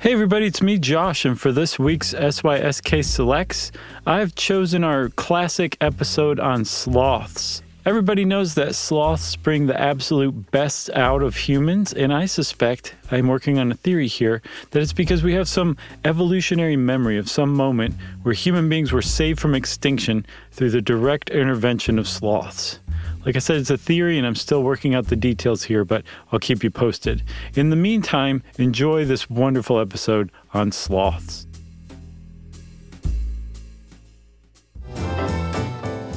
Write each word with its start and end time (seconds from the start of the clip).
Hey 0.00 0.14
everybody, 0.14 0.46
it's 0.46 0.62
me, 0.62 0.78
Josh, 0.78 1.26
and 1.26 1.38
for 1.38 1.52
this 1.52 1.78
week's 1.78 2.14
SYSK 2.14 3.04
Selects, 3.04 3.70
I've 4.06 4.34
chosen 4.34 4.82
our 4.82 5.10
classic 5.10 5.76
episode 5.78 6.40
on 6.40 6.64
sloths. 6.64 7.60
Everybody 7.86 8.26
knows 8.26 8.54
that 8.54 8.74
sloths 8.74 9.36
bring 9.36 9.66
the 9.66 9.80
absolute 9.80 10.50
best 10.50 10.90
out 10.90 11.22
of 11.22 11.34
humans, 11.34 11.94
and 11.94 12.12
I 12.12 12.26
suspect, 12.26 12.94
I'm 13.10 13.26
working 13.26 13.58
on 13.58 13.72
a 13.72 13.74
theory 13.74 14.06
here, 14.06 14.42
that 14.70 14.82
it's 14.82 14.92
because 14.92 15.22
we 15.22 15.32
have 15.32 15.48
some 15.48 15.78
evolutionary 16.04 16.76
memory 16.76 17.16
of 17.16 17.30
some 17.30 17.54
moment 17.54 17.94
where 18.22 18.34
human 18.34 18.68
beings 18.68 18.92
were 18.92 19.00
saved 19.00 19.40
from 19.40 19.54
extinction 19.54 20.26
through 20.52 20.70
the 20.70 20.82
direct 20.82 21.30
intervention 21.30 21.98
of 21.98 22.06
sloths. 22.06 22.80
Like 23.24 23.36
I 23.36 23.38
said, 23.38 23.56
it's 23.56 23.70
a 23.70 23.78
theory 23.78 24.18
and 24.18 24.26
I'm 24.26 24.34
still 24.34 24.62
working 24.62 24.94
out 24.94 25.06
the 25.06 25.16
details 25.16 25.62
here, 25.62 25.86
but 25.86 26.04
I'll 26.30 26.38
keep 26.38 26.62
you 26.62 26.70
posted. 26.70 27.22
In 27.54 27.70
the 27.70 27.76
meantime, 27.76 28.42
enjoy 28.58 29.06
this 29.06 29.30
wonderful 29.30 29.80
episode 29.80 30.30
on 30.52 30.70
sloths. 30.70 31.46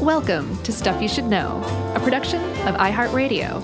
Welcome 0.03 0.61
to 0.63 0.73
Stuff 0.73 1.01
You 1.01 1.07
Should 1.07 1.27
Know, 1.27 1.63
a 1.95 1.99
production 2.01 2.41
of 2.67 2.75
iHeartRadio. 2.75 3.61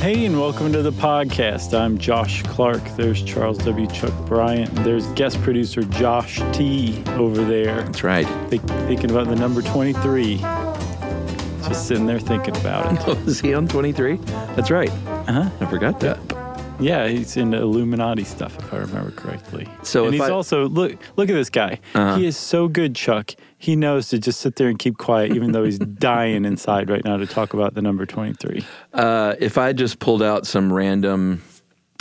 Hey, 0.00 0.26
and 0.26 0.38
welcome 0.38 0.74
to 0.74 0.82
the 0.82 0.92
podcast. 0.92 1.72
I'm 1.72 1.96
Josh 1.96 2.42
Clark. 2.42 2.82
There's 2.96 3.22
Charles 3.22 3.56
W. 3.64 3.86
Chuck 3.86 4.12
Bryant. 4.26 4.68
And 4.76 4.84
there's 4.84 5.06
guest 5.14 5.40
producer 5.40 5.80
Josh 5.84 6.38
T. 6.52 7.02
over 7.12 7.42
there. 7.42 7.84
That's 7.84 8.02
right. 8.04 8.26
Think, 8.50 8.62
thinking 8.86 9.10
about 9.10 9.28
the 9.28 9.36
number 9.36 9.62
23. 9.62 10.36
Just 10.36 11.88
sitting 11.88 12.04
there 12.04 12.20
thinking 12.20 12.54
about 12.58 12.92
it. 12.92 13.00
Oh, 13.26 13.32
he 13.32 13.54
on 13.54 13.68
23? 13.68 14.16
That's 14.54 14.70
right. 14.70 14.90
Uh-huh. 14.90 15.48
I 15.60 15.66
forgot 15.70 15.98
that. 16.00 16.45
Yeah, 16.78 17.08
he's 17.08 17.36
in 17.36 17.54
Illuminati 17.54 18.24
stuff, 18.24 18.58
if 18.58 18.72
I 18.72 18.78
remember 18.78 19.10
correctly. 19.10 19.66
So 19.82 20.04
and 20.04 20.14
he's 20.14 20.22
I- 20.22 20.30
also 20.30 20.68
look 20.68 20.92
look 21.16 21.28
at 21.30 21.34
this 21.34 21.50
guy. 21.50 21.80
Uh-huh. 21.94 22.16
He 22.16 22.26
is 22.26 22.36
so 22.36 22.68
good, 22.68 22.94
Chuck. 22.94 23.32
He 23.58 23.76
knows 23.76 24.08
to 24.10 24.18
just 24.18 24.40
sit 24.40 24.56
there 24.56 24.68
and 24.68 24.78
keep 24.78 24.98
quiet, 24.98 25.34
even 25.34 25.52
though 25.52 25.64
he's 25.64 25.78
dying 26.08 26.44
inside 26.44 26.90
right 26.90 27.04
now 27.04 27.16
to 27.16 27.26
talk 27.26 27.54
about 27.54 27.74
the 27.74 27.82
number 27.82 28.04
twenty 28.04 28.34
three. 28.34 28.64
Uh, 28.92 29.34
if 29.38 29.56
I 29.56 29.72
just 29.72 29.98
pulled 29.98 30.22
out 30.22 30.46
some 30.46 30.72
random 30.72 31.42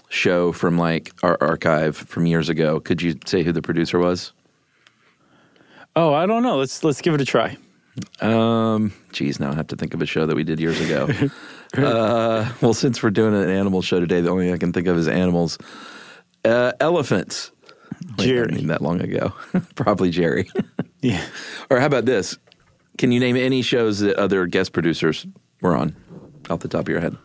show 0.09 0.52
from 0.52 0.77
like 0.77 1.14
our 1.23 1.38
archive 1.39 1.95
from 1.95 2.25
years 2.25 2.49
ago, 2.49 2.80
could 2.80 3.02
you 3.02 3.16
say 3.25 3.44
who 3.44 3.52
the 3.53 3.61
producer 3.61 3.97
was? 3.97 4.33
Oh, 5.95 6.14
I 6.14 6.25
don't 6.25 6.44
know. 6.44 6.58
Let's 6.58 6.83
let's 6.83 6.99
give 7.02 7.14
it 7.14 7.21
a 7.21 7.25
try. 7.25 7.58
Um, 8.19 8.92
geez, 9.14 9.39
now 9.39 9.52
I 9.52 9.55
have 9.55 9.67
to 9.67 9.77
think 9.77 9.94
of 9.94 10.02
a 10.02 10.05
show 10.05 10.25
that 10.25 10.36
we 10.36 10.44
did 10.44 10.59
years 10.59 10.81
ago. 10.81 11.08
uh, 11.77 12.51
well, 12.61 12.73
since 12.73 13.01
we're 13.03 13.09
doing 13.11 13.33
an 13.35 13.49
animal 13.49 13.81
show 13.81 13.99
today, 13.99 14.21
the 14.21 14.29
only 14.29 14.45
thing 14.45 14.53
I 14.53 14.57
can 14.57 14.73
think 14.73 14.87
of 14.87 14.97
is 14.97 15.07
animals. 15.07 15.57
Uh, 16.43 16.71
elephants. 16.79 17.51
Wait, 18.17 18.25
Jerry. 18.27 18.51
I 18.51 18.55
mean, 18.55 18.67
that 18.67 18.81
long 18.81 19.01
ago. 19.01 19.33
Probably 19.75 20.09
Jerry. 20.09 20.49
Yeah. 21.01 21.23
or 21.69 21.79
how 21.79 21.85
about 21.85 22.05
this? 22.05 22.35
Can 22.97 23.11
you 23.11 23.19
name 23.19 23.35
any 23.35 23.61
shows 23.61 23.99
that 23.99 24.15
other 24.15 24.47
guest 24.47 24.73
producers 24.73 25.27
were 25.61 25.75
on 25.75 25.95
off 26.49 26.61
the 26.61 26.67
top 26.67 26.81
of 26.81 26.89
your 26.89 26.99
head? 26.99 27.15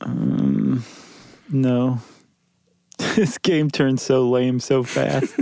Um, 0.00 0.82
No. 1.50 2.00
this 3.16 3.36
game 3.36 3.70
turned 3.70 4.00
so 4.00 4.30
lame 4.30 4.60
so 4.60 4.82
fast. 4.82 5.34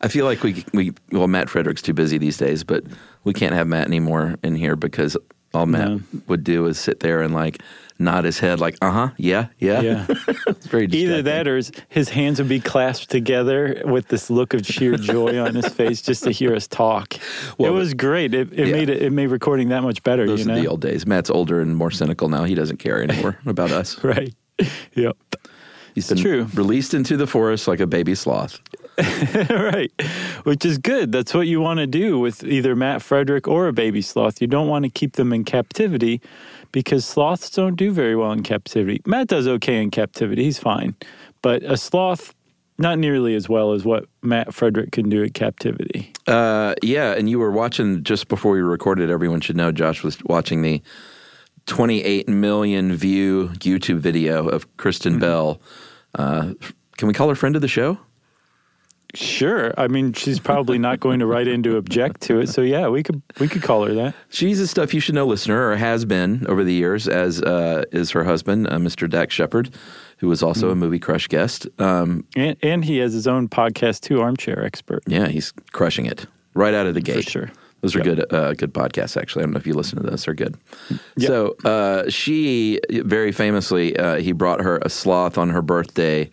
I 0.00 0.08
feel 0.08 0.24
like 0.24 0.42
we 0.42 0.64
we 0.72 0.92
well 1.12 1.26
Matt 1.26 1.50
Frederick's 1.50 1.82
too 1.82 1.92
busy 1.92 2.16
these 2.16 2.38
days, 2.38 2.64
but 2.64 2.84
we 3.24 3.34
can't 3.34 3.52
have 3.54 3.66
Matt 3.66 3.86
anymore 3.86 4.36
in 4.42 4.54
here 4.54 4.76
because 4.76 5.14
all 5.54 5.66
Matt 5.66 5.88
No. 5.88 6.00
would 6.28 6.44
do 6.44 6.66
is 6.66 6.78
sit 6.78 7.00
there 7.00 7.22
and 7.22 7.32
like 7.34 7.62
nod 7.98 8.24
his 8.24 8.38
head 8.38 8.60
like 8.60 8.76
uh 8.82 8.90
huh 8.90 9.08
yeah 9.16 9.46
yeah 9.58 9.80
Yeah. 9.80 10.06
it's 10.48 10.66
very 10.66 10.84
Either 10.84 11.22
that 11.22 11.48
or 11.48 11.56
his, 11.56 11.72
his 11.88 12.10
hands 12.10 12.38
would 12.38 12.48
be 12.48 12.60
clasped 12.60 13.08
together 13.10 13.80
with 13.86 14.08
this 14.08 14.28
look 14.28 14.52
of 14.52 14.66
sheer 14.66 14.96
joy 14.98 15.38
on 15.38 15.54
his 15.54 15.68
face 15.68 16.02
just 16.02 16.22
to 16.24 16.30
hear 16.30 16.54
us 16.54 16.66
talk. 16.66 17.14
Well, 17.56 17.72
it 17.72 17.74
was 17.74 17.94
great. 17.94 18.34
It, 18.34 18.52
it 18.52 18.66
yeah. 18.68 18.72
made 18.74 18.90
it, 18.90 19.00
it 19.02 19.12
made 19.12 19.28
recording 19.28 19.70
that 19.70 19.82
much 19.82 20.02
better, 20.02 20.26
those 20.26 20.40
you 20.44 20.52
are 20.52 20.54
know? 20.56 20.60
the 20.60 20.68
old 20.68 20.82
days. 20.82 21.06
Matt's 21.06 21.30
older 21.30 21.62
and 21.62 21.74
more 21.74 21.90
cynical 21.90 22.28
now. 22.28 22.44
He 22.44 22.54
doesn't 22.54 22.76
care 22.76 23.02
anymore 23.02 23.38
about 23.46 23.70
us. 23.70 24.02
Right. 24.04 24.34
Yep. 24.94 25.16
He's 25.94 26.08
been 26.08 26.18
true. 26.18 26.48
released 26.54 26.92
into 26.94 27.16
the 27.16 27.26
forest 27.26 27.66
like 27.68 27.80
a 27.80 27.86
baby 27.86 28.14
sloth. 28.14 28.58
right. 29.50 29.92
Which 30.44 30.64
is 30.64 30.78
good. 30.78 31.12
That's 31.12 31.34
what 31.34 31.46
you 31.46 31.60
want 31.60 31.78
to 31.78 31.86
do 31.86 32.18
with 32.18 32.44
either 32.44 32.74
Matt 32.74 33.02
Frederick 33.02 33.46
or 33.46 33.68
a 33.68 33.72
baby 33.72 34.02
sloth. 34.02 34.40
You 34.40 34.46
don't 34.46 34.68
want 34.68 34.84
to 34.84 34.90
keep 34.90 35.12
them 35.14 35.32
in 35.32 35.44
captivity 35.44 36.20
because 36.72 37.04
sloths 37.04 37.50
don't 37.50 37.76
do 37.76 37.90
very 37.92 38.16
well 38.16 38.32
in 38.32 38.42
captivity. 38.42 39.00
Matt 39.06 39.28
does 39.28 39.46
okay 39.46 39.82
in 39.82 39.90
captivity. 39.90 40.44
He's 40.44 40.58
fine. 40.58 40.94
But 41.42 41.62
a 41.62 41.76
sloth, 41.76 42.34
not 42.78 42.98
nearly 42.98 43.34
as 43.34 43.48
well 43.48 43.72
as 43.72 43.84
what 43.84 44.06
Matt 44.22 44.54
Frederick 44.54 44.92
can 44.92 45.08
do 45.08 45.22
in 45.22 45.30
captivity. 45.30 46.12
Uh, 46.26 46.74
yeah, 46.82 47.12
and 47.12 47.28
you 47.30 47.38
were 47.38 47.50
watching 47.52 48.02
just 48.02 48.28
before 48.28 48.52
we 48.52 48.60
recorded. 48.60 49.10
Everyone 49.10 49.40
should 49.40 49.56
know 49.56 49.72
Josh 49.72 50.02
was 50.02 50.18
watching 50.24 50.62
the 50.62 50.82
28 51.66 52.28
million 52.28 52.94
view 52.94 53.48
YouTube 53.54 53.98
video 53.98 54.48
of 54.48 54.76
Kristen 54.76 55.14
Mm-hmm. 55.14 55.20
Bell. 55.20 55.60
Uh, 56.14 56.54
can 56.96 57.08
we 57.08 57.14
call 57.14 57.28
her 57.28 57.34
friend 57.34 57.56
of 57.56 57.62
the 57.62 57.68
show? 57.68 57.98
Sure. 59.14 59.72
I 59.78 59.88
mean, 59.88 60.12
she's 60.12 60.38
probably 60.38 60.78
not 60.78 61.00
going 61.00 61.20
to 61.20 61.26
write 61.26 61.48
in 61.48 61.62
to 61.62 61.76
object 61.76 62.20
to 62.22 62.40
it. 62.40 62.48
So 62.48 62.60
yeah, 62.62 62.88
we 62.88 63.02
could 63.02 63.22
we 63.40 63.48
could 63.48 63.62
call 63.62 63.84
her 63.86 63.94
that. 63.94 64.14
She's 64.28 64.60
a 64.60 64.66
stuff 64.66 64.92
you 64.92 65.00
should 65.00 65.14
know 65.14 65.26
listener, 65.26 65.68
or 65.70 65.76
has 65.76 66.04
been 66.04 66.44
over 66.48 66.62
the 66.64 66.74
years, 66.74 67.08
as 67.08 67.40
uh, 67.42 67.84
is 67.92 68.10
her 68.10 68.24
husband, 68.24 68.66
uh, 68.68 68.72
Mr. 68.78 69.08
Dax 69.08 69.34
Shepard, 69.34 69.70
who 70.18 70.28
was 70.28 70.42
also 70.42 70.66
Mm-hmm. 70.66 70.72
a 70.72 70.76
movie 70.76 70.98
crush 70.98 71.28
guest. 71.28 71.66
Um, 71.78 72.24
And 72.36 72.56
and 72.62 72.84
he 72.84 72.98
has 72.98 73.12
his 73.14 73.26
own 73.26 73.48
podcast 73.48 74.00
too, 74.02 74.20
Armchair 74.20 74.64
Expert. 74.64 75.02
yeah, 75.06 75.28
he's 75.28 75.52
crushing 75.72 76.06
it 76.06 76.26
right 76.54 76.74
out 76.74 76.86
of 76.86 76.94
the 76.94 77.00
gate. 77.00 77.28
sure. 77.28 77.50
Those 77.82 77.94
are 77.94 77.98
Yep. 77.98 78.04
good, 78.16 78.32
uh, 78.34 78.54
good 78.54 78.72
podcasts. 78.74 79.20
Actually, 79.20 79.42
I 79.42 79.46
don't 79.46 79.52
know 79.52 79.58
if 79.58 79.66
you 79.66 79.74
listen 79.74 80.02
to 80.02 80.10
those; 80.10 80.24
they're 80.24 80.34
good. 80.34 80.56
Yep. 81.18 81.28
So 81.28 81.56
uh, 81.64 82.08
she 82.10 82.80
very 82.90 83.32
famously, 83.32 83.96
uh, 83.96 84.16
he 84.16 84.32
brought 84.32 84.60
her 84.62 84.78
a 84.82 84.88
sloth 84.88 85.36
on 85.38 85.50
her 85.50 85.60
birthday, 85.62 86.28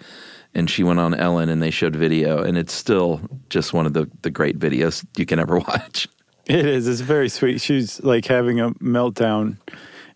and 0.56 0.70
she 0.70 0.84
went 0.84 1.00
on 1.00 1.14
Ellen, 1.14 1.50
and 1.50 1.62
they 1.62 1.72
showed 1.72 1.96
video, 1.96 2.44
and 2.44 2.58
it's 2.58 2.74
still 2.74 3.22
just 3.50 3.74
one 3.74 3.86
of 3.86 3.94
the 3.94 4.10
the 4.22 4.30
great 4.30 4.60
videos 4.60 5.06
you 5.18 5.26
can 5.26 5.40
ever 5.40 5.58
watch. 5.68 6.08
It 6.46 6.66
is. 6.66 6.88
It's 6.88 7.02
very 7.02 7.30
sweet. 7.30 7.62
She's 7.62 8.04
like 8.04 8.26
having 8.26 8.60
a 8.60 8.72
meltdown 8.72 9.58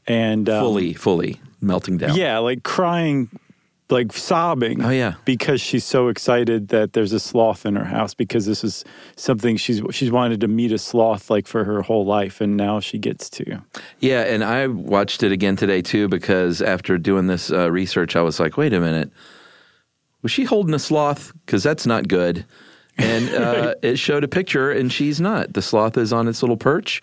and 0.08 0.50
um, 0.50 0.64
fully, 0.64 0.94
fully 0.94 1.42
melting 1.62 1.98
down. 1.98 2.16
Yeah, 2.16 2.40
like 2.40 2.64
crying, 2.64 3.30
like 3.90 4.12
sobbing. 4.12 4.84
Oh, 4.84 4.90
yeah. 4.90 5.16
because 5.24 5.62
she's 5.62 5.86
so 5.86 6.10
excited 6.10 6.68
that 6.70 6.94
there's 6.94 7.14
a 7.14 7.20
sloth 7.20 7.66
in 7.66 7.76
her 7.78 7.86
house 7.86 8.14
because 8.14 8.46
this 8.46 8.64
is 8.64 8.84
something 9.16 9.56
she's 9.56 9.82
she's 9.92 10.12
wanted 10.12 10.42
to 10.42 10.48
meet 10.48 10.74
a 10.74 10.78
sloth 10.78 11.30
like 11.30 11.48
for 11.48 11.64
her 11.64 11.82
whole 11.82 12.06
life, 12.06 12.42
and 12.42 12.58
now 12.58 12.80
she 12.80 12.98
gets 12.98 13.30
to. 13.32 13.62
Yeah, 14.00 14.24
and 14.24 14.44
I 14.44 14.68
watched 14.68 15.24
it 15.24 15.32
again 15.32 15.56
today 15.56 15.82
too 15.82 16.10
because 16.10 16.62
after 16.62 16.98
doing 16.98 17.28
this 17.28 17.52
uh, 17.52 17.72
research, 17.72 18.16
I 18.16 18.22
was 18.22 18.40
like, 18.40 18.58
wait 18.58 18.74
a 18.74 18.82
minute, 18.82 19.12
was 20.28 20.34
she 20.34 20.44
holding 20.44 20.74
a 20.74 20.80
sloth? 20.80 21.32
Because 21.46 21.64
that's 21.64 21.86
not 21.86 22.10
good. 22.10 22.44
And 22.98 23.30
uh, 23.34 23.76
it 23.82 23.98
showed 23.98 24.26
a 24.26 24.28
picture, 24.28 24.70
and 24.70 24.92
she's 24.92 25.22
not. 25.22 25.54
The 25.54 25.62
sloth 25.62 25.98
is 25.98 26.12
on 26.12 26.28
its 26.28 26.44
little 26.44 26.58
perch. 26.58 27.02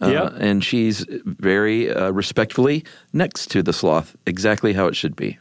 Uh, 0.00 0.06
Yeah. 0.06 0.30
And 0.38 0.64
she's 0.64 1.04
very 1.26 1.92
uh, 1.92 2.12
respectfully 2.12 2.82
next 3.12 3.50
to 3.50 3.62
the 3.62 3.74
sloth, 3.74 4.16
exactly 4.24 4.72
how 4.72 4.86
it 4.86 4.96
should 4.96 5.14
be. 5.16 5.38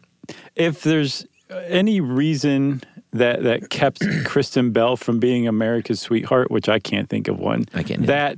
If 0.57 0.81
there's 0.81 1.25
any 1.49 2.01
reason 2.01 2.83
that 3.13 3.43
that 3.43 3.69
kept 3.69 4.05
Kristen 4.25 4.71
Bell 4.71 4.97
from 4.97 5.19
being 5.19 5.47
America's 5.47 6.01
sweetheart, 6.01 6.51
which 6.51 6.67
I 6.67 6.79
can't 6.79 7.07
think 7.07 7.29
of 7.29 7.39
one, 7.39 7.63
I 7.73 7.83
can't. 7.83 8.07
That 8.07 8.37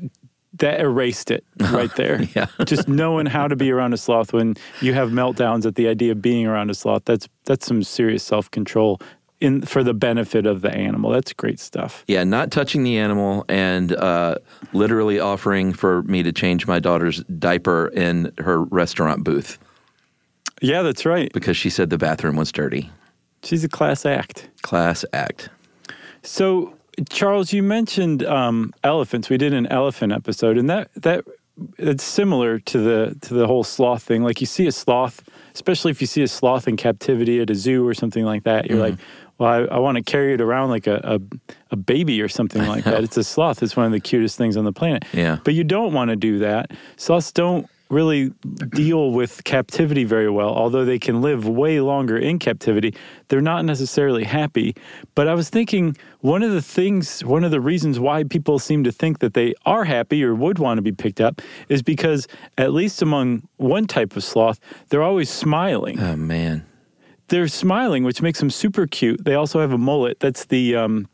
that 0.59 0.79
erased 0.79 1.31
it 1.31 1.43
right 1.71 1.93
there. 1.97 2.23
Yeah. 2.35 2.47
just 2.65 2.87
knowing 2.87 3.25
how 3.25 3.47
to 3.47 3.55
be 3.55 3.71
around 3.71 3.93
a 3.93 3.97
sloth 3.97 4.33
when 4.33 4.55
you 4.81 4.93
have 4.93 5.09
meltdowns 5.09 5.65
at 5.65 5.75
the 5.75 5.87
idea 5.87 6.11
of 6.11 6.21
being 6.21 6.45
around 6.47 6.69
a 6.69 6.73
sloth. 6.75 7.05
That's 7.05 7.27
that's 7.45 7.65
some 7.65 7.83
serious 7.83 8.23
self 8.23 8.49
control 8.51 8.99
in 9.41 9.61
for 9.63 9.83
the 9.83 9.93
benefit 9.93 10.45
of 10.45 10.61
the 10.61 10.71
animal. 10.73 11.11
That's 11.11 11.33
great 11.33 11.59
stuff. 11.59 12.03
Yeah, 12.07 12.23
not 12.23 12.49
touching 12.51 12.83
the 12.83 12.97
animal 12.97 13.43
and 13.49 13.91
uh, 13.93 14.35
literally 14.73 15.19
offering 15.19 15.73
for 15.73 16.03
me 16.03 16.23
to 16.23 16.31
change 16.31 16.65
my 16.67 16.79
daughter's 16.79 17.23
diaper 17.25 17.87
in 17.87 18.31
her 18.37 18.63
restaurant 18.63 19.23
booth 19.25 19.57
Yeah, 20.61 20.81
that's 20.81 21.05
right. 21.05 21.29
because 21.33 21.57
she 21.57 21.69
said 21.69 21.89
the 21.89 21.97
bathroom 21.97 22.35
was 22.37 22.51
dirty. 22.53 22.89
She's 23.43 23.65
a 23.65 23.69
class 23.69 24.05
act. 24.05 24.49
Class 24.61 25.03
act. 25.11 25.49
So, 26.21 26.73
Charles, 27.09 27.53
you 27.53 27.63
mentioned 27.63 28.23
um, 28.23 28.73
elephants. 28.83 29.29
We 29.29 29.37
did 29.37 29.53
an 29.53 29.67
elephant 29.67 30.13
episode, 30.13 30.57
and 30.57 30.69
that 30.69 30.93
that 30.95 31.25
it's 31.77 32.03
similar 32.03 32.59
to 32.59 32.77
the 32.77 33.17
to 33.21 33.33
the 33.33 33.47
whole 33.47 33.63
sloth 33.63 34.03
thing. 34.03 34.23
Like 34.23 34.41
you 34.41 34.47
see 34.47 34.67
a 34.67 34.71
sloth, 34.71 35.23
especially 35.53 35.91
if 35.91 36.01
you 36.01 36.07
see 36.07 36.23
a 36.23 36.27
sloth 36.27 36.67
in 36.67 36.77
captivity 36.77 37.39
at 37.41 37.49
a 37.49 37.55
zoo 37.55 37.87
or 37.87 37.93
something 37.93 38.25
like 38.25 38.43
that. 38.43 38.69
You're 38.69 38.79
like, 38.79 38.95
well, 39.37 39.49
I, 39.49 39.75
I 39.75 39.79
want 39.79 39.97
to 39.97 40.03
carry 40.03 40.33
it 40.33 40.41
around 40.41 40.69
like 40.69 40.87
a, 40.87 40.99
a 41.03 41.19
a 41.71 41.75
baby 41.75 42.21
or 42.21 42.27
something 42.27 42.65
like 42.67 42.83
that. 42.85 43.03
It's 43.03 43.17
a 43.17 43.23
sloth. 43.23 43.61
It's 43.61 43.75
one 43.75 43.85
of 43.85 43.91
the 43.91 43.99
cutest 43.99 44.37
things 44.37 44.57
on 44.57 44.65
the 44.65 44.73
planet. 44.73 45.05
Yeah. 45.13 45.39
But 45.43 45.53
you 45.53 45.63
don't 45.63 45.93
want 45.93 46.09
to 46.09 46.15
do 46.15 46.39
that. 46.39 46.71
Sloths 46.97 47.31
don't 47.31 47.67
really 47.93 48.31
deal 48.71 49.11
with 49.11 49.43
captivity 49.43 50.03
very 50.03 50.29
well. 50.29 50.49
Although 50.49 50.83
they 50.83 50.99
can 50.99 51.21
live 51.21 51.47
way 51.47 51.79
longer 51.79 52.17
in 52.17 52.39
captivity, 52.39 52.95
they're 53.27 53.41
not 53.41 53.63
necessarily 53.63 54.23
happy. 54.23 54.75
But 55.15 55.27
I 55.27 55.33
was 55.33 55.49
thinking 55.49 55.95
one 56.19 56.43
of 56.43 56.51
the 56.51 56.61
things, 56.61 57.23
one 57.23 57.43
of 57.43 57.51
the 57.51 57.61
reasons 57.61 57.99
why 57.99 58.23
people 58.23 58.59
seem 58.59 58.83
to 58.83 58.91
think 58.91 59.19
that 59.19 59.33
they 59.33 59.53
are 59.65 59.83
happy 59.83 60.23
or 60.23 60.33
would 60.35 60.59
want 60.59 60.77
to 60.77 60.81
be 60.81 60.91
picked 60.91 61.21
up 61.21 61.41
is 61.69 61.81
because, 61.81 62.27
at 62.57 62.73
least 62.73 63.01
among 63.01 63.47
one 63.57 63.85
type 63.87 64.15
of 64.15 64.23
sloth, 64.23 64.59
they're 64.89 65.03
always 65.03 65.29
smiling. 65.29 65.99
Oh 65.99 66.15
man. 66.15 66.65
They're 67.29 67.47
smiling, 67.47 68.03
which 68.03 68.21
makes 68.21 68.39
them 68.39 68.49
super 68.49 68.85
cute. 68.85 69.23
They 69.23 69.35
also 69.35 69.59
have 69.61 69.71
a 69.71 69.77
mullet. 69.77 70.19
That's 70.19 70.45
the 70.45 70.75
um, 70.75 71.07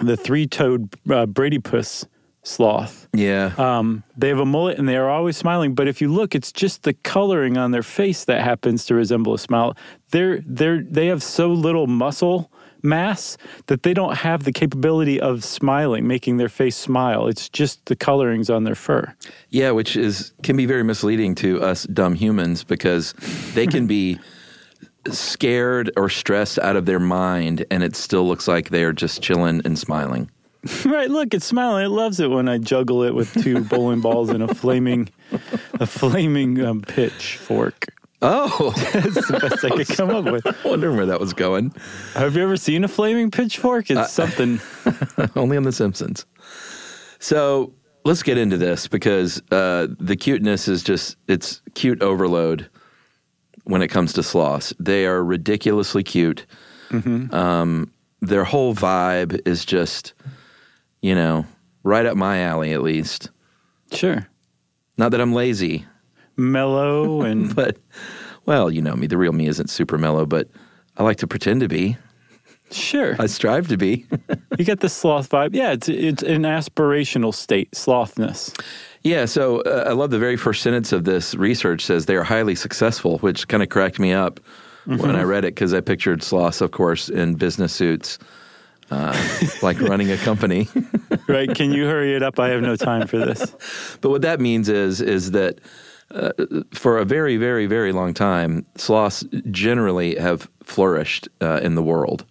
the 0.00 0.16
three-toed 0.16 0.94
uh, 1.06 1.26
bradypus 1.26 2.06
sloth. 2.42 3.08
Yeah. 3.14 3.52
Um, 3.56 4.02
they 4.16 4.28
have 4.28 4.40
a 4.40 4.46
mullet 4.46 4.78
and 4.78 4.88
they 4.88 4.96
are 4.96 5.08
always 5.08 5.36
smiling. 5.36 5.74
But 5.74 5.88
if 5.88 6.00
you 6.00 6.12
look, 6.12 6.34
it's 6.34 6.52
just 6.52 6.82
the 6.82 6.92
coloring 6.92 7.56
on 7.56 7.70
their 7.70 7.82
face 7.82 8.24
that 8.24 8.42
happens 8.42 8.84
to 8.86 8.94
resemble 8.94 9.34
a 9.34 9.38
smile. 9.38 9.76
They're 10.10 10.42
they're 10.46 10.82
they 10.82 11.06
have 11.06 11.22
so 11.22 11.48
little 11.48 11.86
muscle 11.86 12.50
mass 12.82 13.36
that 13.66 13.84
they 13.84 13.94
don't 13.94 14.16
have 14.16 14.42
the 14.42 14.52
capability 14.52 15.20
of 15.20 15.44
smiling, 15.44 16.06
making 16.06 16.38
their 16.38 16.48
face 16.48 16.76
smile. 16.76 17.28
It's 17.28 17.48
just 17.48 17.86
the 17.86 17.94
colorings 17.94 18.50
on 18.50 18.64
their 18.64 18.74
fur. 18.74 19.14
Yeah, 19.50 19.70
which 19.70 19.96
is 19.96 20.32
can 20.42 20.56
be 20.56 20.66
very 20.66 20.82
misleading 20.82 21.34
to 21.36 21.62
us 21.62 21.84
dumb 21.84 22.14
humans 22.14 22.64
because 22.64 23.12
they 23.54 23.66
can 23.66 23.86
be 23.86 24.18
scared 25.10 25.90
or 25.96 26.08
stressed 26.08 26.58
out 26.60 26.76
of 26.76 26.86
their 26.86 27.00
mind 27.00 27.64
and 27.70 27.82
it 27.82 27.96
still 27.96 28.26
looks 28.26 28.46
like 28.46 28.68
they 28.68 28.84
are 28.84 28.92
just 28.92 29.22
chilling 29.22 29.60
and 29.64 29.78
smiling. 29.78 30.30
right, 30.84 31.10
look, 31.10 31.34
it's 31.34 31.46
smiling. 31.46 31.84
It 31.84 31.88
loves 31.88 32.20
it 32.20 32.30
when 32.30 32.48
I 32.48 32.58
juggle 32.58 33.02
it 33.02 33.14
with 33.14 33.32
two 33.42 33.60
bowling 33.64 34.00
balls 34.00 34.30
and 34.30 34.42
a 34.42 34.54
flaming 34.54 35.08
a 35.80 35.86
flaming 35.86 36.64
um, 36.64 36.82
pitchfork. 36.82 37.86
Oh, 38.24 38.72
That's 38.92 39.26
the 39.26 39.38
best 39.40 39.64
I 39.64 39.70
could 39.70 39.88
come 39.88 40.10
up 40.10 40.24
with. 40.26 40.46
wondering 40.64 40.96
where 40.96 41.06
that 41.06 41.18
was 41.18 41.32
going. 41.32 41.74
Have 42.14 42.36
you 42.36 42.42
ever 42.44 42.56
seen 42.56 42.84
a 42.84 42.88
flaming 42.88 43.32
pitchfork? 43.32 43.90
It's 43.90 44.12
something. 44.12 44.60
Only 45.34 45.56
on 45.56 45.64
The 45.64 45.72
Simpsons. 45.72 46.24
So 47.18 47.72
let's 48.04 48.22
get 48.22 48.38
into 48.38 48.56
this 48.56 48.86
because 48.86 49.42
uh, 49.50 49.88
the 49.98 50.14
cuteness 50.14 50.68
is 50.68 50.84
just, 50.84 51.16
it's 51.26 51.60
cute 51.74 52.00
overload 52.00 52.68
when 53.64 53.82
it 53.82 53.88
comes 53.88 54.12
to 54.12 54.22
sloths. 54.22 54.72
They 54.78 55.04
are 55.06 55.24
ridiculously 55.24 56.04
cute. 56.04 56.46
Um, 56.92 57.90
their 58.20 58.44
whole 58.44 58.74
vibe 58.74 59.40
is 59.48 59.64
just, 59.64 60.12
you 61.02 61.14
know, 61.14 61.44
right 61.82 62.06
up 62.06 62.16
my 62.16 62.40
alley 62.40 62.72
at 62.72 62.82
least. 62.82 63.30
Sure. 63.92 64.26
Not 64.96 65.10
that 65.10 65.20
I'm 65.20 65.32
lazy, 65.34 65.84
Mellow 66.36 67.22
and 67.30 67.54
but, 67.54 67.76
well, 68.46 68.70
you 68.70 68.80
know 68.80 68.96
me, 68.96 69.06
the 69.06 69.18
real 69.18 69.32
me 69.32 69.46
isn't 69.48 69.68
super 69.68 69.98
mellow, 69.98 70.24
but 70.24 70.48
I 70.96 71.02
like 71.02 71.18
to 71.18 71.26
pretend 71.26 71.60
to 71.60 71.68
be. 71.68 71.96
sure. 72.70 73.16
I 73.18 73.26
strive 73.26 73.68
to 73.68 73.76
be. 73.76 74.06
You 74.58 74.66
get 74.66 74.80
the 74.80 74.88
sloth 74.90 75.30
vibe. 75.30 75.54
Yeah, 75.54 75.72
it's 75.72 75.88
it's 75.88 76.22
an 76.22 76.42
aspirational 76.42 77.34
state, 77.34 77.70
slothness. 77.72 78.54
Yeah, 79.02 79.24
so 79.24 79.62
uh, 79.62 79.86
I 79.88 79.92
love 79.92 80.10
the 80.10 80.18
very 80.18 80.36
first 80.36 80.62
sentence 80.62 80.92
of 80.92 81.04
this 81.04 81.34
research 81.34 81.82
says 81.84 82.04
they 82.04 82.16
are 82.16 82.22
highly 82.22 82.54
successful, 82.54 83.16
which 83.20 83.48
kind 83.48 83.62
of 83.62 83.70
cracked 83.70 83.98
me 83.98 84.12
up 84.12 84.40
when 84.84 85.16
I 85.16 85.22
read 85.22 85.44
it 85.46 85.54
because 85.54 85.72
I 85.72 85.80
pictured 85.80 86.22
sloths, 86.22 86.60
of 86.60 86.70
course, 86.70 87.08
in 87.08 87.34
business 87.34 87.72
suits, 87.72 88.18
uh, 88.90 89.16
like 89.62 89.80
running 89.80 90.10
a 90.10 90.16
company. 90.18 90.68
Right? 91.28 91.54
Can 91.54 91.72
you 91.72 91.86
hurry 91.86 92.16
it 92.16 92.22
up? 92.22 92.40
I 92.40 92.48
have 92.48 92.62
no 92.62 92.74
time 92.74 93.06
for 93.06 93.16
this. 93.16 93.96
but 94.00 94.10
what 94.10 94.22
that 94.22 94.40
means 94.40 94.68
is 94.68 95.00
is 95.00 95.30
that 95.30 95.60
uh, 96.10 96.32
for 96.74 96.98
a 96.98 97.04
very, 97.04 97.36
very, 97.36 97.66
very 97.66 97.92
long 97.92 98.12
time, 98.12 98.66
sloths 98.76 99.24
generally 99.50 100.16
have 100.16 100.50
flourished 100.64 101.28
uh, 101.40 101.60
in 101.62 101.74
the 101.74 101.82
world. 101.82 102.26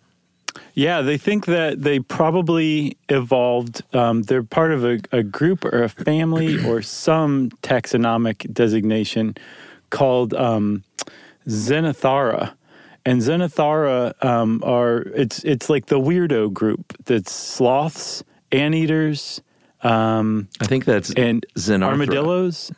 Yeah, 0.74 1.02
they 1.02 1.18
think 1.18 1.46
that 1.48 1.82
they 1.82 2.00
probably 2.00 2.98
evolved. 3.10 3.82
Um, 3.94 4.24
they're 4.24 4.44
part 4.44 4.72
of 4.72 4.86
a, 4.86 5.00
a 5.12 5.24
group 5.24 5.66
or 5.66 5.84
a 5.84 5.90
family 5.90 6.64
or 6.68 6.82
some 6.82 7.50
taxonomic 7.62 8.52
designation 8.54 9.36
called 9.90 10.34
um, 10.34 10.84
Xenothara. 11.48 12.54
And 13.06 13.22
Xenothara 13.22 14.24
um, 14.24 14.62
are 14.64 15.00
it's 15.16 15.44
it's 15.44 15.70
like 15.70 15.88
the 15.88 16.00
weirdo 16.00 16.54
group 16.54 16.94
that's 17.06 17.32
sloths, 17.32 18.24
anteaters, 18.52 19.42
um, 19.82 20.48
I 20.60 20.66
think 20.66 20.86
that's 20.86 21.12
and 21.14 21.46
Xenarthra. 21.56 21.84
armadillos. 21.88 22.72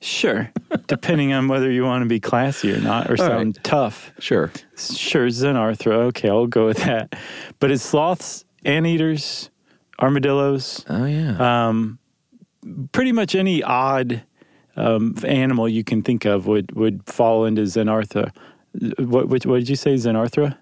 Sure, 0.00 0.52
depending 0.86 1.32
on 1.32 1.48
whether 1.48 1.70
you 1.70 1.82
want 1.82 2.02
to 2.02 2.08
be 2.08 2.20
classy 2.20 2.72
or 2.72 2.78
not, 2.80 3.10
or 3.10 3.16
sound 3.16 3.56
right. 3.56 3.64
tough. 3.64 4.12
Sure. 4.18 4.52
Sure, 4.76 5.28
Xenarthra. 5.28 5.92
Okay, 6.08 6.28
I'll 6.28 6.46
go 6.46 6.66
with 6.66 6.78
that. 6.78 7.14
But 7.58 7.70
it's 7.70 7.82
sloths, 7.82 8.44
anteaters, 8.64 9.50
armadillos, 9.98 10.84
Oh 10.88 11.06
yeah. 11.06 11.72
pretty 12.92 13.12
much 13.12 13.34
any 13.34 13.62
odd 13.62 14.22
um, 14.76 15.14
animal 15.24 15.68
you 15.68 15.82
can 15.82 16.02
think 16.02 16.24
of 16.26 16.46
would, 16.46 16.72
would 16.72 17.02
fall 17.06 17.46
into 17.46 17.62
Xenarthra. 17.62 18.30
What, 18.98 19.28
what, 19.28 19.46
what 19.46 19.58
did 19.58 19.68
you 19.68 19.76
say, 19.76 19.94
Xenarthra? 19.94 20.56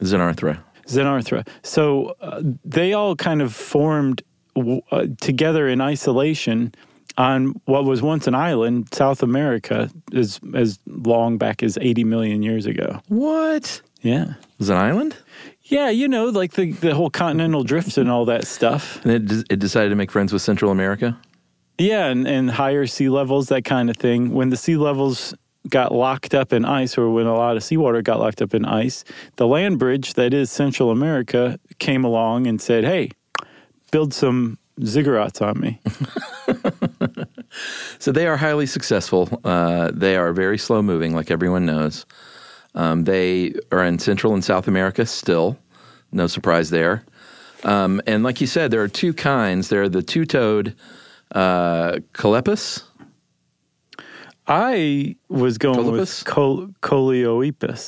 Xenarthra. 0.00 0.58
Xenarthra. 0.86 1.46
So 1.62 2.14
uh, 2.20 2.42
they 2.64 2.92
all 2.92 3.16
kind 3.16 3.40
of 3.42 3.54
formed 3.54 4.22
w- 4.54 4.82
uh, 4.90 5.06
together 5.20 5.68
in 5.68 5.80
isolation 5.80 6.74
on 7.16 7.54
what 7.66 7.84
was 7.84 8.02
once 8.02 8.26
an 8.26 8.34
island, 8.34 8.88
South 8.92 9.22
America, 9.22 9.88
as 10.12 10.40
as 10.54 10.78
long 10.86 11.38
back 11.38 11.62
as 11.62 11.78
80 11.80 12.04
million 12.04 12.42
years 12.42 12.66
ago. 12.66 13.00
What? 13.08 13.80
Yeah. 14.02 14.34
Is 14.58 14.68
it 14.68 14.74
an 14.74 14.80
island? 14.80 15.16
Yeah, 15.62 15.88
you 15.88 16.08
know, 16.08 16.26
like 16.26 16.52
the, 16.52 16.72
the 16.72 16.94
whole 16.94 17.10
continental 17.10 17.64
drift 17.64 17.96
and 17.96 18.10
all 18.10 18.26
that 18.26 18.46
stuff. 18.46 19.02
And 19.04 19.30
it, 19.30 19.46
it 19.50 19.58
decided 19.58 19.88
to 19.90 19.96
make 19.96 20.10
friends 20.10 20.32
with 20.32 20.42
Central 20.42 20.70
America? 20.70 21.18
Yeah, 21.78 22.06
and, 22.06 22.28
and 22.28 22.50
higher 22.50 22.86
sea 22.86 23.08
levels, 23.08 23.48
that 23.48 23.64
kind 23.64 23.88
of 23.88 23.96
thing. 23.96 24.32
When 24.32 24.50
the 24.50 24.56
sea 24.56 24.76
levels 24.76 25.34
got 25.68 25.92
locked 25.92 26.34
up 26.34 26.52
in 26.52 26.64
ice, 26.64 26.98
or 26.98 27.10
when 27.10 27.26
a 27.26 27.34
lot 27.34 27.56
of 27.56 27.64
seawater 27.64 28.02
got 28.02 28.20
locked 28.20 28.42
up 28.42 28.54
in 28.54 28.64
ice, 28.64 29.04
the 29.36 29.46
land 29.46 29.78
bridge 29.78 30.14
that 30.14 30.34
is 30.34 30.50
Central 30.50 30.90
America 30.90 31.58
came 31.78 32.04
along 32.04 32.46
and 32.46 32.60
said, 32.60 32.84
hey, 32.84 33.10
build 33.90 34.12
some 34.12 34.58
ziggurats 34.80 35.40
on 35.40 35.60
me. 35.60 35.80
So 37.98 38.12
they 38.12 38.26
are 38.26 38.36
highly 38.36 38.66
successful. 38.66 39.40
Uh, 39.44 39.90
they 39.94 40.16
are 40.16 40.32
very 40.32 40.58
slow 40.58 40.82
moving, 40.82 41.14
like 41.14 41.30
everyone 41.30 41.64
knows. 41.64 42.04
Um, 42.74 43.04
they 43.04 43.54
are 43.70 43.84
in 43.84 43.98
Central 43.98 44.34
and 44.34 44.44
South 44.44 44.66
America 44.68 45.06
still. 45.06 45.56
No 46.12 46.26
surprise 46.26 46.70
there. 46.70 47.04
Um, 47.62 48.02
and 48.06 48.22
like 48.22 48.40
you 48.40 48.46
said, 48.46 48.70
there 48.70 48.82
are 48.82 48.88
two 48.88 49.14
kinds. 49.14 49.68
There 49.68 49.82
are 49.82 49.88
the 49.88 50.02
two 50.02 50.26
toed 50.26 50.74
uh. 51.34 52.00
I 54.46 55.16
was 55.28 55.58
going 55.58 55.78
Colobus? 55.78 55.98
with 55.98 56.24
col-. 56.26 56.70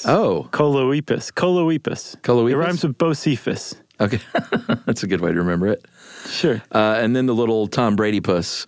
Oh. 0.06 0.48
Choloepus. 0.52 1.32
Choloepus. 1.32 2.16
Choloepus? 2.22 2.50
It 2.50 2.56
rhymes 2.56 2.82
with 2.82 2.96
Bocephus. 2.96 3.74
Okay. 4.00 4.20
That's 4.86 5.02
a 5.02 5.06
good 5.06 5.20
way 5.20 5.32
to 5.32 5.38
remember 5.38 5.68
it. 5.68 5.84
Sure. 6.28 6.62
Uh, 6.72 6.98
and 6.98 7.14
then 7.14 7.26
the 7.26 7.34
little 7.34 7.66
Tom 7.66 7.96
Brady 7.96 8.20
puss, 8.20 8.66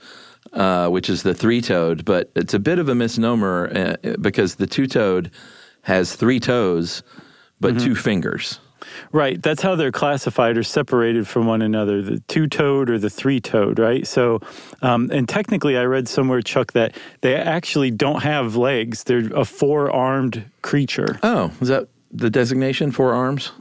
uh, 0.53 0.89
which 0.89 1.09
is 1.09 1.23
the 1.23 1.35
three 1.35 1.61
toed, 1.61 2.05
but 2.05 2.31
it's 2.35 2.55
a 2.55 2.59
bit 2.59 2.79
of 2.79 2.89
a 2.89 2.95
misnomer 2.95 3.71
uh, 3.75 4.17
because 4.21 4.57
the 4.57 4.67
two 4.67 4.87
toed 4.87 5.31
has 5.83 6.15
three 6.15 6.41
toes, 6.41 7.03
but 7.61 7.79
two 7.81 7.95
fingers. 7.95 8.61
Right. 9.13 9.43
That's 9.43 9.63
how 9.63 9.75
they're 9.75 9.93
classified 9.93 10.57
or 10.57 10.63
separated 10.63 11.27
from 11.27 11.47
one 11.47 11.63
another 11.63 12.03
the 12.03 12.21
two 12.29 12.47
toed 12.47 12.91
or 12.91 12.99
the 12.99 13.11
three 13.11 13.41
toed, 13.41 13.79
right? 13.79 14.07
So, 14.07 14.41
um, 14.83 15.11
and 15.13 15.29
technically, 15.29 15.77
I 15.77 15.85
read 15.85 16.09
somewhere, 16.09 16.43
Chuck, 16.43 16.73
that 16.73 16.97
they 17.21 17.35
actually 17.35 17.91
don't 17.91 18.23
have 18.23 18.57
legs. 18.57 19.05
They're 19.05 19.31
a 19.35 19.45
four 19.45 19.91
armed 19.91 20.45
creature. 20.63 21.19
Oh, 21.23 21.53
is 21.61 21.69
that 21.69 21.89
the 22.13 22.31
designation? 22.31 22.91
Four 22.91 23.13
arms? 23.13 23.53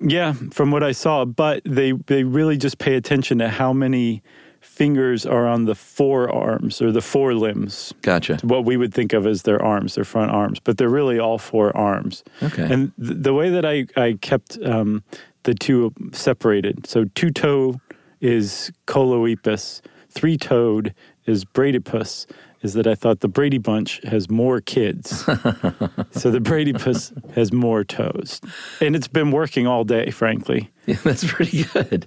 Yeah, 0.00 0.34
from 0.50 0.70
what 0.70 0.82
I 0.82 0.92
saw. 0.92 1.24
But 1.24 1.62
they, 1.64 1.92
they 1.92 2.24
really 2.24 2.56
just 2.56 2.78
pay 2.78 2.96
attention 2.96 3.38
to 3.38 3.48
how 3.48 3.72
many 3.72 4.22
fingers 4.66 5.24
are 5.24 5.46
on 5.46 5.64
the 5.64 5.74
forearms 5.74 6.82
or 6.82 6.92
the 6.92 7.00
forelimbs. 7.00 7.94
Gotcha. 8.02 8.38
what 8.42 8.64
we 8.64 8.76
would 8.76 8.92
think 8.92 9.12
of 9.12 9.26
as 9.26 9.42
their 9.42 9.62
arms, 9.62 9.94
their 9.94 10.04
front 10.04 10.30
arms, 10.30 10.60
but 10.60 10.76
they're 10.76 10.88
really 10.88 11.18
all 11.18 11.38
four 11.38 11.74
arms. 11.76 12.24
Okay. 12.42 12.62
And 12.70 12.92
th- 12.96 13.18
the 13.22 13.32
way 13.32 13.48
that 13.50 13.64
I, 13.64 13.86
I 13.96 14.18
kept 14.20 14.58
um, 14.62 15.02
the 15.44 15.54
two 15.54 15.92
separated, 16.12 16.86
so 16.86 17.04
two 17.14 17.30
toe 17.30 17.80
is 18.20 18.72
Choloepus, 18.86 19.80
three 20.10 20.36
toed 20.36 20.94
is 21.26 21.44
Bradypus, 21.44 22.26
is 22.66 22.74
that 22.74 22.86
I 22.86 22.94
thought 22.94 23.20
the 23.20 23.28
Brady 23.28 23.58
Bunch 23.58 24.00
has 24.04 24.28
more 24.28 24.60
kids. 24.60 25.20
so 26.20 26.30
the 26.30 26.40
Bradypus 26.40 27.12
has 27.34 27.52
more 27.52 27.84
toes. 27.84 28.40
And 28.80 28.94
it's 28.96 29.08
been 29.08 29.30
working 29.30 29.66
all 29.66 29.84
day, 29.84 30.10
frankly. 30.10 30.70
Yeah, 30.86 30.98
that's 31.02 31.24
pretty 31.24 31.64
good. 31.64 32.06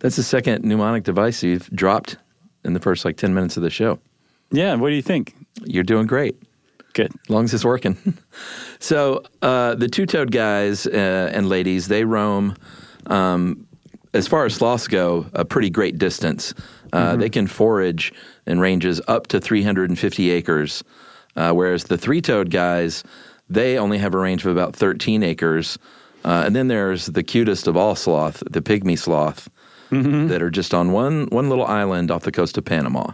That's 0.00 0.16
the 0.16 0.22
second 0.22 0.62
mnemonic 0.62 1.04
device 1.04 1.42
you've 1.42 1.66
dropped 1.70 2.18
in 2.62 2.74
the 2.74 2.80
first 2.80 3.06
like 3.06 3.16
10 3.16 3.32
minutes 3.32 3.56
of 3.56 3.62
the 3.62 3.70
show. 3.70 3.98
Yeah. 4.52 4.74
What 4.74 4.90
do 4.90 4.94
you 4.96 5.00
think? 5.02 5.34
You're 5.64 5.82
doing 5.94 6.06
great. 6.06 6.36
Good. 6.92 7.10
as 7.24 7.30
long 7.30 7.44
as 7.44 7.54
it's 7.54 7.64
working. 7.64 7.96
so 8.80 9.22
uh, 9.40 9.76
the 9.76 9.88
two-toed 9.88 10.30
guys 10.30 10.86
uh, 10.86 11.30
and 11.34 11.48
ladies 11.48 11.88
they 11.88 12.04
roam, 12.04 12.54
um, 13.06 13.66
as 14.12 14.26
far 14.28 14.44
as 14.44 14.54
sloths 14.54 14.88
go, 14.88 15.24
a 15.32 15.44
pretty 15.46 15.70
great 15.70 15.96
distance. 15.96 16.52
Uh, 16.92 17.16
They 17.16 17.30
can 17.30 17.46
forage 17.46 18.12
in 18.48 18.58
ranges 18.58 19.00
up 19.06 19.28
to 19.28 19.40
350 19.40 20.30
acres, 20.30 20.82
uh, 21.36 21.52
whereas 21.52 21.84
the 21.84 21.98
three-toed 21.98 22.50
guys 22.50 23.04
they 23.50 23.78
only 23.78 23.96
have 23.98 24.12
a 24.14 24.18
range 24.18 24.44
of 24.44 24.50
about 24.52 24.74
13 24.76 25.22
acres. 25.22 25.78
Uh, 26.24 26.42
and 26.44 26.54
then 26.54 26.68
there's 26.68 27.06
the 27.06 27.22
cutest 27.22 27.66
of 27.66 27.76
all 27.76 27.94
sloth, 27.94 28.42
the 28.50 28.60
pygmy 28.60 28.98
sloth, 28.98 29.48
that 29.90 30.42
are 30.42 30.50
just 30.50 30.74
on 30.74 30.92
one 30.92 31.26
one 31.30 31.48
little 31.48 31.64
island 31.64 32.10
off 32.10 32.24
the 32.24 32.32
coast 32.32 32.58
of 32.58 32.64
Panama. 32.66 33.12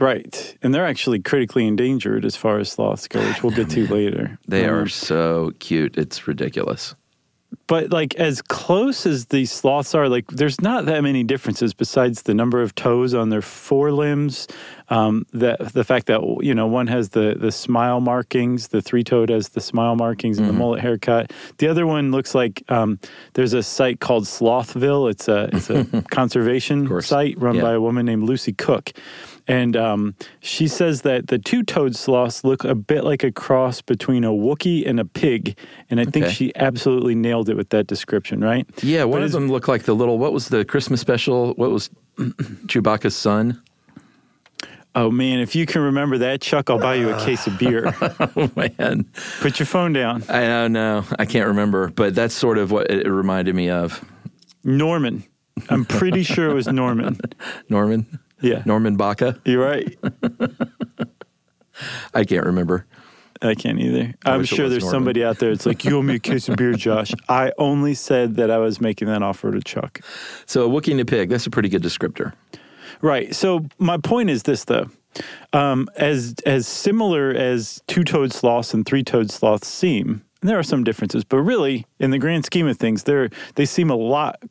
Right. 0.00 0.56
And 0.62 0.74
they're 0.74 0.86
actually 0.86 1.20
critically 1.20 1.66
endangered 1.66 2.24
as 2.24 2.34
far 2.34 2.58
as 2.58 2.72
sloths 2.72 3.06
go, 3.06 3.20
which 3.28 3.42
we'll 3.44 3.52
get 3.54 3.70
to 3.70 3.86
later. 3.86 4.36
They 4.48 4.64
Um, 4.66 4.74
are 4.74 4.88
so 4.88 5.52
cute; 5.60 5.96
it's 5.96 6.26
ridiculous. 6.26 6.96
But 7.66 7.90
like 7.90 8.14
as 8.16 8.42
close 8.42 9.06
as 9.06 9.26
these 9.26 9.50
sloths 9.52 9.94
are, 9.94 10.08
like 10.08 10.26
there's 10.28 10.60
not 10.60 10.86
that 10.86 11.02
many 11.02 11.22
differences 11.24 11.74
besides 11.74 12.22
the 12.22 12.34
number 12.34 12.60
of 12.62 12.74
toes 12.74 13.14
on 13.14 13.28
their 13.30 13.42
forelimbs. 13.42 14.48
Um, 14.88 15.24
that 15.32 15.72
the 15.72 15.84
fact 15.84 16.06
that 16.06 16.20
you 16.42 16.54
know 16.54 16.66
one 16.66 16.86
has 16.88 17.10
the 17.10 17.34
the 17.38 17.50
smile 17.52 18.00
markings, 18.00 18.68
the 18.68 18.82
three 18.82 19.02
toed 19.04 19.30
has 19.30 19.50
the 19.50 19.60
smile 19.60 19.96
markings 19.96 20.38
and 20.38 20.46
the 20.48 20.52
mullet 20.52 20.80
haircut. 20.82 21.32
The 21.58 21.68
other 21.68 21.86
one 21.86 22.10
looks 22.10 22.34
like 22.34 22.62
um, 22.68 22.98
there's 23.32 23.54
a 23.54 23.62
site 23.62 24.00
called 24.00 24.24
Slothville. 24.24 25.10
It's 25.10 25.28
a 25.28 25.48
it's 25.52 25.70
a 25.70 26.02
conservation 26.10 27.00
site 27.00 27.40
run 27.40 27.54
Yeah. 27.56 27.62
by 27.62 27.72
a 27.72 27.80
woman 27.80 28.04
named 28.04 28.24
Lucy 28.24 28.52
Cooke. 28.52 28.92
And 29.48 29.76
um, 29.76 30.14
she 30.40 30.68
says 30.68 31.02
that 31.02 31.26
the 31.26 31.38
two 31.38 31.62
toed 31.64 31.96
sloths 31.96 32.44
look 32.44 32.62
a 32.64 32.74
bit 32.74 33.02
like 33.04 33.24
a 33.24 33.32
cross 33.32 33.80
between 33.82 34.22
a 34.24 34.30
Wookiee 34.30 34.86
and 34.88 35.00
a 35.00 35.04
pig. 35.04 35.58
And 35.90 35.98
I 36.00 36.04
think 36.04 36.26
Okay. 36.26 36.34
she 36.34 36.52
absolutely 36.56 37.14
nailed 37.16 37.48
it 37.48 37.56
with 37.56 37.70
that 37.70 37.86
description, 37.88 38.40
right? 38.40 38.66
Yeah, 38.82 39.04
one 39.04 39.20
But 39.20 39.26
of 39.26 39.32
them 39.32 39.48
looked 39.50 39.66
like 39.68 39.82
the 39.82 39.94
little. 39.94 40.18
What 40.18 40.32
was 40.32 40.48
the 40.48 40.64
Christmas 40.64 41.00
special? 41.00 41.54
What 41.54 41.70
was 41.70 41.90
Chewbacca's 42.18 43.16
son? 43.16 43.60
Oh, 44.94 45.10
man, 45.10 45.38
if 45.40 45.54
you 45.56 45.64
can 45.64 45.80
remember 45.80 46.18
that, 46.18 46.42
Chuck, 46.42 46.68
I'll 46.68 46.78
buy 46.78 46.96
you 46.96 47.08
a 47.10 47.18
case 47.24 47.46
of 47.46 47.58
beer. 47.58 47.94
Oh 48.36 48.50
man, 48.54 49.06
Put 49.40 49.58
your 49.58 49.66
phone 49.66 49.92
down. 49.92 50.22
I 50.28 50.42
don't 50.42 50.72
know. 50.72 51.04
I 51.18 51.24
can't 51.24 51.46
remember, 51.48 51.88
but 51.88 52.14
that's 52.14 52.34
sort 52.34 52.58
of 52.58 52.70
what 52.70 52.90
it 52.90 53.08
reminded 53.08 53.54
me 53.54 53.70
of. 53.70 54.04
Norman. 54.64 55.24
I'm 55.68 55.84
pretty 55.84 56.22
sure 56.22 56.48
it 56.50 56.54
was 56.54 56.68
Norman. 56.68 57.18
Norman. 57.68 58.06
Yeah. 58.42 58.62
Norman 58.66 58.96
Baca. 58.96 59.40
You're 59.44 59.64
right. 59.64 59.96
I 62.14 62.24
can't 62.24 62.46
remember. 62.46 62.86
I 63.40 63.54
can't 63.54 63.80
either. 63.80 64.14
I'm 64.24 64.44
sure 64.44 64.68
there's 64.68 64.84
Norman. 64.84 64.98
somebody 64.98 65.24
out 65.24 65.38
there 65.38 65.50
that's 65.50 65.66
like, 65.66 65.84
you 65.84 65.98
owe 65.98 66.02
me 66.02 66.16
a 66.16 66.20
case 66.20 66.48
of 66.48 66.56
beer, 66.56 66.74
Josh. 66.74 67.12
I 67.28 67.52
only 67.58 67.94
said 67.94 68.36
that 68.36 68.50
I 68.50 68.58
was 68.58 68.80
making 68.80 69.08
that 69.08 69.22
offer 69.22 69.50
to 69.50 69.60
Chuck. 69.60 70.00
So 70.46 70.64
a 70.64 70.68
Wookiee 70.68 70.92
and 70.92 71.00
a 71.00 71.04
pig. 71.04 71.28
That's 71.28 71.46
a 71.46 71.50
pretty 71.50 71.68
good 71.68 71.82
descriptor. 71.82 72.34
Right. 73.00 73.34
So 73.34 73.66
my 73.78 73.98
point 73.98 74.30
is 74.30 74.44
this, 74.44 74.64
though. 74.64 74.88
Um, 75.52 75.88
as 75.96 76.34
as 76.46 76.66
similar 76.66 77.30
as 77.30 77.82
two-toed 77.86 78.32
sloths 78.32 78.72
and 78.72 78.86
three-toed 78.86 79.30
sloths 79.30 79.68
seem, 79.68 80.24
and 80.40 80.48
there 80.48 80.58
are 80.58 80.62
some 80.62 80.84
differences, 80.84 81.22
but 81.22 81.36
really, 81.38 81.84
in 81.98 82.12
the 82.12 82.18
grand 82.18 82.46
scheme 82.46 82.66
of 82.66 82.78
things, 82.78 83.02
they're 83.02 83.28
they 83.56 83.66
seem 83.66 83.90
a 83.90 83.94
lot 83.94 84.42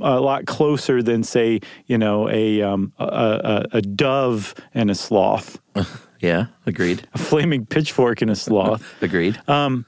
a 0.00 0.20
lot 0.20 0.46
closer 0.46 1.02
than, 1.02 1.22
say, 1.24 1.60
you 1.86 1.96
know, 1.98 2.28
a 2.28 2.62
um, 2.62 2.92
a, 2.98 3.04
a, 3.72 3.78
a 3.78 3.82
dove 3.82 4.54
and 4.74 4.90
a 4.90 4.94
sloth, 4.94 5.58
Yeah, 6.20 6.46
agreed. 6.66 7.06
a 7.14 7.18
flaming 7.18 7.66
pitchfork 7.66 8.22
and 8.22 8.30
a 8.30 8.36
sloth. 8.36 8.82
Agreed. 9.02 9.38
Um, 9.48 9.84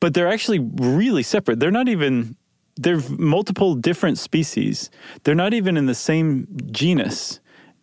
but 0.00 0.14
they're 0.14 0.28
actually 0.28 0.58
really 0.76 1.22
separate. 1.22 1.60
They're 1.60 1.70
not 1.70 1.88
even 1.88 2.36
they're 2.76 3.00
multiple 3.18 3.74
different 3.74 4.18
species. 4.18 4.90
They're 5.24 5.34
not 5.34 5.52
even 5.52 5.76
in 5.76 5.86
the 5.86 5.94
same 5.94 6.46
genus. 6.72 7.40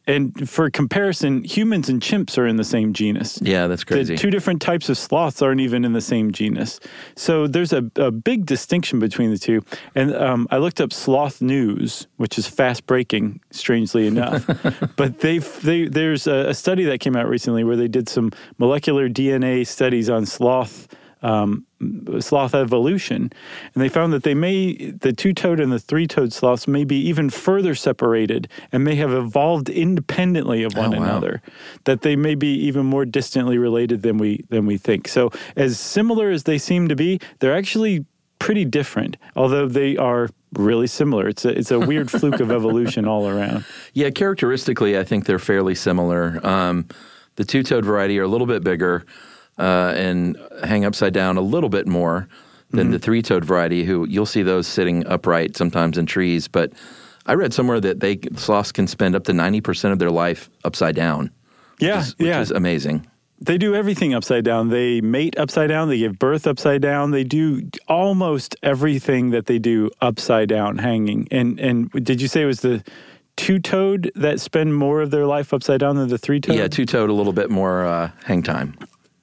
And 0.07 0.49
for 0.49 0.69
comparison, 0.69 1.43
humans 1.43 1.89
and 1.89 2.01
chimps 2.01 2.37
are 2.37 2.47
in 2.47 2.55
the 2.55 2.63
same 2.63 2.93
genus. 2.93 3.39
yeah, 3.41 3.67
that's 3.67 3.83
crazy. 3.83 4.15
The 4.15 4.19
two 4.19 4.31
different 4.31 4.61
types 4.61 4.87
of 4.87 4.97
sloths 4.97 5.41
aren't 5.41 5.59
even 5.59 5.83
in 5.83 5.91
the 5.91 6.01
same 6.01 6.31
genus. 6.31 6.79
So 7.15 7.45
there's 7.45 7.73
a, 7.73 7.91
a 7.97 8.09
big 8.09 8.45
distinction 8.45 8.99
between 8.99 9.31
the 9.31 9.37
two. 9.37 9.63
And 9.95 10.15
um, 10.15 10.47
I 10.49 10.57
looked 10.57 10.79
up 10.79 10.93
sloth 10.93 11.41
news, 11.41 12.07
which 12.15 12.37
is 12.37 12.47
fast 12.47 12.85
breaking, 12.85 13.41
strangely 13.51 14.07
enough. 14.07 14.45
but 14.95 15.19
they've, 15.19 15.61
they, 15.61 15.89
there's 15.89 16.25
a, 16.25 16.49
a 16.49 16.53
study 16.53 16.85
that 16.85 16.99
came 16.99 17.17
out 17.17 17.27
recently 17.27 17.65
where 17.65 17.75
they 17.75 17.89
did 17.89 18.07
some 18.07 18.31
molecular 18.57 19.09
DNA 19.09 19.67
studies 19.67 20.09
on 20.09 20.25
sloth. 20.25 20.87
Um, 21.23 21.65
sloth 22.19 22.53
evolution, 22.53 23.31
and 23.73 23.83
they 23.83 23.89
found 23.89 24.13
that 24.13 24.21
they 24.21 24.35
may 24.35 24.91
the 24.91 25.11
two-toed 25.11 25.59
and 25.59 25.71
the 25.71 25.79
three-toed 25.79 26.31
sloths 26.31 26.67
may 26.67 26.83
be 26.83 26.95
even 27.09 27.31
further 27.31 27.73
separated 27.73 28.47
and 28.71 28.83
may 28.83 28.93
have 28.95 29.11
evolved 29.11 29.67
independently 29.67 30.61
of 30.63 30.75
one 30.75 30.93
Oh, 30.93 30.99
wow. 30.99 31.03
another 31.05 31.41
that 31.85 32.01
they 32.01 32.15
may 32.15 32.35
be 32.35 32.53
even 32.67 32.85
more 32.85 33.03
distantly 33.03 33.57
related 33.57 34.03
than 34.03 34.19
we 34.19 34.43
than 34.49 34.67
we 34.67 34.77
think. 34.77 35.07
So 35.07 35.31
as 35.55 35.79
similar 35.79 36.29
as 36.29 36.43
they 36.43 36.59
seem 36.59 36.87
to 36.87 36.95
be, 36.95 37.19
they're 37.39 37.55
actually 37.57 38.05
pretty 38.37 38.65
different, 38.65 39.17
although 39.35 39.67
they 39.67 39.97
are 39.97 40.29
really 40.53 40.87
similar. 40.87 41.27
It's 41.27 41.45
a 41.45 41.49
it's 41.49 41.71
a 41.71 41.79
weird 41.79 42.11
fluke 42.11 42.39
of 42.39 42.51
evolution 42.51 43.05
all 43.07 43.27
around. 43.27 43.65
Yeah, 43.93 44.11
characteristically, 44.11 44.99
I 44.99 45.03
think 45.03 45.25
they're 45.25 45.39
fairly 45.39 45.73
similar. 45.73 46.39
Um, 46.45 46.85
the 47.37 47.43
two 47.43 47.63
toed 47.63 47.85
variety 47.85 48.19
are 48.19 48.23
a 48.23 48.27
little 48.27 48.45
bit 48.47 48.63
bigger 48.63 49.03
uh, 49.57 49.93
and 49.95 50.37
hang 50.63 50.85
upside 50.85 51.13
down 51.13 51.37
a 51.37 51.41
little 51.41 51.69
bit 51.69 51.87
more 51.87 52.27
than 52.71 52.91
the 52.91 52.99
three 52.99 53.21
toed 53.21 53.45
variety, 53.45 53.83
who 53.83 54.05
you'll 54.09 54.25
see 54.25 54.43
those 54.43 54.67
sitting 54.67 55.05
upright 55.07 55.55
sometimes 55.55 55.97
in 55.97 56.05
trees. 56.05 56.47
But 56.47 56.73
I 57.25 57.33
read 57.33 57.53
somewhere 57.53 57.79
that 57.79 57.99
they 57.99 58.19
sloths 58.35 58.71
can 58.71 58.87
spend 58.87 59.15
up 59.15 59.23
to 59.25 59.31
90% 59.31 59.91
of 59.91 59.99
their 59.99 60.11
life 60.11 60.49
upside 60.63 60.95
down. 60.95 61.31
Yeah, 61.79 61.97
which 61.97 62.07
is, 62.07 62.17
which 62.17 62.27
yeah. 62.27 62.41
is 62.41 62.51
amazing. 62.51 63.07
They 63.39 63.57
do 63.57 63.75
everything 63.75 64.15
upside 64.15 64.43
down. 64.43 64.69
They 64.69 64.99
mate 64.99 65.37
upside 65.37 65.69
down. 65.69 65.89
They 65.89 65.99
give 65.99 66.17
birth 66.17 66.47
upside 66.47 66.81
down. 66.81 67.11
They 67.11 67.23
do 67.23 67.69
almost 67.87 68.55
everything 68.63 69.29
that 69.29 69.45
they 69.45 69.59
do 69.59 69.91
upside 70.01 70.49
down, 70.49 70.79
hanging. 70.79 71.27
And 71.29 71.59
and 71.59 71.91
did 71.91 72.19
you 72.19 72.27
say 72.27 72.41
it 72.41 72.45
was 72.45 72.61
the 72.61 72.83
two 73.35 73.59
toed 73.59 74.11
that 74.15 74.41
spend 74.41 74.75
more 74.75 75.01
of 75.01 75.11
their 75.11 75.27
life 75.27 75.53
upside 75.53 75.81
down 75.81 75.97
than 75.97 76.09
the 76.09 76.17
three 76.17 76.41
toed? 76.41 76.55
Yeah, 76.55 76.67
two 76.67 76.85
toed, 76.85 77.11
a 77.11 77.13
little 77.13 77.33
bit 77.33 77.51
more 77.51 77.85
uh, 77.85 78.09
hang 78.25 78.41
time. 78.41 78.75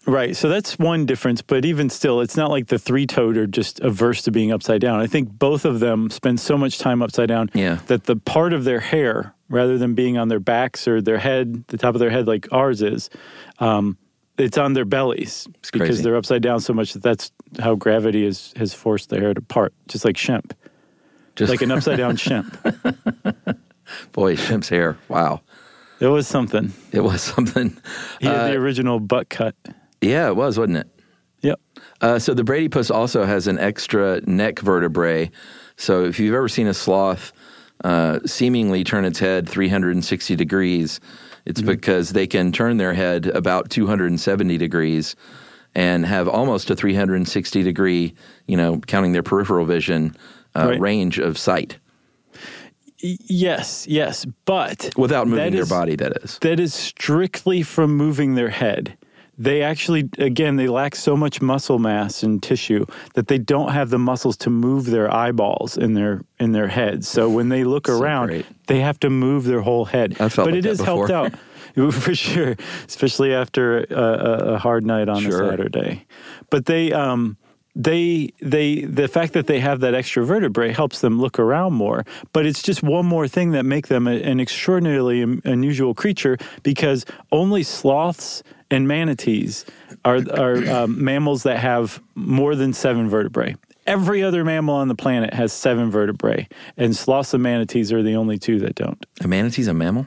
Right. 0.07 0.37
So 0.37 0.49
that's 0.49 0.79
one 0.79 1.07
difference. 1.07 1.41
But 1.41 1.65
even 1.65 1.89
still, 1.89 2.21
it's 2.21 2.37
not 2.37 2.51
like 2.51 2.67
the 2.67 2.79
three 2.79 3.07
toed 3.07 3.37
are 3.39 3.47
just 3.47 3.81
averse 3.81 4.23
to 4.23 4.31
being 4.31 4.53
upside 4.53 4.81
down. 4.81 5.01
I 5.01 5.07
think 5.07 5.31
both 5.31 5.65
of 5.65 5.81
them 5.81 6.11
spend 6.11 6.41
so 6.41 6.59
much 6.59 6.79
time 6.79 7.01
upside 7.03 7.29
down 7.29 7.51
Yeah. 7.55 7.79
that 7.87 8.05
the 8.05 8.17
part 8.17 8.53
of 8.53 8.65
their 8.65 8.81
hair, 8.81 9.35
rather 9.49 9.79
than 9.79 9.95
being 9.95 10.19
on 10.19 10.29
their 10.29 10.41
backs 10.41 10.87
or 10.87 11.01
their 11.01 11.19
head, 11.19 11.65
the 11.69 11.79
top 11.79 11.95
of 11.95 12.01
their 12.01 12.11
head 12.11 12.27
like 12.27 12.47
ours 12.53 12.83
is, 12.83 13.09
um, 13.61 13.97
it's 14.37 14.59
on 14.59 14.73
their 14.75 14.85
bellies 14.85 15.47
because 15.73 15.89
crazy. 15.89 16.03
they're 16.03 16.17
upside 16.17 16.43
down 16.43 16.61
so 16.61 16.73
much 16.75 16.93
that 16.93 17.03
that's 17.03 17.31
how 17.61 17.75
gravity 17.75 18.27
is, 18.27 18.53
has 18.57 18.75
forced 18.75 19.09
the 19.11 19.19
hair 19.21 19.33
to 19.33 19.41
part, 19.41 19.73
just 19.89 20.05
like 20.05 20.17
Shemp, 20.17 20.51
Just 21.37 21.51
like 21.51 21.63
an 21.63 21.71
upside 21.71 21.97
down 21.99 22.17
Shemp. 22.19 23.57
boy, 24.13 24.35
Shemp's 24.37 24.69
hair. 24.69 24.99
Wow, 25.09 25.41
It 26.01 26.09
was 26.09 26.27
something. 26.27 26.73
it 26.93 27.01
was 27.01 27.23
something. 27.23 27.77
He 28.21 28.27
had 28.27 28.37
Uh, 28.37 28.47
the 28.49 28.55
original 28.57 28.99
butt 29.01 29.29
cut. 29.31 29.55
Yeah, 30.05 30.29
it 30.29 30.37
was, 30.37 30.59
wasn't 30.59 30.79
it? 30.79 30.89
Yep. 31.43 31.61
Uh, 32.01 32.19
so 32.19 32.35
the 32.35 32.43
Bradypus 32.43 32.91
also 32.95 33.25
has 33.25 33.47
an 33.47 33.59
extra 33.59 34.21
neck 34.27 34.61
vertebrae. 34.61 35.31
So 35.77 36.05
if 36.05 36.19
you've 36.19 36.35
ever 36.35 36.49
seen 36.49 36.67
a 36.67 36.75
sloth 36.75 37.33
uh, 37.83 38.21
seemingly 38.25 38.85
turn 38.85 39.05
its 39.05 39.19
head 39.19 39.49
360 39.49 40.37
degrees, 40.37 41.01
it's 41.45 41.61
because 41.61 42.11
they 42.11 42.27
can 42.27 42.53
turn 42.53 42.79
their 42.79 42.95
head 42.95 43.27
about 43.27 43.69
270 43.71 44.57
degrees 44.57 45.17
and 45.75 46.07
have 46.07 46.29
almost 46.29 46.71
a 46.71 46.77
360 46.77 47.63
degree, 47.63 48.15
you 48.47 48.57
know, 48.57 48.79
counting 48.87 49.13
their 49.13 49.23
peripheral 49.23 49.67
vision 49.67 50.17
uh, 50.57 50.69
Right. 50.69 50.81
range 50.81 51.19
of 51.19 51.37
sight 51.37 51.79
yes, 53.05 53.87
yes. 53.87 54.25
But 54.45 54.91
without 54.97 55.27
moving 55.29 55.53
their 55.53 55.63
is- 55.63 55.69
body. 55.69 55.97
That 55.97 56.17
is. 56.23 56.39
that 56.41 56.59
is 56.61 56.73
strictly 56.75 57.63
from 57.63 57.95
moving 57.97 58.35
their 58.35 58.49
head. 58.51 58.97
They 59.37 59.63
actually, 59.63 60.09
again, 60.19 60.57
they 60.57 60.69
lack 60.69 60.95
so 60.95 61.17
much 61.17 61.43
muscle 61.43 61.79
mass 61.79 62.23
and 62.23 62.43
tissue 62.43 62.87
that 63.15 63.27
they 63.29 63.39
don't 63.39 63.73
have 63.73 63.91
the 63.91 63.99
muscles 63.99 64.37
to 64.39 64.51
move 64.51 64.87
their 64.87 65.13
eyeballs 65.13 65.77
in 65.77 65.95
their 65.95 66.23
in 66.39 66.53
their 66.53 66.69
heads. 66.69 67.09
So 67.09 67.29
when 67.29 67.49
they 67.49 67.65
look 67.65 67.87
So 67.89 68.01
around, 68.01 68.29
great. 68.29 68.47
they 68.69 68.81
have 68.81 68.99
to 69.01 69.11
move 69.11 69.45
their 69.45 69.61
whole 69.63 69.87
head. 69.87 70.13
I 70.21 70.29
felt 70.29 70.47
but 70.47 70.55
like 70.55 70.59
it 70.65 70.67
is 70.67 70.81
helped 70.81 71.11
out 71.11 71.33
for 71.93 72.15
sure, 72.15 72.55
especially 72.87 73.35
after 73.35 73.79
a, 73.81 73.85
a, 73.93 74.55
a 74.55 74.59
hard 74.59 74.87
night 74.87 75.09
on 75.09 75.23
Sure. 75.23 75.43
a 75.43 75.51
Saturday. 75.51 76.07
But 76.51 76.67
they, 76.67 76.93
um, 76.93 77.37
they 77.75 78.31
they 78.41 78.83
the 78.83 79.09
fact 79.09 79.33
that 79.33 79.49
they 79.49 79.59
have 79.59 79.81
that 79.81 79.95
extra 79.95 80.25
vertebrae 80.25 80.71
helps 80.73 81.01
them 81.01 81.21
look 81.21 81.41
around 81.41 81.73
more 81.73 82.05
but 82.33 82.47
it's 82.47 82.63
just 82.63 82.85
one 82.85 83.05
more 83.05 83.27
thing 83.27 83.51
that 83.51 83.65
make 83.65 83.89
them 83.89 84.07
a, 84.07 84.13
an 84.23 84.39
extraordinarily 84.39 85.23
unusual 85.45 85.93
creature 85.93 86.39
because 86.63 87.05
only 87.33 87.65
sloths 87.65 88.45
and 88.75 88.87
manatees 88.89 89.65
are 90.05 90.21
are 90.33 90.57
um, 90.77 91.03
mammals 91.03 91.43
that 91.45 91.59
have 91.59 92.01
more 92.15 92.55
than 92.57 92.73
seven 92.73 93.09
vertebrae 93.09 93.55
every 93.87 94.23
other 94.23 94.45
mammal 94.45 94.75
on 94.75 94.89
the 94.89 94.95
planet 95.05 95.33
has 95.35 95.53
seven 95.53 95.91
vertebrae 95.91 96.47
and 96.77 96.97
sloths 96.97 97.35
and 97.35 97.43
manatees 97.43 97.93
are 97.93 98.03
the 98.03 98.17
only 98.17 98.39
two 98.39 98.59
that 98.59 98.75
don't 98.75 99.07
A 99.23 99.29
manatee's 99.29 99.69
a 99.69 99.75
mammal? 99.75 100.07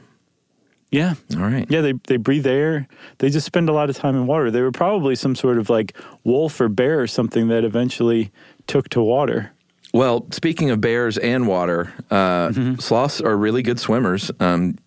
yeah 0.91 1.13
All 1.35 1.43
right. 1.43 1.67
yeah, 1.69 1.81
they, 1.81 1.93
they 2.07 2.17
breathe 2.17 2.47
air. 2.47 2.87
They 3.19 3.29
just 3.29 3.45
spend 3.45 3.67
a 3.69 3.73
lot 3.73 3.89
of 3.89 3.95
time 3.97 4.15
in 4.15 4.25
water. 4.25 4.49
They 4.51 4.61
were 4.61 4.71
probably 4.71 5.15
some 5.15 5.35
sort 5.35 5.57
of 5.57 5.69
like 5.69 5.89
wolf 6.23 6.61
or 6.61 6.69
bear 6.69 7.01
or 7.01 7.07
something 7.07 7.49
that 7.49 7.63
eventually 7.65 8.31
took 8.67 8.87
to 8.89 9.01
water. 9.01 9.51
Well, 9.93 10.25
speaking 10.31 10.69
of 10.69 10.79
bears 10.79 11.17
and 11.17 11.45
water, 11.47 11.91
uh, 12.09 12.51
sloths 12.79 13.19
are 13.21 13.35
really 13.35 13.63
good 13.63 13.79
swimmers. 13.79 14.31
Um, 14.39 14.77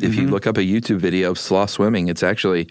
if 0.00 0.14
you 0.14 0.28
look 0.28 0.46
up 0.46 0.56
a 0.56 0.62
YouTube 0.62 0.98
video 0.98 1.32
of 1.32 1.38
sloth 1.38 1.70
swimming, 1.70 2.08
it's 2.08 2.22
actually, 2.22 2.68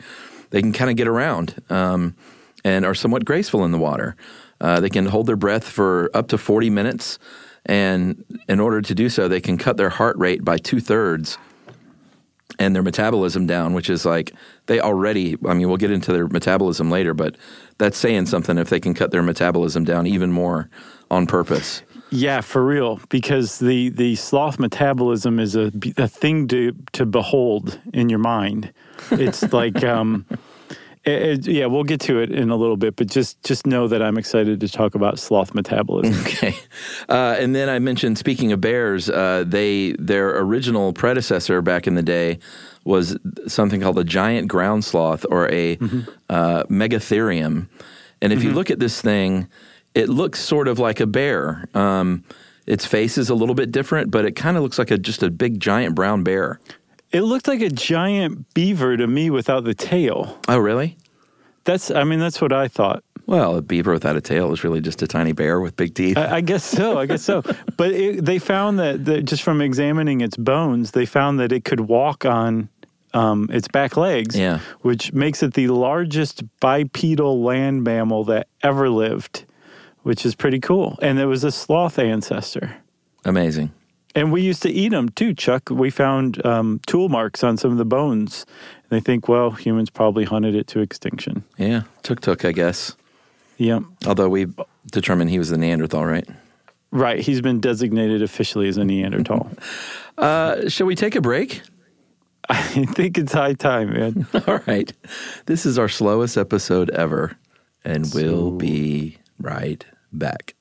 they 0.50 0.62
can 0.62 0.74
kind 0.74 0.90
of 0.90 0.98
get 0.98 1.08
around 1.08 1.62
um, 1.70 2.16
and 2.64 2.86
are 2.86 2.96
somewhat 2.96 3.26
graceful 3.26 3.66
in 3.66 3.72
the 3.72 3.78
water. 3.78 4.16
Uh, 4.62 4.80
they 4.80 4.90
can 4.90 5.06
hold 5.06 5.28
their 5.28 5.36
breath 5.36 5.68
for 5.68 6.10
up 6.14 6.28
to 6.30 6.38
40 6.38 6.70
minutes. 6.70 7.20
And 7.66 8.24
in 8.48 8.60
order 8.60 8.82
to 8.82 8.96
do 8.96 9.10
so, 9.10 9.28
they 9.28 9.42
can 9.42 9.58
cut 9.58 9.78
their 9.78 9.90
heart 9.90 10.18
rate 10.18 10.44
by 10.44 10.58
two 10.58 10.80
thirds 10.80 11.38
and 12.58 12.76
their 12.76 12.84
metabolism 12.84 13.46
down, 13.46 13.74
which 13.74 13.90
is 13.90 14.06
like 14.06 14.34
they 14.66 14.80
already, 14.80 15.38
I 15.48 15.54
mean, 15.54 15.68
we'll 15.68 15.78
get 15.78 15.92
into 15.92 16.12
their 16.12 16.28
metabolism 16.28 16.92
later, 16.92 17.14
but 17.14 17.38
that's 17.78 17.98
saying 17.98 18.26
something 18.26 18.58
if 18.58 18.70
they 18.70 18.80
can 18.80 18.94
cut 18.94 19.12
their 19.12 19.24
metabolism 19.24 19.86
down 19.86 20.08
even 20.08 20.32
more 20.32 20.70
on 21.10 21.26
purpose. 21.26 21.82
Yeah, 22.12 22.42
for 22.42 22.66
real. 22.66 23.00
Because 23.10 23.60
the, 23.60 23.90
the 23.90 24.16
sloth 24.16 24.60
metabolism 24.60 25.40
is 25.40 25.56
a, 25.56 25.72
a 25.98 26.08
thing 26.08 26.48
to, 26.50 26.74
to 26.94 27.06
behold 27.06 27.80
in 27.94 28.10
your 28.10 28.20
mind. 28.20 28.74
It's 29.12 29.52
like, 29.54 29.84
um, 29.84 30.26
it, 31.06 31.12
it- 31.22 31.48
yeah, 31.48 31.66
we'll 31.66 31.84
get 31.86 32.00
to 32.02 32.20
it 32.20 32.32
in 32.32 32.50
a 32.50 32.56
little 32.56 32.78
bit, 32.78 32.96
but 32.96 33.08
just 33.08 33.42
just 33.44 33.66
know 33.66 33.88
that 33.88 34.02
I'm 34.02 34.18
excited 34.18 34.60
to 34.60 34.68
talk 34.70 34.96
about 34.96 35.18
sloth 35.20 35.54
metabolism. 35.56 36.20
Okay, 36.22 36.56
uh, 37.08 37.36
and 37.40 37.56
then 37.56 37.70
I 37.70 37.80
mentioned 37.80 38.18
speaking 38.18 38.52
of 38.52 38.60
bears, 38.62 39.10
uh, 39.10 39.44
they 39.48 39.94
their 40.00 40.38
original 40.40 40.92
predecessor 40.94 41.62
back 41.62 41.88
in 41.88 41.96
the 41.96 42.04
day 42.04 42.40
was 42.86 43.18
something 43.48 43.82
called 43.82 44.00
a 44.00 44.04
giant 44.04 44.48
ground 44.48 44.84
sloth 44.84 45.26
or 45.30 45.50
a 45.52 45.78
uh, 46.30 46.64
megatherium, 46.70 47.68
and 48.22 48.34
if 48.34 48.44
you 48.44 48.52
look 48.52 48.70
at 48.70 48.80
this 48.80 49.02
thing, 49.02 49.48
it 49.96 50.10
looks 50.10 50.40
sort 50.40 50.68
of 50.68 50.80
like 50.80 51.00
a 51.00 51.08
bear. 51.08 51.68
Um, 51.74 52.24
its 52.68 52.86
face 52.86 53.18
is 53.18 53.30
a 53.30 53.36
little 53.36 53.56
bit 53.56 53.72
different, 53.72 54.12
but 54.12 54.26
it 54.26 54.34
kind 54.36 54.56
of 54.58 54.64
looks 54.64 54.78
like 54.78 54.92
a 54.92 54.98
just 54.98 55.24
a 55.24 55.30
big 55.32 55.60
giant 55.60 55.96
brown 55.96 56.24
bear. 56.24 56.60
It 57.12 57.22
looked 57.22 57.48
like 57.48 57.62
a 57.62 57.70
giant 57.70 58.54
beaver 58.54 58.96
to 58.98 59.08
me 59.08 59.30
without 59.30 59.64
the 59.64 59.74
tail. 59.74 60.38
Oh, 60.48 60.58
really? 60.58 60.98
That's, 61.64 61.92
I 61.92 62.04
mean, 62.04 62.20
that's 62.20 62.42
what 62.42 62.54
I 62.54 62.68
thought. 62.68 63.04
Well, 63.26 63.58
a 63.58 63.62
beaver 63.62 63.92
without 63.94 64.16
a 64.16 64.22
tail 64.22 64.52
is 64.54 64.64
really 64.64 64.82
just 64.82 65.02
a 65.04 65.08
tiny 65.08 65.34
bear 65.34 65.60
with 65.60 65.76
big 65.76 65.94
teeth. 65.94 66.18
I, 66.18 66.38
I 66.38 66.42
guess 66.42 66.64
so. 66.64 66.98
I 66.98 67.06
guess 67.06 67.22
so. 67.22 67.44
But 67.78 67.92
it, 67.92 68.26
they 68.26 68.40
found 68.40 68.80
that, 68.80 69.06
that 69.06 69.24
just 69.26 69.44
from 69.44 69.62
examining 69.62 70.22
its 70.22 70.36
bones, 70.36 70.92
they 70.92 71.06
found 71.06 71.40
that 71.40 71.52
it 71.52 71.64
could 71.64 71.82
walk 71.82 72.26
on 72.26 72.70
um, 73.14 73.48
its 73.52 73.68
back 73.68 73.96
legs, 73.98 74.36
Yeah. 74.38 74.60
which 74.82 75.14
makes 75.14 75.44
it 75.44 75.54
the 75.54 75.68
largest 75.68 76.44
bipedal 76.60 77.42
land 77.44 77.84
mammal 77.84 78.24
that 78.26 78.48
ever 78.64 78.90
lived, 78.90 79.46
which 80.04 80.26
is 80.26 80.34
pretty 80.36 80.60
cool. 80.60 80.98
And 81.02 81.20
it 81.20 81.26
was 81.26 81.44
a 81.44 81.52
sloth 81.52 82.00
ancestor. 82.00 82.78
Amazing. 83.26 83.72
And 84.16 84.32
we 84.32 84.42
used 84.42 84.64
to 84.64 84.70
eat 84.70 84.90
them 84.90 85.10
too, 85.10 85.34
Chuck. 85.34 85.70
We 85.70 85.90
found 85.90 86.44
um, 86.46 86.80
tool 86.88 87.10
marks 87.10 87.44
on 87.44 87.58
some 87.58 87.72
of 87.72 87.78
the 87.78 87.86
bones. 87.86 88.46
And 88.90 88.90
they 88.90 89.00
think, 89.00 89.28
well, 89.28 89.52
humans 89.52 89.90
probably 89.90 90.26
hunted 90.26 90.56
it 90.56 90.68
to 90.68 90.80
extinction. 90.80 91.44
Yeah, 91.58 91.84
tuk 92.02 92.22
tuk, 92.22 92.44
I 92.44 92.52
guess. 92.52 92.96
Yep. 93.58 93.84
Although 94.08 94.30
we 94.30 94.48
determined 94.92 95.30
he 95.30 95.38
was 95.38 95.52
a 95.52 95.58
Neanderthal, 95.58 96.06
right? 96.06 96.28
Right. 96.92 97.20
He's 97.20 97.42
been 97.42 97.60
designated 97.60 98.24
officially 98.24 98.68
as 98.68 98.78
a 98.78 98.86
Neanderthal. 98.86 99.50
Uh, 100.18 100.68
shall 100.68 100.86
we 100.86 100.96
take 100.96 101.16
a 101.16 101.22
break? 101.22 101.62
I 102.50 102.84
think 102.84 103.18
it's 103.18 103.32
high 103.32 103.54
time, 103.54 103.94
man. 103.94 104.28
All 104.48 104.60
right. 104.68 104.92
This 105.46 105.66
is 105.66 105.80
our 105.80 105.88
slowest 105.88 106.36
episode 106.36 106.90
ever, 106.90 107.38
and 107.86 108.06
we'll 108.14 108.52
be 108.52 109.18
right 109.40 109.86
back. 110.12 110.56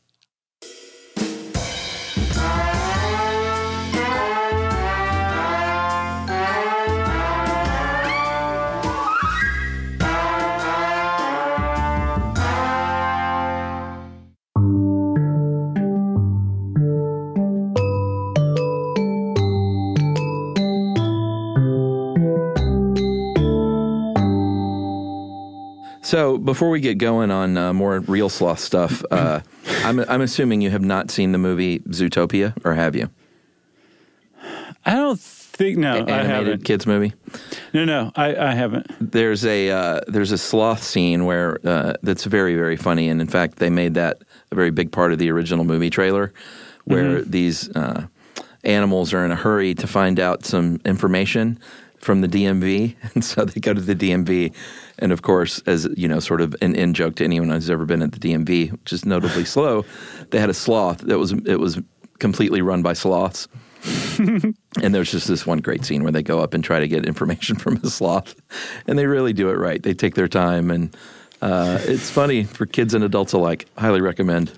So, 26.08 26.38
before 26.38 26.70
we 26.70 26.80
get 26.80 26.96
going 26.96 27.30
on 27.30 27.58
uh, 27.58 27.74
more 27.74 28.00
real 28.00 28.30
sloth 28.30 28.60
stuff, 28.60 29.04
uh, 29.10 29.40
I'm, 29.84 30.00
I'm 30.00 30.22
assuming 30.22 30.62
you 30.62 30.70
have 30.70 30.80
not 30.80 31.10
seen 31.10 31.32
the 31.32 31.38
movie 31.38 31.80
Zootopia, 31.80 32.54
or 32.64 32.72
have 32.72 32.96
you? 32.96 33.10
I 34.86 34.94
don't 34.94 35.20
think 35.20 35.76
no, 35.76 36.06
I 36.08 36.22
haven't. 36.22 36.64
kids 36.64 36.86
movie. 36.86 37.12
No, 37.74 37.84
no, 37.84 38.10
I, 38.16 38.34
I 38.34 38.54
haven't. 38.54 38.86
There's 39.02 39.44
a 39.44 39.70
uh, 39.70 40.00
there's 40.06 40.32
a 40.32 40.38
sloth 40.38 40.82
scene 40.82 41.26
where 41.26 41.58
uh, 41.62 41.92
that's 42.02 42.24
very 42.24 42.54
very 42.54 42.78
funny, 42.78 43.10
and 43.10 43.20
in 43.20 43.28
fact, 43.28 43.58
they 43.58 43.68
made 43.68 43.92
that 43.92 44.22
a 44.50 44.54
very 44.54 44.70
big 44.70 44.90
part 44.90 45.12
of 45.12 45.18
the 45.18 45.30
original 45.30 45.66
movie 45.66 45.90
trailer, 45.90 46.32
where 46.86 47.20
these 47.20 47.68
uh, 47.76 48.06
animals 48.64 49.12
are 49.12 49.26
in 49.26 49.30
a 49.30 49.36
hurry 49.36 49.74
to 49.74 49.86
find 49.86 50.18
out 50.18 50.46
some 50.46 50.80
information 50.86 51.58
from 52.00 52.20
the 52.20 52.28
DMV, 52.28 52.94
and 53.14 53.24
so 53.24 53.44
they 53.44 53.60
go 53.60 53.74
to 53.74 53.80
the 53.80 53.94
DMV, 53.94 54.54
and 54.98 55.12
of 55.12 55.22
course, 55.22 55.60
as 55.66 55.88
you 55.96 56.08
know, 56.08 56.20
sort 56.20 56.40
of 56.40 56.54
an 56.60 56.74
in 56.74 56.94
joke 56.94 57.16
to 57.16 57.24
anyone 57.24 57.50
who's 57.50 57.70
ever 57.70 57.84
been 57.84 58.02
at 58.02 58.12
the 58.12 58.18
DMV, 58.18 58.72
which 58.72 58.92
is 58.92 59.04
notably 59.04 59.44
slow, 59.56 59.84
they 60.30 60.38
had 60.38 60.50
a 60.50 60.54
sloth 60.54 60.98
that 60.98 61.18
was 61.18 61.32
it 61.32 61.60
was 61.60 61.80
completely 62.18 62.62
run 62.62 62.82
by 62.82 62.92
sloths. 62.92 63.48
And 64.82 64.94
there's 64.94 65.10
just 65.10 65.26
this 65.26 65.46
one 65.46 65.58
great 65.58 65.84
scene 65.84 66.02
where 66.02 66.12
they 66.12 66.22
go 66.22 66.40
up 66.40 66.54
and 66.54 66.62
try 66.62 66.78
to 66.78 66.86
get 66.86 67.06
information 67.06 67.56
from 67.56 67.80
a 67.82 67.90
sloth, 67.90 68.34
and 68.86 68.98
they 68.98 69.06
really 69.06 69.32
do 69.32 69.48
it 69.50 69.54
right. 69.54 69.82
They 69.82 69.94
take 69.94 70.14
their 70.14 70.28
time, 70.28 70.70
and 70.70 70.96
uh, 71.42 71.78
it's 71.82 72.10
funny 72.10 72.44
for 72.44 72.66
kids 72.66 72.94
and 72.94 73.02
adults 73.02 73.32
alike. 73.32 73.66
Highly 73.76 74.00
recommend. 74.00 74.52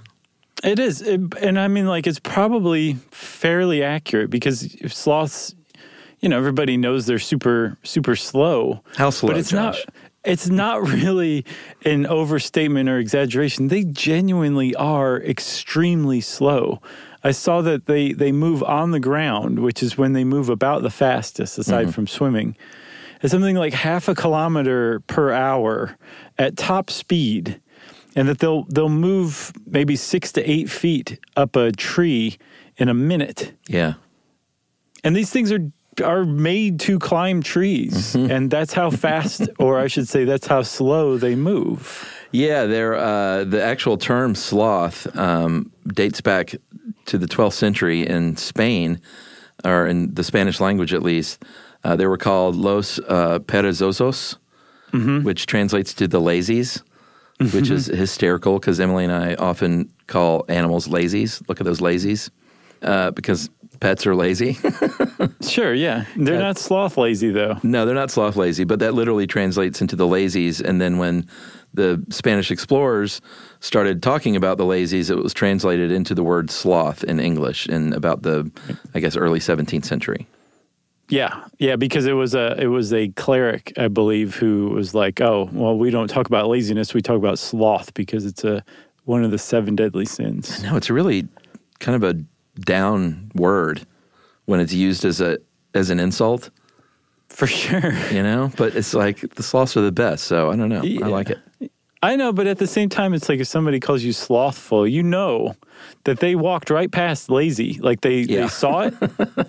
It 0.63 0.79
is, 0.79 1.01
it, 1.01 1.21
and 1.41 1.59
I 1.59 1.69
mean, 1.69 1.87
like, 1.87 2.07
it's 2.07 2.19
probably 2.19 2.95
fairly 3.11 3.83
accurate 3.83 4.29
because 4.29 4.77
sloths, 4.93 5.55
you 6.21 6.29
know, 6.29 6.37
everybody 6.39 6.77
knows 6.77 7.07
they're 7.07 7.19
super, 7.19 7.77
super 7.83 8.15
slow. 8.17 8.83
How 8.97 9.11
slow, 9.11 9.29
But 9.31 9.39
it's 9.39 9.51
Josh? 9.51 9.85
not. 9.87 9.95
It's 10.23 10.49
not 10.51 10.87
really 10.87 11.47
an 11.87 12.07
overstatement 12.07 12.91
or 12.91 12.99
exaggeration. 12.99 13.69
They 13.69 13.85
genuinely 13.85 14.75
are 14.75 15.17
extremely 15.23 16.21
slow. 16.21 16.83
I 17.25 17.31
saw 17.33 17.63
that 17.63 17.87
they 17.87 18.13
they 18.13 18.31
move 18.33 18.63
on 18.63 18.91
the 18.91 19.01
ground, 19.01 19.61
which 19.61 19.83
is 19.83 19.97
when 19.97 20.13
they 20.13 20.25
move 20.25 20.49
about 20.51 20.83
the 20.83 20.91
fastest, 20.91 21.57
aside 21.59 21.85
Mm-hmm. 21.85 21.93
from 21.93 22.07
swimming. 22.07 22.57
It's 23.23 23.33
something 23.33 23.57
like 23.57 23.73
half 23.75 24.09
a 24.09 24.15
kilometer 24.15 25.01
per 25.07 25.31
hour 25.33 25.97
at 26.39 26.57
top 26.57 26.91
speed, 26.91 27.59
and 28.15 28.29
that 28.29 28.39
they'll 28.41 28.65
they'll 28.65 28.89
move 28.91 29.53
maybe 29.67 29.97
six 29.97 30.33
to 30.33 30.43
eight 30.51 30.69
feet 30.71 31.19
up 31.37 31.57
a 31.57 31.73
tree 31.73 32.37
in 32.77 32.89
a 32.91 32.95
minute. 32.95 33.53
Yeah, 33.69 33.95
And 35.05 35.15
these 35.17 35.31
things 35.31 35.51
are 35.53 35.61
are 36.05 36.25
made 36.25 36.81
to 36.81 36.99
climb 36.99 37.43
trees, 37.43 38.15
and 38.15 38.51
that's 38.51 38.73
how 38.73 38.91
fast, 38.91 39.49
or 39.59 39.79
I 39.79 39.87
should 39.89 40.09
say, 40.09 40.25
that's 40.25 40.47
how 40.47 40.63
slow 40.63 41.17
they 41.19 41.35
move. 41.35 42.09
yeah. 42.33 42.65
They're 42.67 42.95
uh, 42.97 43.45
the 43.45 43.63
actual 43.63 43.97
term 43.99 44.35
sloth 44.35 45.07
um, 45.17 45.71
dates 45.89 46.21
back 46.21 46.55
to 47.07 47.19
the 47.19 47.27
12th 47.27 47.55
century 47.55 48.07
in 48.07 48.37
Spain, 48.37 49.01
or 49.65 49.87
in 49.87 50.15
the 50.15 50.23
Spanish 50.25 50.61
language 50.61 50.95
at 50.95 51.03
least. 51.03 51.43
Uh, 51.83 51.97
they 51.97 52.07
were 52.07 52.19
called 52.19 52.57
los 52.57 52.99
uh, 53.09 53.39
perezosos, 53.41 54.37
which 55.25 55.47
translates 55.47 55.95
to 55.95 56.07
the 56.09 56.21
lazies. 56.21 56.83
Which 57.55 57.71
is 57.71 57.87
hysterical 57.87 58.59
because 58.59 58.79
Emily 58.81 59.03
and 59.05 59.13
I 59.15 59.35
often 59.37 59.89
call 60.09 60.45
animals 60.51 60.89
lazies. 60.89 61.43
Look 61.49 61.59
at 61.59 61.65
those 61.65 61.81
lazies. 61.81 62.29
uh, 62.83 63.13
because 63.13 63.49
pets 63.81 64.07
are 64.07 64.15
lazy. 64.15 64.59
Sure, 65.43 65.73
yeah. 65.75 66.05
They're 66.17 66.39
not 66.39 66.59
sloth 66.59 66.97
lazy 66.97 67.31
though. 67.31 67.59
no, 67.63 67.85
they're 67.85 67.95
not 67.95 68.11
sloth 68.11 68.37
lazy, 68.37 68.65
but 68.65 68.79
that 68.79 68.95
literally 68.95 69.27
translates 69.27 69.81
into 69.81 69.97
the 69.97 70.07
lazies. 70.07 70.61
And 70.63 70.81
then 70.81 70.99
when 70.99 71.27
the 71.75 72.03
Spanish 72.11 72.51
explorers 72.51 73.21
started 73.61 74.03
talking 74.03 74.37
about 74.37 74.59
the 74.59 74.65
lazies, 74.65 75.11
it 75.11 75.17
was 75.17 75.33
translated 75.35 75.91
into 75.91 76.15
the 76.15 76.23
word 76.23 76.51
sloth 76.51 77.05
in 77.05 77.21
English 77.21 77.67
in 77.67 77.93
about 77.95 78.23
the, 78.23 78.51
I 78.95 79.01
guess, 79.01 79.17
early 79.17 79.41
17th 79.41 79.85
century. 79.85 80.27
Yeah, 81.09 81.45
yeah, 81.59 81.77
because 81.77 82.07
it 82.07 82.13
was 82.13 82.35
a 82.35 82.55
it 82.61 82.69
was 82.69 82.93
a 82.93 83.09
cleric, 83.09 83.73
I 83.77 83.89
believe, 83.89 84.37
who 84.37 84.69
was 84.69 84.95
like, 84.95 85.21
"Oh, 85.21 85.49
well, 85.53 85.77
we 85.77 85.91
don't 85.91 86.09
talk 86.09 86.27
about 86.29 86.47
laziness; 86.49 86.95
we 86.95 87.03
talk 87.03 87.17
about 87.17 87.39
sloth 87.39 87.93
because 87.95 88.25
it's 88.25 88.45
a 88.45 88.63
one 89.07 89.25
of 89.25 89.33
the 89.33 89.39
seven 89.39 89.75
deadly 89.75 90.05
sins." 90.05 90.63
No, 90.63 90.77
it's 90.77 90.89
really 90.89 91.27
kind 91.81 91.97
of 92.01 92.05
a 92.17 92.23
down 92.61 93.31
word 93.35 93.87
when 94.47 94.61
it's 94.61 94.73
used 94.73 95.05
as 95.05 95.21
a 95.21 95.39
as 95.75 95.91
an 95.91 96.01
insult, 96.01 96.51
For 97.29 97.47
sure. 97.47 97.93
you 98.13 98.23
know. 98.23 98.51
But 98.57 98.75
it's 98.75 98.95
like 98.95 99.35
the 99.35 99.43
sloths 99.43 99.77
are 99.77 99.83
the 99.83 99.93
best, 99.93 100.25
so 100.25 100.51
I 100.51 100.57
don't 100.57 100.69
know. 100.69 100.83
Yeah. 100.83 101.07
I 101.07 101.09
like 101.09 101.31
it. 101.31 101.73
I 102.03 102.17
know, 102.17 102.33
but 102.33 102.47
at 102.47 102.59
the 102.59 102.67
same 102.67 102.89
time, 102.89 103.13
it's 103.13 103.29
like 103.29 103.41
if 103.41 103.47
somebody 103.47 103.79
calls 103.79 104.03
you 104.03 104.13
slothful, 104.13 104.89
you 104.89 105.03
know 105.03 105.55
that 106.05 106.21
they 106.21 106.35
walked 106.35 106.71
right 106.71 106.91
past 106.91 107.31
lazy. 107.31 107.79
Like 107.81 108.01
they, 108.01 108.21
Yeah. 108.21 108.43
they 108.43 108.49
saw 108.49 108.81
it 108.83 108.95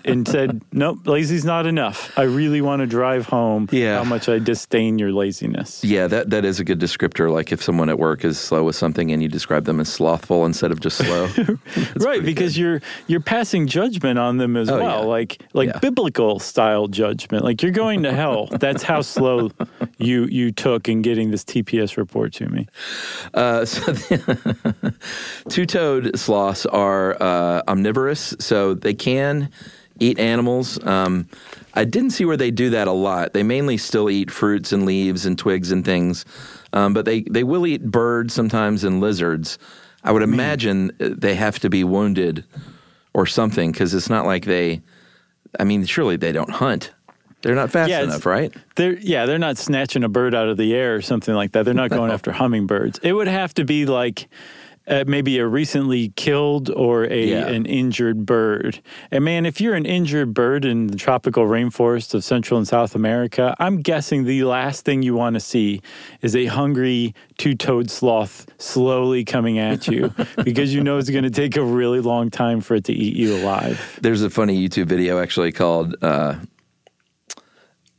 and 0.04 0.26
said, 0.34 0.60
nope, 0.72 1.06
lazy's 1.06 1.44
not 1.44 1.66
enough. 1.66 2.12
I 2.18 2.22
really 2.22 2.60
want 2.60 2.80
to 2.80 2.86
drive 2.86 3.26
home 3.26 3.68
Yeah. 3.72 3.98
how 3.98 4.04
much 4.04 4.28
I 4.28 4.38
disdain 4.38 4.98
your 4.98 5.12
laziness. 5.12 5.82
Yeah, 5.84 6.06
that 6.08 6.30
that 6.30 6.44
is 6.44 6.60
a 6.60 6.64
good 6.64 6.78
descriptor. 6.80 7.30
Like 7.32 7.52
if 7.52 7.62
someone 7.62 7.88
at 7.88 7.98
work 7.98 8.24
is 8.24 8.38
slow 8.38 8.64
with 8.64 8.76
something 8.76 9.10
and 9.12 9.22
you 9.22 9.28
describe 9.28 9.64
them 9.64 9.80
as 9.80 9.88
slothful 9.88 10.44
instead 10.46 10.70
of 10.72 10.80
just 10.80 10.98
slow. 10.98 11.28
right, 11.96 12.22
because 12.24 12.56
you're 12.58 12.80
you're 13.06 13.20
passing 13.20 13.66
judgment 13.66 14.18
on 14.18 14.36
them 14.38 14.56
as 14.56 14.68
Oh, 14.70 14.78
well, 14.78 15.00
yeah. 15.00 15.06
like 15.06 15.42
like 15.54 15.80
biblical 15.80 16.38
style 16.38 16.86
judgment. 16.88 17.44
Like 17.44 17.62
you're 17.62 17.72
going 17.72 18.02
to 18.04 18.12
hell. 18.12 18.46
That's 18.60 18.82
how 18.82 19.00
slow 19.02 19.50
you 19.98 20.24
you 20.26 20.52
took 20.52 20.88
in 20.88 21.02
getting 21.02 21.30
this 21.30 21.44
TPS 21.44 21.96
report 21.96 22.32
to 22.34 22.48
me. 22.48 22.66
Uh, 23.34 23.64
so 23.64 23.92
two-toed 25.48 26.18
sloths 26.22 26.66
are 26.66 27.20
uh, 27.22 27.62
omnivorous, 27.68 28.34
so 28.38 28.74
they 28.74 28.94
can 28.94 29.50
eat 30.00 30.18
animals. 30.18 30.82
Um, 30.84 31.28
I 31.74 31.84
didn't 31.84 32.10
see 32.10 32.24
where 32.24 32.36
they 32.36 32.50
do 32.50 32.70
that 32.70 32.88
a 32.88 32.92
lot. 32.92 33.32
They 33.32 33.42
mainly 33.42 33.76
still 33.76 34.10
eat 34.10 34.30
fruits 34.30 34.72
and 34.72 34.84
leaves 34.86 35.26
and 35.26 35.38
twigs 35.38 35.70
and 35.72 35.84
things, 35.84 36.24
um, 36.72 36.94
but 36.94 37.04
they 37.04 37.22
they 37.22 37.44
will 37.44 37.66
eat 37.66 37.84
birds 37.84 38.34
sometimes 38.34 38.84
and 38.84 39.00
lizards. 39.00 39.58
I 40.04 40.10
would 40.12 40.22
imagine 40.22 40.90
uh, 41.00 41.10
they 41.16 41.34
have 41.34 41.58
to 41.60 41.70
be 41.70 41.84
wounded 41.84 42.44
or 43.14 43.26
something 43.26 43.70
because 43.72 43.94
it's 43.94 44.10
not 44.10 44.26
like 44.26 44.44
they. 44.44 44.80
I 45.60 45.64
mean, 45.64 45.84
surely 45.84 46.16
they 46.16 46.32
don't 46.32 46.50
hunt. 46.50 46.92
They're 47.42 47.54
not 47.56 47.70
fast 47.70 47.90
Yeah, 47.90 48.02
enough, 48.04 48.24
right? 48.24 48.54
They're 48.76 48.98
yeah, 48.98 49.26
they're 49.26 49.38
not 49.38 49.58
snatching 49.58 50.04
a 50.04 50.08
bird 50.08 50.34
out 50.34 50.48
of 50.48 50.56
the 50.56 50.74
air 50.74 50.94
or 50.94 51.02
something 51.02 51.34
like 51.34 51.52
that. 51.52 51.64
They're 51.64 51.74
not 51.74 51.90
going 51.90 52.10
after 52.16 52.32
hummingbirds. 52.32 53.00
It 53.02 53.12
would 53.12 53.28
have 53.28 53.52
to 53.54 53.64
be 53.64 53.84
like 53.86 54.28
uh, 54.88 55.04
maybe 55.06 55.38
a 55.38 55.46
recently 55.46 56.08
killed 56.16 56.68
or 56.70 57.04
a 57.04 57.24
Yeah. 57.28 57.46
an 57.48 57.66
injured 57.66 58.26
bird. 58.26 58.80
And 59.10 59.24
man, 59.24 59.46
if 59.46 59.60
you're 59.60 59.74
an 59.74 59.86
injured 59.86 60.34
bird 60.34 60.64
in 60.64 60.88
the 60.88 60.96
tropical 60.96 61.44
rainforests 61.44 62.14
of 62.14 62.24
Central 62.24 62.58
and 62.58 62.66
South 62.66 62.94
America, 62.94 63.54
I'm 63.60 63.78
guessing 63.80 64.24
the 64.24 64.42
last 64.44 64.84
thing 64.84 65.02
you 65.02 65.14
want 65.14 65.34
to 65.34 65.40
see 65.40 65.80
is 66.20 66.34
a 66.34 66.46
hungry 66.46 67.14
two-toed 67.38 67.90
sloth 67.90 68.46
slowly 68.58 69.24
coming 69.24 69.58
at 69.58 69.86
you 69.86 70.12
because 70.44 70.74
you 70.74 70.82
know 70.82 70.98
it's 70.98 71.10
going 71.10 71.24
to 71.24 71.30
take 71.30 71.56
a 71.56 71.62
really 71.64 72.00
long 72.00 72.30
time 72.30 72.60
for 72.60 72.74
it 72.74 72.84
to 72.84 72.92
eat 72.92 73.14
you 73.16 73.36
alive. 73.36 73.98
There's 74.02 74.22
a 74.22 74.30
funny 74.30 74.68
YouTube 74.68 74.86
video 74.86 75.20
actually 75.20 75.52
called 75.52 75.94
uh, 76.02 76.34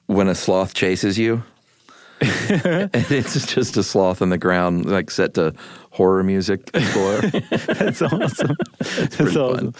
"When 0.08 0.28
a 0.28 0.36
Sloth 0.36 0.74
Chases 0.74 1.18
You," 1.18 1.44
and 2.22 2.90
it's 2.94 3.54
just 3.54 3.78
a 3.78 3.84
sloth 3.84 4.22
on 4.22 4.30
the 4.30 4.38
ground, 4.38 4.86
like 4.86 5.12
set 5.12 5.34
to 5.36 5.54
horror 5.94 6.24
music. 6.24 6.72
Before. 6.74 7.22
That's 7.22 8.02
awesome. 8.02 8.56
That's 8.80 9.16
Pretty 9.16 9.38
awesome. 9.38 9.72
fun. 9.72 9.76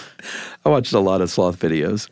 I 0.66 0.70
watched 0.70 0.94
a 0.94 1.00
lot 1.00 1.22
of 1.22 1.30
sloth 1.30 1.60
videos. 1.60 2.10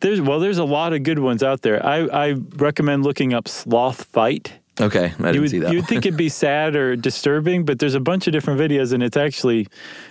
There's 0.00 0.20
well, 0.20 0.40
there's 0.40 0.58
a 0.58 0.64
lot 0.64 0.92
of 0.92 1.02
good 1.02 1.18
ones 1.18 1.42
out 1.42 1.62
there. 1.62 1.84
I, 1.84 2.06
I 2.06 2.32
recommend 2.56 3.04
looking 3.04 3.32
up 3.34 3.48
sloth 3.48 4.04
fight. 4.04 4.52
Okay, 4.80 5.04
I 5.04 5.08
didn't 5.10 5.34
You 5.34 5.40
would 5.42 5.50
see 5.50 5.58
that. 5.58 5.70
you 5.72 5.78
would 5.78 5.86
think 5.86 6.06
it'd 6.06 6.16
be 6.16 6.28
sad 6.46 6.74
or 6.74 6.96
disturbing, 6.96 7.64
but 7.64 7.78
there's 7.78 7.94
a 7.94 8.00
bunch 8.00 8.26
of 8.26 8.32
different 8.32 8.58
videos, 8.58 8.92
and 8.92 9.02
it's 9.02 9.16
actually 9.18 9.68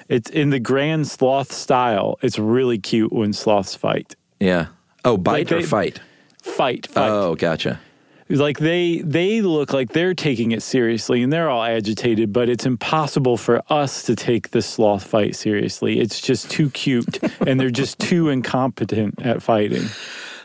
it's 0.08 0.30
in 0.30 0.50
the 0.52 0.60
grand 0.60 1.08
sloth 1.08 1.52
style. 1.52 2.18
It's 2.22 2.38
really 2.40 2.78
cute 2.78 3.12
when 3.12 3.34
sloths 3.34 3.76
fight. 3.76 4.16
yeah. 4.40 4.68
Oh, 5.04 5.18
bite 5.18 5.50
Like 5.50 5.52
or 5.52 5.56
they- 5.62 5.68
fight? 5.68 6.00
Fight, 6.44 6.86
fight. 6.88 7.10
Oh, 7.10 7.34
gotcha. 7.36 7.80
Like 8.40 8.60
they 8.60 9.00
they 9.00 9.42
look 9.42 9.74
like 9.74 9.94
they're 9.94 10.14
taking 10.14 10.52
it 10.52 10.62
seriously 10.62 11.22
and 11.22 11.32
they're 11.34 11.50
all 11.50 11.64
agitated 11.64 12.32
but 12.32 12.50
it's 12.50 12.66
impossible 12.66 13.38
for 13.38 13.62
us 13.70 14.04
to 14.04 14.16
take 14.16 14.52
the 14.52 14.62
sloth 14.62 15.04
fight 15.04 15.36
seriously 15.36 16.00
it's 16.00 16.22
just 16.22 16.50
too 16.50 16.70
cute 16.70 17.20
and 17.48 17.60
they're 17.60 17.70
just 17.70 18.00
too 18.00 18.30
incompetent 18.30 19.22
at 19.26 19.42
fighting 19.42 19.86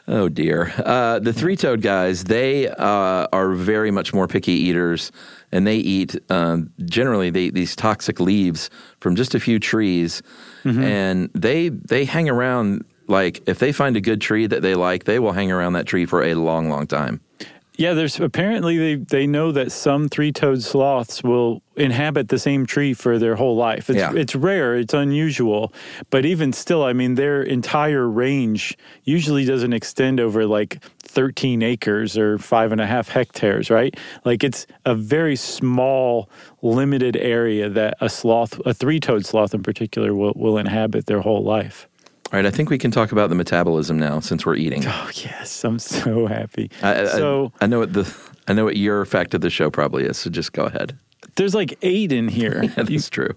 Oh 0.08 0.28
dear. 0.28 0.72
Uh, 0.84 1.18
the 1.18 1.32
three-toed 1.32 1.82
guys, 1.82 2.24
they 2.24 2.68
uh, 2.68 3.26
are 3.32 3.50
very 3.54 3.90
much 3.90 4.14
more 4.14 4.28
picky 4.28 4.52
eaters, 4.52 5.10
and 5.50 5.66
they 5.66 5.78
eat 5.78 6.16
um, 6.30 6.72
generally 6.84 7.30
they 7.30 7.44
eat 7.44 7.54
these 7.54 7.74
toxic 7.74 8.20
leaves 8.20 8.70
from 9.00 9.16
just 9.16 9.34
a 9.34 9.40
few 9.40 9.58
trees, 9.58 10.22
and 10.84 11.30
they 11.34 11.70
they 11.70 12.04
hang 12.04 12.28
around. 12.28 12.84
Like 13.08 13.42
if 13.48 13.58
they 13.58 13.72
find 13.72 13.96
a 13.96 14.00
good 14.00 14.20
tree 14.20 14.46
that 14.46 14.62
they 14.62 14.74
like, 14.74 15.04
they 15.04 15.18
will 15.18 15.32
hang 15.32 15.50
around 15.52 15.72
that 15.74 15.86
tree 15.86 16.06
for 16.06 16.22
a 16.22 16.34
long, 16.34 16.68
long 16.68 16.86
time. 16.86 17.20
Yeah 17.76 17.94
there's 17.94 18.18
apparently 18.20 18.76
they, 18.78 18.94
they 18.96 19.26
know 19.26 19.52
that 19.52 19.72
some 19.72 20.08
three-toed 20.08 20.62
sloths 20.62 21.22
will 21.22 21.62
inhabit 21.76 22.28
the 22.28 22.38
same 22.38 22.64
tree 22.66 22.94
for 22.94 23.18
their 23.18 23.36
whole 23.36 23.54
life. 23.56 23.90
It's, 23.90 23.98
Yeah. 23.98 24.12
it's 24.14 24.34
rare 24.34 24.76
it's 24.76 24.94
unusual 24.94 25.72
but 26.10 26.24
even 26.24 26.52
still 26.52 26.82
i 26.84 26.92
mean 26.92 27.14
their 27.14 27.42
entire 27.42 28.08
range 28.08 28.76
usually 29.04 29.44
doesn't 29.44 29.72
extend 29.72 30.20
over 30.20 30.46
like 30.46 30.82
13 30.98 31.62
acres 31.62 32.18
or 32.18 32.38
five 32.38 32.72
and 32.72 32.80
a 32.80 32.86
half 32.86 33.08
hectares 33.08 33.70
right? 33.70 33.96
Like 34.24 34.44
it's 34.44 34.66
a 34.84 34.94
very 34.94 35.36
small 35.36 36.28
limited 36.62 37.16
area 37.16 37.68
that 37.70 37.96
a 38.00 38.08
sloth 38.08 38.60
a 38.66 38.74
three-toed 38.74 39.24
sloth 39.24 39.54
in 39.54 39.62
particular 39.62 40.14
will, 40.14 40.32
will 40.36 40.58
inhabit 40.58 41.06
their 41.06 41.20
whole 41.20 41.42
life 41.42 41.88
All 42.32 42.38
right, 42.38 42.46
I 42.46 42.50
think 42.50 42.70
we 42.70 42.78
can 42.78 42.90
talk 42.90 43.12
about 43.12 43.28
the 43.28 43.34
metabolism 43.36 43.98
now 43.98 44.20
since 44.20 44.44
we're 44.44 44.56
eating. 44.56 44.82
oh 44.86 45.10
yes 45.14 45.64
i'm 45.64 45.78
so 45.78 46.26
happy 46.26 46.70
I, 46.82 47.02
I- 47.02 47.06
so 47.06 47.52
I 47.60 47.66
know 47.66 47.78
what 47.80 47.92
the 47.92 48.12
I 48.48 48.52
know 48.52 48.64
what 48.64 48.76
your 48.76 49.04
fact 49.04 49.34
of 49.34 49.40
the 49.40 49.50
show 49.50 49.70
probably 49.70 50.04
is. 50.04 50.16
So 50.18 50.30
just 50.30 50.52
go 50.52 50.64
ahead. 50.66 50.96
there's 51.36 51.54
like 51.54 51.76
eight 51.82 52.12
in 52.12 52.28
here 52.28 52.60
Yeah, 52.76 52.82
that's 52.84 53.08
true. 53.10 53.30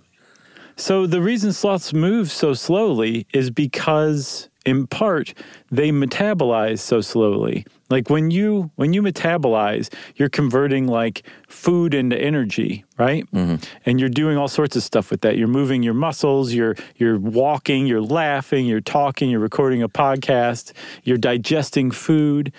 So 0.76 1.06
the 1.08 1.22
reason 1.22 1.52
sloths 1.52 1.94
move 1.94 2.32
so 2.32 2.54
slowly 2.54 3.26
is 3.34 3.50
because 3.52 4.50
in 4.70 4.88
part 4.88 5.34
they 5.72 5.90
metabolize 5.92 6.80
so 6.80 7.02
slowly. 7.02 7.66
Like 7.90 8.10
when 8.10 8.30
you 8.30 8.70
when 8.76 8.94
you 8.94 9.02
metabolize, 9.02 9.92
you're 10.16 10.30
converting 10.30 10.88
like 10.88 11.24
food 11.48 11.96
into 11.96 12.16
energy, 12.16 12.86
right? 13.00 13.30
Mm-hmm. 13.32 13.56
And 13.86 14.00
you're 14.00 14.10
doing 14.10 14.38
all 14.38 14.48
sorts 14.48 14.76
of 14.76 14.84
stuff 14.84 15.10
with 15.10 15.22
that. 15.22 15.38
You're 15.38 15.48
moving 15.48 15.82
your 15.82 15.96
muscles, 15.96 16.54
you're 16.54 16.76
you're 16.98 17.18
walking, 17.18 17.88
you're 17.88 18.02
laughing, 18.02 18.68
you're 18.68 18.80
talking, 18.80 19.32
you're 19.32 19.40
recording 19.40 19.82
a 19.82 19.90
podcast, 19.90 20.74
you're 21.04 21.18
digesting 21.18 21.90
food. 21.90 22.54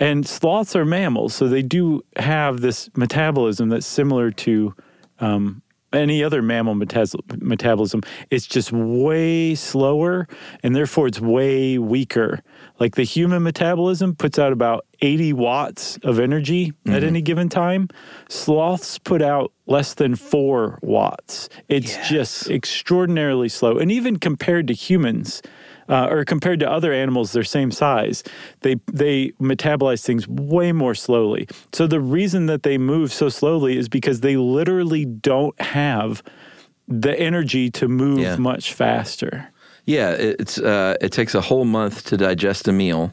And 0.00 0.26
sloths 0.26 0.74
are 0.74 0.84
mammals, 0.84 1.32
so 1.32 1.48
they 1.48 1.62
do 1.62 2.02
have 2.16 2.60
this 2.60 2.90
metabolism 2.96 3.68
that's 3.68 3.86
similar 3.86 4.32
to 4.32 4.74
um, 5.20 5.61
any 5.92 6.22
other 6.22 6.42
mammal 6.42 6.74
metas- 6.74 7.14
metabolism, 7.38 8.02
it's 8.30 8.46
just 8.46 8.72
way 8.72 9.54
slower 9.54 10.28
and 10.62 10.74
therefore 10.74 11.06
it's 11.06 11.20
way 11.20 11.78
weaker. 11.78 12.42
Like 12.78 12.96
the 12.96 13.04
human 13.04 13.42
metabolism 13.42 14.14
puts 14.14 14.38
out 14.38 14.52
about 14.52 14.86
80 15.00 15.32
watts 15.32 15.98
of 16.02 16.18
energy 16.18 16.72
at 16.86 16.92
mm-hmm. 16.92 17.06
any 17.06 17.22
given 17.22 17.48
time. 17.48 17.88
Sloths 18.28 18.98
put 18.98 19.22
out 19.22 19.52
less 19.66 19.94
than 19.94 20.16
four 20.16 20.78
watts. 20.82 21.48
It's 21.68 21.96
just 22.08 22.50
extraordinarily 22.50 23.48
slow. 23.48 23.78
And 23.78 23.92
even 23.92 24.18
compared 24.18 24.66
to 24.68 24.74
humans, 24.74 25.42
uh, 25.88 26.08
or 26.10 26.24
compared 26.24 26.60
to 26.60 26.70
other 26.70 26.92
animals 26.92 27.32
their 27.32 27.44
same 27.44 27.70
size, 27.70 28.22
they 28.60 28.76
they 28.92 29.30
metabolize 29.40 30.04
things 30.04 30.26
way 30.28 30.72
more 30.72 30.94
slowly. 30.94 31.46
So 31.72 31.86
the 31.86 32.00
reason 32.00 32.46
that 32.46 32.62
they 32.62 32.78
move 32.78 33.12
so 33.12 33.28
slowly 33.28 33.76
is 33.76 33.88
because 33.88 34.20
they 34.20 34.36
literally 34.36 35.04
don't 35.04 35.60
have 35.60 36.22
the 36.88 37.18
energy 37.18 37.70
to 37.70 37.88
move 37.88 38.18
Yeah. 38.20 38.36
much 38.36 38.72
faster. 38.74 39.48
Yeah, 39.86 40.10
it's 40.12 40.58
uh, 40.58 40.94
it 41.00 41.10
takes 41.12 41.34
a 41.34 41.40
whole 41.40 41.64
month 41.64 42.04
to 42.06 42.16
digest 42.16 42.68
a 42.68 42.72
meal. 42.72 43.12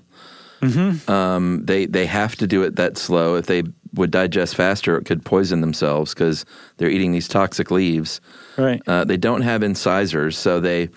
Um, 1.07 1.61
they 1.65 1.85
they 1.85 2.05
have 2.05 2.35
to 2.37 2.47
do 2.47 2.63
it 2.63 2.75
that 2.75 2.97
slow. 2.97 3.35
If 3.35 3.45
they 3.45 3.63
would 3.95 4.11
digest 4.11 4.55
faster, 4.55 4.97
it 4.97 5.05
could 5.05 5.23
poison 5.25 5.61
themselves 5.61 6.13
because 6.13 6.45
they're 6.77 6.89
eating 6.89 7.11
these 7.11 7.27
toxic 7.27 7.71
leaves. 7.71 8.19
Right. 8.57 8.81
Uh, 8.87 9.03
they 9.05 9.17
don't 9.17 9.41
have 9.41 9.63
incisors, 9.63 10.37
so 10.37 10.59
they 10.59 10.89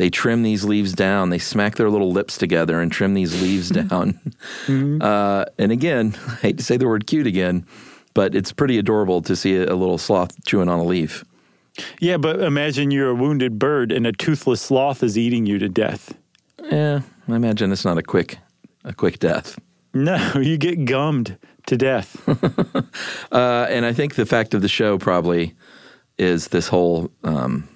they 0.00 0.08
trim 0.08 0.42
these 0.42 0.64
leaves 0.64 0.94
down. 0.94 1.28
They 1.28 1.38
smack 1.38 1.76
their 1.76 1.90
little 1.90 2.10
lips 2.10 2.38
together 2.38 2.80
and 2.80 2.90
trim 2.90 3.12
these 3.12 3.42
leaves 3.42 3.68
down. 3.80 4.18
Uh, 5.00 5.44
and 5.58 5.72
again, 5.72 6.16
I 6.28 6.34
hate 6.36 6.58
to 6.58 6.64
say 6.64 6.76
the 6.76 6.86
word 6.86 7.06
cute 7.06 7.26
again, 7.26 7.66
but 8.14 8.34
it's 8.34 8.52
pretty 8.52 8.78
adorable 8.78 9.20
to 9.22 9.34
see 9.34 9.56
a, 9.56 9.64
a 9.64 9.74
little 9.74 9.98
sloth 9.98 10.42
chewing 10.44 10.68
on 10.68 10.78
a 10.78 10.84
leaf. 10.84 11.24
Yeah, 12.00 12.16
but 12.16 12.40
imagine 12.40 12.90
you're 12.90 13.10
a 13.10 13.14
wounded 13.14 13.58
bird 13.58 13.92
and 13.92 14.06
a 14.06 14.12
toothless 14.12 14.62
sloth 14.62 15.02
is 15.02 15.18
eating 15.18 15.46
you 15.46 15.58
to 15.58 15.68
death. 15.68 16.14
Yeah, 16.70 17.00
I 17.28 17.36
imagine 17.36 17.72
it's 17.72 17.84
not 17.84 17.98
a 17.98 18.02
quick, 18.02 18.38
a 18.84 18.94
quick 18.94 19.18
death. 19.18 19.58
No, 19.92 20.32
you 20.36 20.56
get 20.56 20.84
gummed 20.84 21.36
to 21.66 21.76
death. 21.76 22.16
Uh, 23.32 23.66
and 23.68 23.84
I 23.84 23.92
think 23.92 24.14
the 24.14 24.26
fact 24.26 24.54
of 24.54 24.62
the 24.62 24.68
show 24.68 24.98
probably 24.98 25.54
is 26.18 26.48
this 26.48 26.68
whole 26.68 27.10
um, 27.24 27.68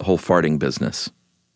whole 0.00 0.18
farting 0.18 0.58
business. 0.58 1.10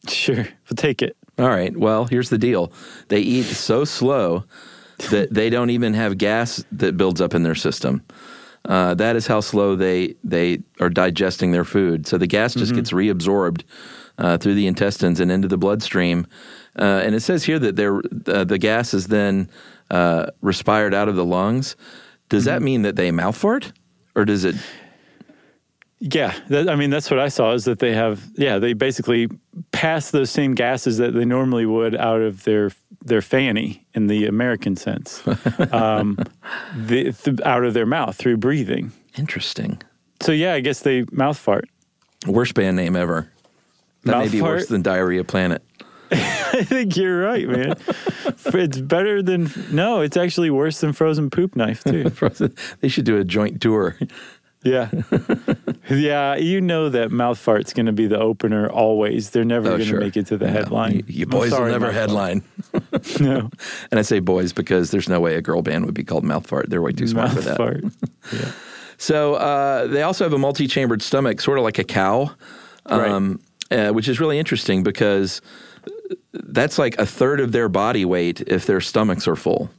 Sure, 0.08 0.36
we'll 0.68 0.76
take 0.76 1.02
it. 1.02 1.16
All 1.38 1.48
right. 1.48 1.76
Well, 1.76 2.06
here's 2.06 2.30
the 2.30 2.38
deal. 2.38 2.72
They 3.08 3.20
eat 3.20 3.44
so 3.44 3.84
slow 3.84 4.44
that 5.10 5.32
they 5.32 5.50
don't 5.50 5.70
even 5.70 5.94
have 5.94 6.16
gas 6.16 6.64
that 6.72 6.96
builds 6.96 7.20
up 7.20 7.34
in 7.34 7.42
their 7.42 7.54
system. 7.54 8.02
Uh, 8.64 8.94
that 8.94 9.16
is 9.16 9.26
how 9.26 9.40
slow 9.40 9.76
they 9.76 10.14
they 10.24 10.60
are 10.80 10.88
digesting 10.88 11.52
their 11.52 11.64
food. 11.64 12.06
So 12.06 12.18
the 12.18 12.26
gas 12.26 12.54
just 12.54 12.74
gets 12.74 12.90
reabsorbed 12.90 13.62
uh, 14.18 14.38
through 14.38 14.54
the 14.54 14.66
intestines 14.66 15.20
and 15.20 15.30
into 15.30 15.46
the 15.46 15.58
bloodstream. 15.58 16.26
Uh, 16.78 17.02
and 17.04 17.14
it 17.14 17.20
says 17.20 17.44
here 17.44 17.58
that 17.58 17.76
they're, 17.76 18.00
uh, 18.26 18.44
the 18.44 18.58
gas 18.58 18.92
is 18.92 19.06
then 19.06 19.48
uh, 19.90 20.26
respired 20.40 20.94
out 20.94 21.08
of 21.08 21.16
the 21.16 21.24
lungs. 21.24 21.76
Does 22.28 22.44
that 22.46 22.60
mean 22.60 22.82
that 22.82 22.96
they 22.96 23.10
mouth 23.10 23.36
fart, 23.36 23.72
or 24.14 24.24
does 24.24 24.44
it? 24.44 24.56
Yeah, 25.98 26.34
that, 26.48 26.68
I 26.68 26.76
mean 26.76 26.90
that's 26.90 27.10
what 27.10 27.18
I 27.18 27.28
saw 27.28 27.52
is 27.52 27.64
that 27.64 27.78
they 27.78 27.94
have 27.94 28.22
yeah 28.34 28.58
they 28.58 28.74
basically 28.74 29.28
pass 29.72 30.10
those 30.10 30.30
same 30.30 30.54
gases 30.54 30.98
that 30.98 31.14
they 31.14 31.24
normally 31.24 31.64
would 31.64 31.96
out 31.96 32.20
of 32.20 32.44
their 32.44 32.70
their 33.02 33.22
fanny 33.22 33.86
in 33.94 34.06
the 34.08 34.26
American 34.26 34.76
sense, 34.76 35.22
um, 35.72 36.18
the, 36.76 37.12
th- 37.12 37.40
out 37.44 37.64
of 37.64 37.72
their 37.72 37.86
mouth 37.86 38.16
through 38.16 38.36
breathing. 38.36 38.92
Interesting. 39.16 39.80
So 40.20 40.32
yeah, 40.32 40.54
I 40.54 40.60
guess 40.60 40.80
they 40.80 41.04
mouth 41.12 41.38
fart. 41.38 41.68
Worst 42.26 42.54
band 42.54 42.76
name 42.76 42.96
ever. 42.96 43.30
That 44.04 44.18
may 44.18 44.24
Mouth 44.24 44.32
be 44.32 44.42
worse 44.42 44.66
than 44.66 44.82
Diarrhea 44.82 45.24
Planet. 45.24 45.62
I 46.12 46.62
think 46.62 46.96
you're 46.96 47.20
right, 47.20 47.48
man. 47.48 47.74
it's 48.26 48.80
better 48.80 49.22
than 49.22 49.50
no. 49.72 50.00
It's 50.00 50.16
actually 50.16 50.50
worse 50.50 50.80
than 50.80 50.92
frozen 50.92 51.30
poop 51.30 51.56
knife 51.56 51.82
too. 51.82 52.10
they 52.80 52.88
should 52.88 53.04
do 53.04 53.18
a 53.18 53.24
joint 53.24 53.60
tour. 53.60 53.96
Yeah, 54.66 54.90
yeah. 55.90 56.36
You 56.36 56.60
know 56.60 56.88
that 56.88 57.10
mouth 57.10 57.38
fart's 57.38 57.72
going 57.72 57.86
to 57.86 57.92
be 57.92 58.06
the 58.06 58.18
opener 58.18 58.68
always. 58.68 59.30
They're 59.30 59.44
never 59.44 59.68
Oh, 59.68 59.70
going 59.72 59.80
to 59.80 59.86
sure. 59.86 60.00
make 60.00 60.16
it 60.16 60.26
to 60.28 60.36
the 60.36 60.46
No, 60.46 60.52
headline. 60.52 60.92
You, 60.96 61.04
you 61.06 61.26
boys 61.26 61.52
will 61.52 61.66
never 61.66 61.92
headline. 61.92 62.42
No, 63.20 63.50
And 63.90 63.98
I 63.98 64.02
say 64.02 64.18
boys 64.20 64.52
because 64.52 64.90
there's 64.90 65.08
no 65.08 65.20
way 65.20 65.34
a 65.36 65.42
girl 65.42 65.62
band 65.62 65.86
would 65.86 65.94
be 65.94 66.04
called 66.04 66.24
Mouth 66.24 66.46
Fart. 66.46 66.68
They're 66.70 66.82
way 66.82 66.92
too 66.92 67.06
smart 67.06 67.30
for 67.30 67.36
mouth 67.36 67.44
that. 67.44 67.56
fart. 67.56 67.84
Yeah. 68.32 68.52
So 68.98 69.34
uh, 69.34 69.86
they 69.86 70.02
also 70.02 70.24
have 70.24 70.32
a 70.32 70.38
multi-chambered 70.38 71.02
stomach, 71.02 71.40
sort 71.40 71.58
of 71.58 71.64
like 71.64 71.78
a 71.78 71.84
cow, 71.84 72.30
um, 72.86 73.40
uh, 73.70 73.90
which 73.90 74.08
is 74.08 74.18
really 74.20 74.38
interesting 74.38 74.82
because 74.82 75.40
that's 76.32 76.78
like 76.78 76.98
a 76.98 77.06
third 77.06 77.40
of 77.40 77.52
their 77.52 77.68
body 77.68 78.04
weight 78.04 78.40
if 78.46 78.66
their 78.66 78.80
stomachs 78.80 79.28
are 79.28 79.36
full. 79.36 79.70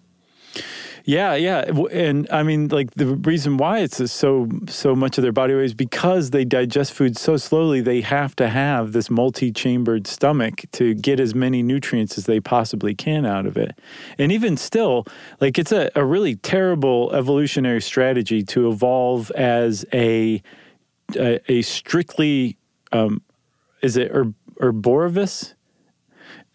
Yeah, 1.08 1.36
yeah, 1.36 1.72
and 1.90 2.28
I 2.32 2.44
mean, 2.44 2.68
like 2.68 2.92
the 2.96 3.06
reason 3.06 3.56
why 3.56 3.80
it's 3.80 4.12
so 4.12 4.50
so 4.68 4.94
much 4.94 5.18
of 5.18 5.22
their 5.22 5.32
body 5.32 5.56
weight 5.56 5.64
is 5.64 5.74
because 5.74 6.32
they 6.32 6.44
digest 6.44 6.92
food 6.92 7.18
so 7.18 7.38
slowly. 7.38 7.80
They 7.80 8.02
have 8.02 8.36
to 8.36 8.50
have 8.50 8.92
this 8.92 9.10
multi-chambered 9.10 10.06
stomach 10.06 10.64
to 10.74 10.94
get 10.94 11.22
as 11.22 11.34
many 11.34 11.64
nutrients 11.64 12.18
as 12.18 12.26
they 12.26 12.42
possibly 12.42 12.94
can 12.94 13.26
out 13.26 13.46
of 13.46 13.56
it. 13.56 13.80
And 14.18 14.34
even 14.34 14.58
still, 14.58 15.06
like 15.40 15.58
it's 15.58 15.72
a, 15.72 15.90
a 15.96 16.04
really 16.04 16.36
terrible 16.36 17.14
evolutionary 17.14 17.82
strategy 17.82 18.44
to 18.44 18.68
evolve 18.70 19.32
as 19.32 19.86
a 19.94 20.42
a, 21.16 21.40
a 21.50 21.62
strictly 21.62 22.58
um, 22.92 23.22
is 23.82 23.96
it 23.96 24.12
herb, 24.12 24.36
herbivorous? 24.60 25.54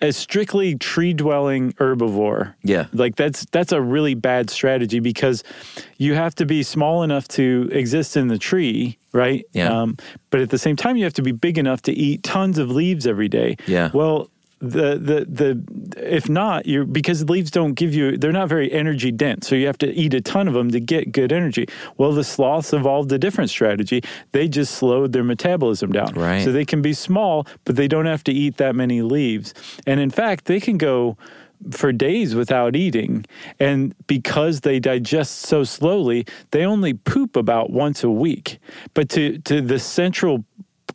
A 0.02 0.12
strictly 0.12 0.76
tree 0.76 1.14
dwelling 1.14 1.72
herbivore. 1.74 2.54
Yeah. 2.62 2.86
Like 2.92 3.16
that's 3.16 3.46
that's 3.46 3.72
a 3.72 3.80
really 3.80 4.14
bad 4.14 4.50
strategy 4.50 5.00
because 5.00 5.44
you 5.98 6.14
have 6.14 6.34
to 6.36 6.46
be 6.46 6.62
small 6.62 7.02
enough 7.02 7.28
to 7.28 7.68
exist 7.72 8.16
in 8.16 8.28
the 8.28 8.38
tree, 8.38 8.98
right? 9.12 9.44
Yeah. 9.52 9.68
Um, 9.68 9.96
but 10.30 10.40
at 10.40 10.50
the 10.50 10.58
same 10.58 10.76
time, 10.76 10.96
you 10.96 11.04
have 11.04 11.14
to 11.14 11.22
be 11.22 11.32
big 11.32 11.56
enough 11.56 11.82
to 11.82 11.92
eat 11.92 12.22
tons 12.22 12.58
of 12.58 12.70
leaves 12.70 13.06
every 13.06 13.28
day. 13.28 13.56
Yeah. 13.66 13.90
Well, 13.94 14.28
the 14.62 14.96
the 14.96 15.26
the 15.28 16.14
if 16.14 16.28
not, 16.28 16.66
you 16.66 16.86
because 16.86 17.28
leaves 17.28 17.50
don't 17.50 17.74
give 17.74 17.92
you 17.92 18.16
they're 18.16 18.30
not 18.30 18.48
very 18.48 18.72
energy 18.72 19.10
dense, 19.10 19.48
so 19.48 19.56
you 19.56 19.66
have 19.66 19.78
to 19.78 19.92
eat 19.92 20.14
a 20.14 20.20
ton 20.20 20.46
of 20.46 20.54
them 20.54 20.70
to 20.70 20.78
get 20.78 21.10
good 21.10 21.32
energy. 21.32 21.66
Well, 21.98 22.12
the 22.12 22.22
sloths 22.22 22.72
evolved 22.72 23.10
a 23.10 23.18
different 23.18 23.50
strategy. 23.50 24.02
They 24.30 24.46
just 24.46 24.76
slowed 24.76 25.12
their 25.12 25.24
metabolism 25.24 25.90
down, 25.90 26.14
Right. 26.14 26.44
So 26.44 26.52
they 26.52 26.64
can 26.64 26.80
be 26.80 26.92
small, 26.92 27.46
but 27.64 27.74
they 27.74 27.88
don't 27.88 28.06
have 28.06 28.22
to 28.24 28.32
eat 28.32 28.56
that 28.58 28.76
many 28.76 29.02
leaves. 29.02 29.52
And 29.84 29.98
in 29.98 30.10
fact, 30.10 30.44
they 30.44 30.60
can 30.60 30.78
go 30.78 31.16
for 31.70 31.92
days 31.92 32.34
without 32.34 32.76
eating. 32.76 33.24
And 33.58 33.94
because 34.06 34.60
they 34.60 34.78
digest 34.78 35.40
so 35.40 35.64
slowly, 35.64 36.26
they 36.52 36.64
only 36.64 36.94
poop 36.94 37.36
about 37.36 37.70
once 37.70 38.04
a 38.04 38.10
week. 38.10 38.58
But 38.94 39.08
to, 39.10 39.38
to 39.38 39.60
the 39.60 39.78
central 39.78 40.44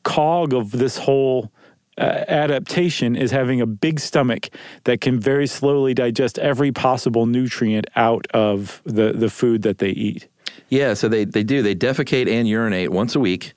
cog 0.03 0.53
of 0.53 0.71
this 0.71 0.97
whole 0.97 1.51
uh, 1.97 2.23
adaptation 2.27 3.15
is 3.15 3.31
having 3.31 3.59
a 3.61 3.65
big 3.65 3.99
stomach 3.99 4.49
that 4.83 5.01
can 5.01 5.19
very 5.19 5.47
slowly 5.47 5.93
digest 5.93 6.37
every 6.39 6.71
possible 6.71 7.25
nutrient 7.25 7.87
out 7.95 8.27
of 8.33 8.81
the, 8.85 9.13
the 9.13 9.29
food 9.29 9.61
that 9.63 9.79
they 9.79 9.89
eat. 9.89 10.27
Yeah, 10.69 10.93
so 10.93 11.07
they, 11.07 11.25
they 11.25 11.43
do. 11.43 11.61
They 11.61 11.75
defecate 11.75 12.27
and 12.29 12.47
urinate 12.47 12.91
once 12.91 13.15
a 13.15 13.19
week, 13.19 13.53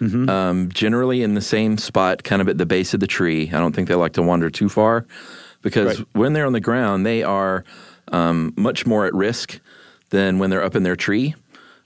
um, 0.00 0.68
generally 0.72 1.22
in 1.22 1.34
the 1.34 1.40
same 1.40 1.78
spot, 1.78 2.24
kind 2.24 2.42
of 2.42 2.48
at 2.48 2.58
the 2.58 2.66
base 2.66 2.92
of 2.94 3.00
the 3.00 3.06
tree. 3.06 3.48
I 3.52 3.58
don't 3.58 3.74
think 3.74 3.88
they 3.88 3.94
like 3.94 4.12
to 4.14 4.22
wander 4.22 4.50
too 4.50 4.68
far 4.68 5.06
because 5.62 5.98
Right. 5.98 6.06
when 6.12 6.32
they're 6.32 6.46
on 6.46 6.52
the 6.52 6.60
ground, 6.60 7.06
they 7.06 7.22
are 7.22 7.64
um, 8.10 8.52
much 8.56 8.84
more 8.86 9.06
at 9.06 9.14
risk 9.14 9.60
than 10.10 10.38
when 10.38 10.50
they're 10.50 10.64
up 10.64 10.74
in 10.76 10.82
their 10.82 10.96
tree. 10.96 11.34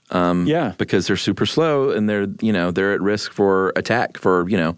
Um, 0.09 0.45
yeah. 0.47 0.73
because 0.77 1.05
they're 1.07 1.17
super 1.17 1.45
slow 1.45 1.89
and 1.91 2.07
they're 2.07 2.27
you 2.41 2.53
know 2.53 2.71
they're 2.71 2.93
at 2.93 3.01
risk 3.01 3.33
for 3.33 3.73
attack 3.75 4.17
for 4.17 4.47
you 4.47 4.55
know 4.55 4.77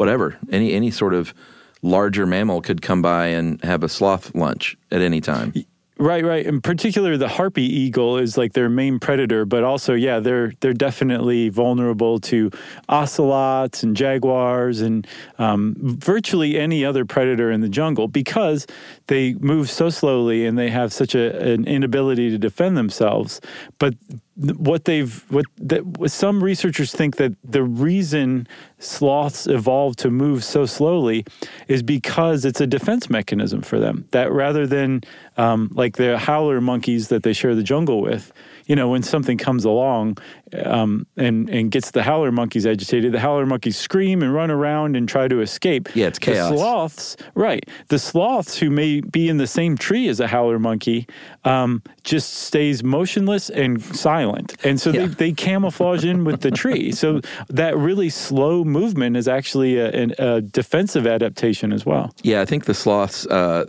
whatever 0.00 0.38
any 0.50 0.72
any 0.72 0.90
sort 0.90 1.12
of 1.12 1.34
larger 1.82 2.26
mammal 2.26 2.62
could 2.62 2.80
come 2.80 3.02
by 3.02 3.26
and 3.26 3.62
have 3.62 3.84
a 3.84 3.88
sloth 3.88 4.34
lunch 4.34 4.74
at 4.90 5.02
any 5.02 5.20
time. 5.20 5.52
Right, 5.98 6.24
right. 6.24 6.46
In 6.46 6.62
particular, 6.62 7.18
the 7.18 7.28
harpy 7.28 7.62
eagle 7.62 8.16
is 8.16 8.38
like 8.38 8.54
their 8.54 8.70
main 8.70 8.98
predator, 8.98 9.44
but 9.44 9.62
also, 9.62 9.92
yeah, 9.92 10.18
they're 10.18 10.54
they're 10.60 10.72
definitely 10.72 11.50
vulnerable 11.50 12.18
to 12.20 12.50
ocelots 12.88 13.82
and 13.82 13.94
jaguars 13.94 14.80
and 14.80 15.06
um, 15.38 15.74
virtually 15.78 16.58
any 16.58 16.86
other 16.86 17.04
predator 17.04 17.50
in 17.50 17.60
the 17.60 17.68
jungle 17.68 18.08
because 18.08 18.66
they 19.08 19.34
move 19.34 19.68
so 19.68 19.90
slowly 19.90 20.46
and 20.46 20.56
they 20.56 20.70
have 20.70 20.90
such 20.90 21.14
a, 21.14 21.38
an 21.52 21.66
inability 21.66 22.30
to 22.30 22.38
defend 22.38 22.78
themselves. 22.78 23.42
But 23.78 23.92
what 24.40 24.86
they've 24.86 25.24
what 25.30 25.44
that 25.58 25.82
some 26.10 26.42
researchers 26.42 26.92
think 26.92 27.16
that 27.16 27.32
the 27.44 27.62
reason 27.62 28.48
sloths 28.78 29.46
evolved 29.46 29.98
to 29.98 30.10
move 30.10 30.42
so 30.42 30.64
slowly 30.64 31.26
is 31.68 31.82
because 31.82 32.44
it's 32.46 32.60
a 32.60 32.66
defense 32.66 33.10
mechanism 33.10 33.60
for 33.60 33.78
them 33.78 34.06
that 34.12 34.32
rather 34.32 34.66
than 34.66 35.02
um, 35.36 35.70
like 35.74 35.96
the 35.96 36.16
howler 36.16 36.60
monkeys 36.60 37.08
that 37.08 37.22
they 37.22 37.34
share 37.34 37.54
the 37.54 37.62
jungle 37.62 38.00
with 38.00 38.32
you 38.70 38.76
know 38.76 38.88
when 38.88 39.02
something 39.02 39.36
comes 39.46 39.64
along 39.64 40.16
um, 40.64 41.04
and 41.16 41.36
and 41.56 41.64
gets 41.74 41.90
the 41.90 42.02
howler 42.10 42.30
monkeys 42.40 42.64
agitated 42.66 43.10
the 43.12 43.18
howler 43.26 43.44
monkeys 43.46 43.76
scream 43.76 44.22
and 44.22 44.30
run 44.40 44.50
around 44.58 44.96
and 44.96 45.08
try 45.08 45.26
to 45.34 45.40
escape 45.48 45.84
Yeah, 45.96 46.06
it's 46.10 46.18
chaos. 46.20 46.50
the 46.50 46.56
sloths 46.56 47.16
right 47.34 47.64
the 47.88 47.98
sloths 47.98 48.56
who 48.60 48.70
may 48.70 49.00
be 49.00 49.28
in 49.28 49.38
the 49.38 49.46
same 49.58 49.76
tree 49.86 50.06
as 50.08 50.20
a 50.20 50.28
howler 50.34 50.58
monkey 50.60 51.00
um, 51.44 51.82
just 52.12 52.28
stays 52.48 52.84
motionless 52.84 53.50
and 53.50 53.82
silent 53.82 54.48
and 54.64 54.80
so 54.80 54.90
Yeah. 54.90 55.00
they, 55.06 55.14
they 55.22 55.32
camouflage 55.32 56.04
in 56.04 56.24
with 56.24 56.40
the 56.42 56.50
tree 56.62 56.92
so 56.92 57.20
that 57.48 57.76
really 57.76 58.08
slow 58.10 58.62
movement 58.64 59.16
is 59.16 59.26
actually 59.28 59.78
a, 59.78 59.90
a 60.18 60.40
defensive 60.42 61.06
adaptation 61.06 61.72
as 61.72 61.84
well 61.84 62.06
Yeah, 62.22 62.40
I 62.42 62.44
think 62.44 62.64
the 62.66 62.74
sloth's 62.74 63.26
uh, 63.26 63.64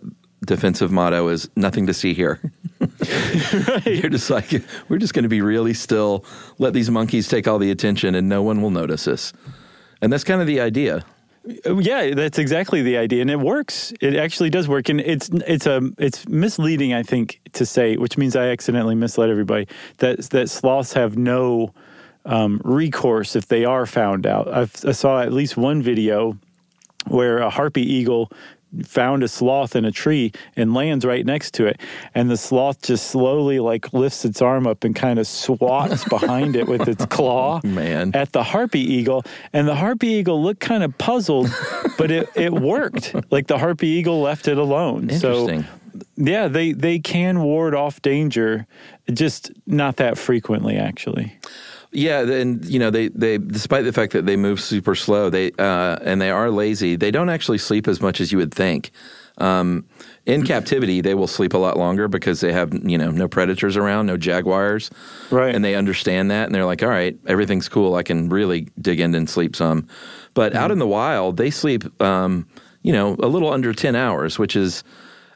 defensive 0.45 0.91
motto 0.91 1.27
is 1.29 1.49
"nothing 1.55 1.85
to 1.87 1.93
see 1.93 2.13
here." 2.13 2.39
You're 3.85 4.09
just 4.09 4.29
like 4.29 4.63
we're 4.87 4.97
just 4.97 5.13
going 5.13 5.23
to 5.23 5.29
be 5.29 5.41
really 5.41 5.73
still, 5.73 6.25
let 6.59 6.73
these 6.73 6.89
monkeys 6.89 7.27
take 7.27 7.47
all 7.47 7.59
the 7.59 7.71
attention, 7.71 8.15
and 8.15 8.29
no 8.29 8.41
one 8.41 8.61
will 8.61 8.71
notice 8.71 9.07
us. 9.07 9.33
And 10.01 10.11
that's 10.11 10.23
kind 10.23 10.41
of 10.41 10.47
the 10.47 10.59
idea. 10.59 11.03
Yeah, 11.65 12.13
that's 12.13 12.37
exactly 12.37 12.83
the 12.83 12.97
idea, 12.97 13.21
and 13.21 13.31
it 13.31 13.39
works. 13.39 13.93
It 13.99 14.15
actually 14.15 14.51
does 14.51 14.67
work, 14.67 14.89
and 14.89 15.01
it's 15.01 15.29
it's 15.47 15.65
a 15.65 15.81
it's 15.97 16.27
misleading, 16.27 16.93
I 16.93 17.01
think, 17.01 17.41
to 17.53 17.65
say, 17.65 17.97
which 17.97 18.17
means 18.17 18.35
I 18.35 18.49
accidentally 18.49 18.93
misled 18.93 19.29
everybody 19.29 19.67
that 19.97 20.19
that 20.29 20.49
sloths 20.51 20.93
have 20.93 21.17
no 21.17 21.73
um, 22.25 22.61
recourse 22.63 23.35
if 23.35 23.47
they 23.47 23.65
are 23.65 23.87
found 23.87 24.27
out. 24.27 24.47
I've, 24.47 24.85
I 24.85 24.91
saw 24.91 25.21
at 25.21 25.33
least 25.33 25.57
one 25.57 25.81
video 25.81 26.37
where 27.07 27.39
a 27.39 27.49
harpy 27.49 27.81
eagle 27.81 28.31
found 28.83 29.23
a 29.23 29.27
sloth 29.27 29.75
in 29.75 29.85
a 29.85 29.91
tree 29.91 30.31
and 30.55 30.73
lands 30.73 31.05
right 31.05 31.25
next 31.25 31.53
to 31.55 31.65
it. 31.65 31.79
And 32.15 32.29
the 32.29 32.37
sloth 32.37 32.81
just 32.81 33.07
slowly 33.07 33.59
like 33.59 33.91
lifts 33.93 34.25
its 34.25 34.41
arm 34.41 34.67
up 34.67 34.83
and 34.83 34.95
kind 34.95 35.19
of 35.19 35.27
swats 35.27 36.03
behind 36.09 36.55
it 36.55 36.67
with 36.67 36.87
its 36.87 37.05
claw 37.05 37.61
Man. 37.63 38.11
at 38.13 38.31
the 38.31 38.43
harpy 38.43 38.79
eagle. 38.79 39.23
And 39.53 39.67
the 39.67 39.75
harpy 39.75 40.07
eagle 40.07 40.41
looked 40.41 40.61
kind 40.61 40.83
of 40.83 40.97
puzzled 40.97 41.49
but 41.97 42.11
it, 42.11 42.29
it 42.35 42.53
worked. 42.53 43.15
Like 43.31 43.47
the 43.47 43.57
harpy 43.57 43.87
eagle 43.87 44.21
left 44.21 44.47
it 44.47 44.57
alone. 44.57 45.09
Interesting. 45.09 45.63
so 45.63 45.69
yeah 46.15 46.47
they 46.47 46.71
they 46.71 46.99
can 46.99 47.41
ward 47.41 47.75
off 47.75 48.01
danger 48.01 48.65
just 49.11 49.51
not 49.67 49.97
that 49.97 50.17
frequently 50.17 50.77
actually 50.77 51.35
Yeah, 51.93 52.21
and 52.21 52.63
you 52.65 52.79
know 52.79 52.89
they 52.89 53.09
they 53.09 53.37
despite 53.37 53.83
the 53.83 53.91
fact 53.91 54.13
that 54.13 54.25
they 54.25 54.37
move 54.37 54.61
super 54.61 54.95
slow, 54.95 55.29
they 55.29 55.51
uh, 55.59 55.97
and 56.01 56.21
they 56.21 56.31
are 56.31 56.49
lazy. 56.49 56.95
They 56.95 57.11
don't 57.11 57.29
actually 57.29 57.57
sleep 57.57 57.87
as 57.87 58.01
much 58.01 58.21
as 58.21 58.31
you 58.31 58.37
would 58.37 58.53
think. 58.53 58.91
Um, 59.37 59.85
in 60.25 60.45
captivity, 60.45 61.01
they 61.01 61.15
will 61.15 61.27
sleep 61.27 61.53
a 61.53 61.57
lot 61.57 61.77
longer 61.77 62.07
because 62.07 62.41
they 62.41 62.53
have 62.53 62.73
you 62.87 62.97
know 62.97 63.11
no 63.11 63.27
predators 63.27 63.75
around, 63.75 64.05
no 64.05 64.15
jaguars, 64.15 64.89
Right. 65.31 65.53
And 65.53 65.65
they 65.65 65.75
understand 65.75 66.31
that, 66.31 66.45
and 66.45 66.55
they're 66.55 66.65
like, 66.65 66.83
all 66.83 66.89
right, 66.89 67.17
everything's 67.27 67.67
cool. 67.67 67.95
I 67.95 68.03
can 68.03 68.29
really 68.29 68.67
dig 68.79 68.99
in 68.99 69.13
and 69.15 69.29
sleep 69.29 69.55
some. 69.55 69.87
But 70.33 70.55
out 70.55 70.71
in 70.71 70.79
the 70.79 70.87
wild, 70.87 71.37
they 71.37 71.49
sleep, 71.49 71.83
um, 72.01 72.47
you 72.83 72.93
know, 72.93 73.15
a 73.19 73.27
little 73.27 73.51
under 73.51 73.73
ten 73.73 73.95
hours, 73.95 74.39
which 74.39 74.55
is, 74.55 74.83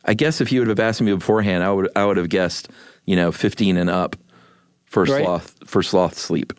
I 0.05 0.13
guess, 0.13 0.39
if 0.39 0.51
you 0.51 0.61
would 0.61 0.69
have 0.69 0.79
asked 0.79 1.01
me 1.01 1.13
beforehand, 1.13 1.63
I 1.63 1.71
would 1.71 1.89
I 1.97 2.05
would 2.05 2.17
have 2.17 2.29
guessed, 2.29 2.69
you 3.05 3.15
know, 3.15 3.31
fifteen 3.31 3.75
and 3.75 3.89
up 3.89 4.15
for 4.95 5.03
Right. 5.03 5.23
sloth 5.23 5.55
for 5.65 5.83
sloth 5.83 6.17
sleep. 6.17 6.53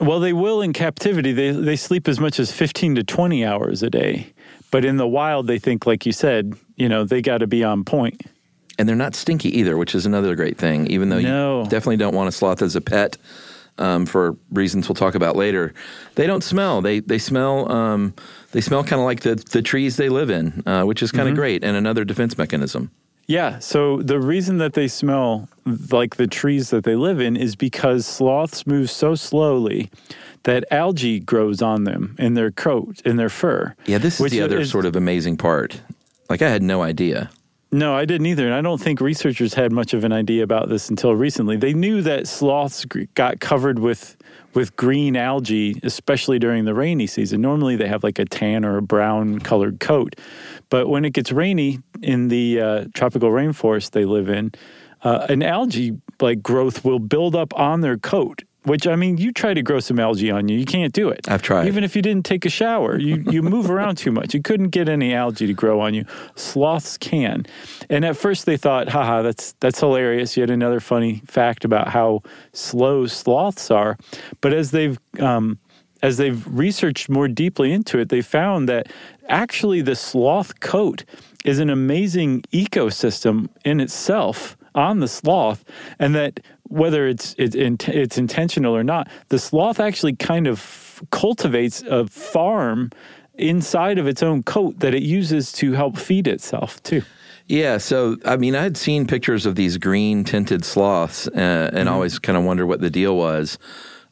Well, 0.00 0.20
they 0.20 0.32
will 0.32 0.60
in 0.62 0.72
captivity. 0.72 1.32
They 1.32 1.52
they 1.52 1.76
sleep 1.76 2.08
as 2.08 2.18
much 2.20 2.38
as 2.40 2.50
15 2.52 2.96
to 2.96 3.02
20 3.04 3.44
hours 3.44 3.82
a 3.82 3.90
day. 3.90 4.32
But 4.70 4.84
in 4.84 4.96
the 4.96 5.06
wild, 5.06 5.46
they 5.46 5.58
think, 5.58 5.86
like 5.86 6.04
you 6.04 6.12
said, 6.12 6.54
you 6.76 6.88
know, 6.88 7.04
they 7.04 7.22
got 7.22 7.38
to 7.38 7.46
be 7.46 7.62
on 7.64 7.84
point. 7.84 8.20
and 8.78 8.86
they're 8.86 8.94
not 9.06 9.14
stinky 9.14 9.48
either, 9.58 9.74
which 9.78 9.94
is 9.94 10.04
another 10.04 10.34
great 10.36 10.58
thing. 10.58 10.86
Even 10.88 11.08
though 11.08 11.18
No. 11.20 11.62
you 11.62 11.68
definitely 11.70 11.96
don't 11.96 12.14
want 12.14 12.28
a 12.28 12.32
sloth 12.32 12.60
as 12.60 12.76
a 12.76 12.80
pet 12.82 13.16
um, 13.78 14.04
for 14.04 14.36
reasons 14.52 14.86
we'll 14.86 14.94
talk 14.96 15.14
about 15.14 15.34
later, 15.34 15.72
they 16.16 16.26
don't 16.26 16.44
smell. 16.44 16.82
They 16.82 17.00
they 17.00 17.16
smell 17.18 17.70
um, 17.72 18.12
they 18.52 18.60
smell 18.60 18.84
kind 18.84 19.00
of 19.00 19.06
like 19.06 19.20
the 19.20 19.36
the 19.36 19.62
trees 19.62 19.96
they 19.96 20.10
live 20.10 20.28
in, 20.30 20.62
uh, 20.66 20.82
which 20.84 21.02
is 21.02 21.10
kind 21.12 21.26
of 21.28 21.34
great 21.34 21.64
and 21.64 21.74
another 21.76 22.04
defense 22.04 22.36
mechanism. 22.36 22.90
Yeah. 23.26 23.58
So 23.58 24.02
the 24.02 24.20
reason 24.20 24.58
that 24.58 24.74
they 24.74 24.88
smell 24.88 25.48
like 25.90 26.16
the 26.16 26.26
trees 26.26 26.70
that 26.70 26.84
they 26.84 26.94
live 26.94 27.20
in 27.20 27.36
is 27.36 27.56
because 27.56 28.06
sloths 28.06 28.66
move 28.66 28.90
so 28.90 29.14
slowly 29.14 29.90
that 30.44 30.64
algae 30.70 31.18
grows 31.18 31.60
on 31.60 31.84
them 31.84 32.14
in 32.18 32.34
their 32.34 32.52
coat, 32.52 33.00
in 33.04 33.16
their 33.16 33.28
fur. 33.28 33.74
Yeah, 33.86 33.98
this 33.98 34.20
is 34.20 34.30
the 34.30 34.42
other 34.42 34.60
is- 34.60 34.70
sort 34.70 34.86
of 34.86 34.94
amazing 34.94 35.36
part. 35.36 35.80
Like 36.30 36.42
I 36.42 36.48
had 36.48 36.62
no 36.62 36.82
idea. 36.82 37.30
No, 37.72 37.96
I 37.96 38.04
didn't 38.04 38.26
either. 38.26 38.46
And 38.46 38.54
I 38.54 38.60
don't 38.62 38.80
think 38.80 39.00
researchers 39.00 39.52
had 39.54 39.72
much 39.72 39.92
of 39.92 40.04
an 40.04 40.12
idea 40.12 40.44
about 40.44 40.68
this 40.68 40.88
until 40.88 41.14
recently. 41.16 41.56
They 41.56 41.74
knew 41.74 42.00
that 42.02 42.28
sloths 42.28 42.84
got 43.14 43.40
covered 43.40 43.80
with 43.80 44.16
with 44.54 44.74
green 44.76 45.16
algae, 45.16 45.78
especially 45.82 46.38
during 46.38 46.64
the 46.64 46.72
rainy 46.72 47.06
season. 47.06 47.42
Normally 47.42 47.76
they 47.76 47.88
have 47.88 48.02
like 48.02 48.18
a 48.18 48.24
tan 48.24 48.64
or 48.64 48.78
a 48.78 48.82
brown 48.82 49.38
colored 49.40 49.80
coat. 49.80 50.16
But 50.68 50.88
when 50.88 51.04
it 51.04 51.10
gets 51.10 51.32
rainy 51.32 51.80
in 52.02 52.28
the 52.28 52.60
uh, 52.60 52.84
tropical 52.94 53.30
rainforest 53.30 53.92
they 53.92 54.04
live 54.04 54.28
in, 54.28 54.52
uh, 55.02 55.26
an 55.28 55.42
algae 55.42 55.92
like 56.20 56.42
growth 56.42 56.84
will 56.84 56.98
build 56.98 57.36
up 57.36 57.54
on 57.58 57.80
their 57.80 57.96
coat. 57.98 58.42
Which 58.64 58.84
I 58.88 58.96
mean, 58.96 59.16
you 59.16 59.30
try 59.30 59.54
to 59.54 59.62
grow 59.62 59.78
some 59.78 60.00
algae 60.00 60.28
on 60.28 60.48
you, 60.48 60.58
you 60.58 60.64
can't 60.64 60.92
do 60.92 61.08
it. 61.08 61.28
I've 61.28 61.40
tried. 61.40 61.68
Even 61.68 61.84
if 61.84 61.94
you 61.94 62.02
didn't 62.02 62.24
take 62.24 62.44
a 62.44 62.50
shower, 62.50 62.98
you 62.98 63.22
you 63.30 63.40
move 63.40 63.70
around 63.70 63.94
too 63.94 64.10
much. 64.10 64.34
You 64.34 64.42
couldn't 64.42 64.70
get 64.70 64.88
any 64.88 65.14
algae 65.14 65.46
to 65.46 65.54
grow 65.54 65.78
on 65.78 65.94
you. 65.94 66.04
Sloths 66.34 66.98
can. 66.98 67.46
And 67.88 68.04
at 68.04 68.16
first 68.16 68.44
they 68.44 68.56
thought, 68.56 68.88
haha, 68.88 69.22
that's 69.22 69.54
that's 69.60 69.78
hilarious. 69.78 70.36
Yet 70.36 70.50
another 70.50 70.80
funny 70.80 71.22
fact 71.26 71.64
about 71.64 71.86
how 71.86 72.22
slow 72.54 73.06
sloths 73.06 73.70
are. 73.70 73.98
But 74.40 74.52
as 74.52 74.72
they've 74.72 74.98
um, 75.20 75.60
as 76.06 76.18
they've 76.18 76.46
researched 76.46 77.08
more 77.08 77.26
deeply 77.26 77.72
into 77.72 77.98
it, 77.98 78.10
they 78.10 78.22
found 78.22 78.68
that 78.68 78.86
actually 79.28 79.80
the 79.80 79.96
sloth 79.96 80.60
coat 80.60 81.04
is 81.44 81.58
an 81.58 81.68
amazing 81.68 82.42
ecosystem 82.52 83.48
in 83.64 83.80
itself 83.80 84.56
on 84.76 85.00
the 85.00 85.08
sloth, 85.08 85.64
and 85.98 86.14
that 86.14 86.38
whether 86.68 87.08
it's 87.08 87.34
it's, 87.38 87.56
it's 87.56 88.18
intentional 88.18 88.76
or 88.76 88.84
not, 88.84 89.08
the 89.30 89.38
sloth 89.38 89.80
actually 89.80 90.14
kind 90.14 90.46
of 90.46 91.02
cultivates 91.10 91.82
a 91.82 92.06
farm 92.06 92.90
inside 93.34 93.98
of 93.98 94.06
its 94.06 94.22
own 94.22 94.44
coat 94.44 94.78
that 94.78 94.94
it 94.94 95.02
uses 95.02 95.50
to 95.50 95.72
help 95.72 95.98
feed 95.98 96.28
itself 96.28 96.80
too. 96.84 97.02
Yeah, 97.48 97.78
so 97.78 98.16
I 98.24 98.36
mean, 98.36 98.54
I 98.54 98.62
had 98.62 98.76
seen 98.76 99.08
pictures 99.08 99.44
of 99.44 99.56
these 99.56 99.76
green 99.76 100.22
tinted 100.22 100.64
sloths, 100.64 101.26
uh, 101.28 101.70
and 101.72 101.88
always 101.88 102.20
kind 102.20 102.38
of 102.38 102.44
wonder 102.44 102.64
what 102.64 102.80
the 102.80 102.90
deal 102.90 103.16
was. 103.16 103.58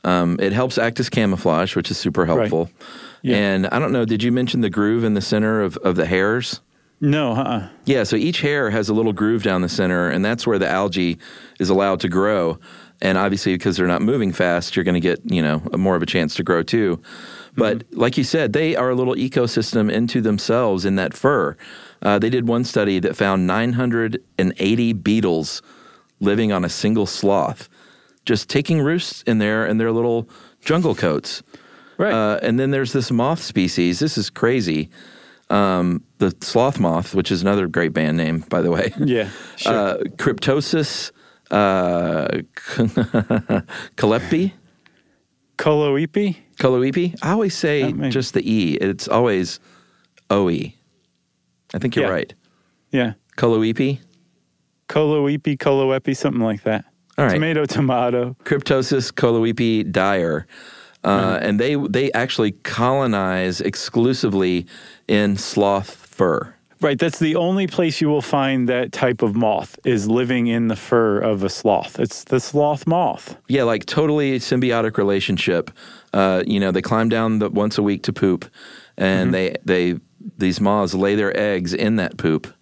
Um, 0.04 0.38
it 0.40 0.52
helps 0.52 0.78
act 0.78 1.00
as 1.00 1.08
camouflage, 1.08 1.76
which 1.76 1.90
is 1.90 1.96
super 1.96 2.26
helpful. 2.26 2.70
Yeah. 3.22 3.36
And 3.36 3.66
I 3.68 3.78
don't 3.78 3.92
know, 3.92 4.04
did 4.04 4.22
you 4.22 4.30
mention 4.30 4.60
the 4.60 4.70
groove 4.70 5.02
in 5.02 5.14
the 5.14 5.22
center 5.22 5.62
of, 5.62 5.76
of 5.78 5.96
the 5.96 6.04
hairs? 6.04 6.60
No, 7.00 7.32
uh-uh. 7.32 7.68
Yeah, 7.84 8.04
so 8.04 8.16
each 8.16 8.40
hair 8.40 8.70
has 8.70 8.88
a 8.88 8.94
little 8.94 9.12
groove 9.12 9.42
down 9.42 9.62
the 9.62 9.68
center, 9.68 10.08
and 10.08 10.24
that's 10.24 10.46
where 10.46 10.58
the 10.58 10.68
algae 10.68 11.18
is 11.58 11.68
allowed 11.68 12.00
to 12.00 12.08
grow. 12.08 12.58
And 13.02 13.18
obviously, 13.18 13.54
because 13.54 13.76
they're 13.76 13.86
not 13.86 14.02
moving 14.02 14.32
fast, 14.32 14.76
you're 14.76 14.84
going 14.84 14.94
to 14.94 15.00
get 15.00 15.20
you 15.24 15.42
know 15.42 15.62
a 15.72 15.78
more 15.78 15.96
of 15.96 16.02
a 16.02 16.06
chance 16.06 16.34
to 16.36 16.42
grow 16.42 16.62
too. 16.62 17.00
But 17.56 17.84
like 17.92 18.16
you 18.16 18.24
said, 18.24 18.52
they 18.52 18.74
are 18.76 18.90
a 18.90 18.94
little 18.94 19.14
ecosystem 19.14 19.90
into 19.90 20.20
themselves 20.20 20.84
in 20.84 20.96
that 20.96 21.14
fur. 21.14 21.56
Uh, 22.02 22.18
they 22.18 22.30
did 22.30 22.48
one 22.48 22.64
study 22.64 22.98
that 23.00 23.16
found 23.16 23.46
980 23.46 24.92
beetles 24.94 25.62
living 26.20 26.52
on 26.52 26.64
a 26.64 26.68
single 26.68 27.06
sloth, 27.06 27.68
just 28.24 28.48
taking 28.48 28.80
roosts 28.80 29.22
in 29.22 29.38
there 29.38 29.66
in 29.66 29.78
their 29.78 29.92
little 29.92 30.28
jungle 30.60 30.94
coats. 30.94 31.42
Right. 31.98 32.12
Uh, 32.12 32.38
and 32.42 32.58
then 32.58 32.70
there's 32.70 32.92
this 32.92 33.10
moth 33.10 33.40
species. 33.40 33.98
This 34.00 34.18
is 34.18 34.30
crazy. 34.30 34.90
Um, 35.50 36.02
the 36.18 36.34
sloth 36.40 36.80
moth, 36.80 37.14
which 37.14 37.30
is 37.30 37.42
another 37.42 37.68
great 37.68 37.92
band 37.92 38.16
name, 38.16 38.40
by 38.48 38.62
the 38.62 38.70
way. 38.70 38.92
yeah, 38.98 39.28
sure. 39.56 39.72
Uh, 39.72 39.96
Cryptoses 40.16 41.12
uh, 41.50 42.26
Calepti. 43.96 44.52
Choloepi? 45.58 46.36
Choloepi. 46.56 47.16
I 47.22 47.30
always 47.32 47.54
say 47.54 47.92
just 48.10 48.34
the 48.34 48.50
E. 48.50 48.74
It's 48.74 49.06
always 49.06 49.60
OE. 50.30 50.72
I 51.74 51.78
think 51.78 51.94
you're 51.94 52.06
Yeah. 52.06 52.10
right. 52.10 52.34
Yeah. 52.90 53.12
Choloepi. 53.36 54.00
Choloepi, 54.88 55.56
Choloepi, 55.58 56.16
something 56.16 56.42
like 56.42 56.62
that. 56.64 56.84
All 57.16 57.26
right. 57.26 57.34
Tomato, 57.34 57.64
tomato. 57.66 58.36
Cryptoses 58.44 59.12
choloepi 59.12 59.90
Dyar. 59.90 60.46
Uh, 61.04 61.38
And 61.42 61.60
they 61.60 61.74
they 61.76 62.10
actually 62.12 62.52
colonize 62.62 63.60
exclusively 63.60 64.66
in 65.06 65.36
sloth 65.36 65.90
fur. 65.90 66.54
Right, 66.80 66.98
that's 66.98 67.18
the 67.18 67.36
only 67.36 67.66
place 67.66 68.00
you 68.00 68.08
will 68.10 68.20
find 68.20 68.68
that 68.68 68.92
type 68.92 69.22
of 69.22 69.34
moth 69.34 69.78
is 69.84 70.06
living 70.06 70.48
in 70.48 70.68
the 70.68 70.76
fur 70.76 71.18
of 71.18 71.42
a 71.42 71.48
sloth. 71.48 71.98
It's 71.98 72.24
the 72.24 72.40
sloth 72.40 72.86
moth. 72.86 73.36
Yeah, 73.48 73.62
like 73.62 73.86
totally 73.86 74.38
symbiotic 74.38 74.98
relationship. 74.98 75.70
Uh, 76.12 76.42
you 76.46 76.60
know, 76.60 76.72
they 76.72 76.82
climb 76.82 77.08
down 77.08 77.38
the, 77.38 77.48
once 77.48 77.78
a 77.78 77.82
week 77.82 78.02
to 78.02 78.12
poop, 78.12 78.44
and 78.98 79.32
they 79.32 79.54
they 79.64 79.98
these 80.38 80.60
moths 80.60 80.94
lay 80.94 81.14
their 81.14 81.34
eggs 81.36 81.72
in 81.74 81.96
that 81.96 82.16
poop. 82.16 82.52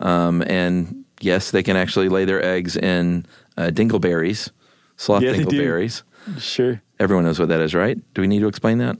Um, 0.00 0.42
and 0.46 1.04
yes, 1.20 1.50
they 1.50 1.62
can 1.62 1.76
actually 1.76 2.08
lay 2.08 2.24
their 2.24 2.44
eggs 2.44 2.76
in 2.76 3.26
uh, 3.56 3.70
dingleberries, 3.72 4.50
sloth 4.96 5.22
Yeah, 5.22 5.32
dingleberries. 5.34 6.02
Sure. 6.38 6.80
Everyone 6.98 7.24
knows 7.24 7.38
what 7.38 7.48
that 7.48 7.60
is, 7.60 7.74
right? 7.74 7.98
Do 8.14 8.20
we 8.20 8.28
need 8.28 8.40
to 8.40 8.48
explain 8.48 8.78
that? 8.78 8.96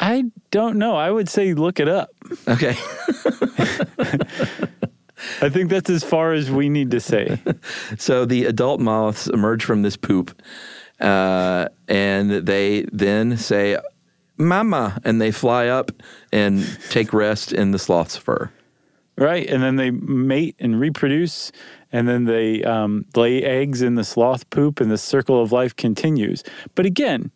I 0.00 0.24
don't 0.50 0.76
know. 0.76 0.96
I 0.96 1.10
would 1.10 1.28
say 1.28 1.54
look 1.54 1.80
it 1.80 1.88
up. 1.88 2.10
Okay. 2.48 2.74
I 5.40 5.48
think 5.48 5.70
that's 5.70 5.88
as 5.90 6.04
far 6.04 6.32
as 6.32 6.50
we 6.50 6.68
need 6.68 6.90
to 6.90 7.00
say. 7.00 7.38
So 7.98 8.24
the 8.24 8.44
adult 8.44 8.80
moths 8.80 9.26
emerge 9.26 9.64
from 9.64 9.82
this 9.82 9.96
poop, 9.96 10.38
uh, 11.00 11.68
and 11.88 12.30
they 12.30 12.82
then 12.92 13.36
say, 13.36 13.78
"Mama," 14.36 15.00
and 15.04 15.20
they 15.20 15.30
fly 15.30 15.68
up 15.68 15.90
and 16.32 16.64
take 16.90 17.12
rest 17.12 17.52
in 17.52 17.70
the 17.70 17.78
sloth's 17.78 18.16
fur. 18.16 18.50
Right. 19.16 19.48
And 19.48 19.62
then 19.62 19.76
they 19.76 19.90
mate 19.90 20.56
and 20.58 20.80
reproduce, 20.80 21.52
and 21.92 22.08
then 22.08 22.24
they 22.24 22.62
um, 22.64 23.04
lay 23.14 23.42
eggs 23.42 23.82
in 23.82 23.94
the 23.94 24.04
sloth 24.04 24.48
poop, 24.50 24.80
and 24.80 24.90
the 24.90 24.98
circle 24.98 25.42
of 25.42 25.52
life 25.52 25.74
continues. 25.76 26.42
But 26.74 26.86
again, 26.86 27.30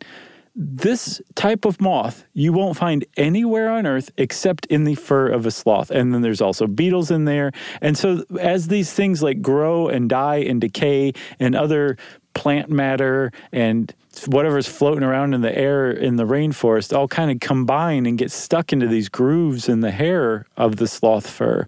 this 0.56 1.22
type 1.36 1.64
of 1.64 1.80
moth 1.80 2.24
you 2.34 2.52
won't 2.52 2.76
find 2.76 3.04
anywhere 3.16 3.70
on 3.70 3.86
earth 3.86 4.10
except 4.16 4.66
in 4.66 4.84
the 4.84 4.96
fur 4.96 5.28
of 5.28 5.46
a 5.46 5.50
sloth 5.50 5.90
and 5.90 6.12
then 6.12 6.22
there's 6.22 6.40
also 6.40 6.66
beetles 6.66 7.10
in 7.10 7.24
there 7.24 7.52
and 7.80 7.96
so 7.96 8.24
as 8.40 8.66
these 8.66 8.92
things 8.92 9.22
like 9.22 9.40
grow 9.40 9.86
and 9.86 10.10
die 10.10 10.38
and 10.38 10.60
decay 10.60 11.12
and 11.38 11.54
other 11.54 11.96
plant 12.34 12.70
matter 12.70 13.32
and 13.52 13.94
whatever's 14.26 14.66
floating 14.66 15.04
around 15.04 15.34
in 15.34 15.40
the 15.40 15.56
air 15.56 15.90
in 15.90 16.16
the 16.16 16.24
rainforest 16.24 16.96
all 16.96 17.06
kind 17.06 17.30
of 17.30 17.38
combine 17.40 18.06
and 18.06 18.18
get 18.18 18.30
stuck 18.30 18.72
into 18.72 18.86
these 18.86 19.08
grooves 19.08 19.68
in 19.68 19.80
the 19.80 19.90
hair 19.90 20.46
of 20.56 20.76
the 20.76 20.86
sloth 20.86 21.28
fur. 21.28 21.66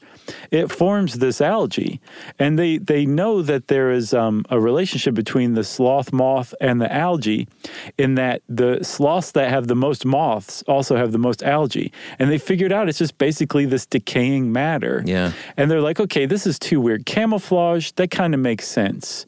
It 0.50 0.70
forms 0.70 1.14
this 1.14 1.40
algae, 1.40 2.00
and 2.38 2.58
they 2.58 2.78
they 2.78 3.06
know 3.06 3.42
that 3.42 3.68
there 3.68 3.90
is 3.90 4.12
um, 4.12 4.44
a 4.50 4.60
relationship 4.60 5.14
between 5.14 5.54
the 5.54 5.64
sloth 5.64 6.12
moth 6.12 6.54
and 6.60 6.80
the 6.80 6.92
algae, 6.92 7.48
in 7.96 8.16
that 8.16 8.42
the 8.48 8.82
sloths 8.82 9.32
that 9.32 9.48
have 9.50 9.68
the 9.68 9.74
most 9.76 10.04
moths 10.04 10.62
also 10.68 10.96
have 10.96 11.12
the 11.12 11.18
most 11.18 11.42
algae, 11.42 11.92
and 12.18 12.30
they 12.30 12.38
figured 12.38 12.72
out 12.72 12.88
it's 12.88 12.98
just 12.98 13.18
basically 13.18 13.66
this 13.66 13.86
decaying 13.86 14.52
matter. 14.52 15.02
Yeah. 15.06 15.32
and 15.56 15.70
they're 15.70 15.80
like, 15.80 16.00
okay, 16.00 16.26
this 16.26 16.46
is 16.46 16.58
too 16.58 16.80
weird. 16.80 17.06
Camouflage 17.06 17.92
that 17.92 18.10
kind 18.10 18.34
of 18.34 18.40
makes 18.40 18.66
sense, 18.66 19.26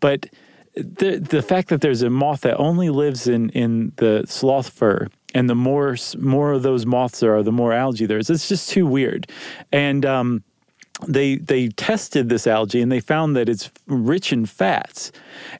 but 0.00 0.26
the 0.76 1.18
the 1.18 1.42
fact 1.42 1.68
that 1.68 1.80
there's 1.80 2.02
a 2.02 2.10
moth 2.10 2.42
that 2.42 2.56
only 2.58 2.90
lives 2.90 3.26
in 3.26 3.48
in 3.50 3.92
the 3.96 4.24
sloth 4.26 4.68
fur 4.68 5.08
and 5.34 5.48
the 5.48 5.54
more 5.54 5.96
more 6.18 6.52
of 6.52 6.62
those 6.62 6.84
moths 6.84 7.20
there 7.20 7.34
are 7.34 7.42
the 7.42 7.52
more 7.52 7.72
algae 7.72 8.06
there 8.06 8.18
is 8.18 8.30
it's 8.30 8.48
just 8.48 8.70
too 8.70 8.86
weird. 8.86 9.30
And 9.72 10.04
um 10.04 10.44
they 11.06 11.36
they 11.36 11.68
tested 11.68 12.28
this 12.28 12.46
algae 12.46 12.80
and 12.80 12.90
they 12.90 13.00
found 13.00 13.36
that 13.36 13.48
it's 13.48 13.70
rich 13.86 14.32
in 14.32 14.46
fats. 14.46 15.12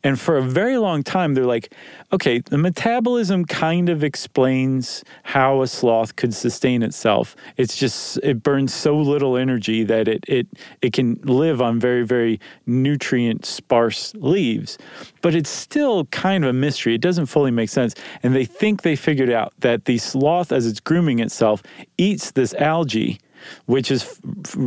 And 0.03 0.19
for 0.19 0.39
a 0.39 0.43
very 0.43 0.79
long 0.79 1.03
time 1.03 1.35
they're 1.35 1.45
like 1.45 1.73
okay 2.13 2.39
the 2.39 2.57
metabolism 2.57 3.45
kind 3.45 3.89
of 3.89 4.03
explains 4.03 5.05
how 5.25 5.61
a 5.61 5.67
sloth 5.67 6.17
could 6.17 6.35
sustain 6.35 6.83
itself. 6.83 7.37
It's 7.57 7.77
just 7.77 8.19
it 8.23 8.43
burns 8.43 8.73
so 8.73 8.97
little 8.97 9.37
energy 9.37 9.85
that 9.85 10.09
it 10.09 10.25
it 10.27 10.47
it 10.81 10.93
can 10.95 11.21
live 11.25 11.61
on 11.61 11.79
very 11.79 12.05
very 12.05 12.41
nutrient 12.65 13.45
sparse 13.45 14.15
leaves. 14.15 14.79
But 15.21 15.35
it's 15.35 15.51
still 15.51 16.07
kind 16.07 16.45
of 16.45 16.51
a 16.51 16.55
mystery. 16.55 16.95
It 16.95 17.01
doesn't 17.01 17.27
fully 17.27 17.51
make 17.51 17.69
sense. 17.69 17.95
And 18.23 18.35
they 18.35 18.45
think 18.45 18.83
they 18.83 18.97
figured 18.97 19.31
out 19.31 19.53
that 19.59 19.85
the 19.85 19.99
sloth 19.99 20.51
as 20.51 20.67
it's 20.67 20.81
grooming 20.81 21.19
itself 21.19 21.63
eats 21.99 22.31
this 22.31 22.55
algae 22.55 23.19
which 23.67 23.91
is 23.91 24.21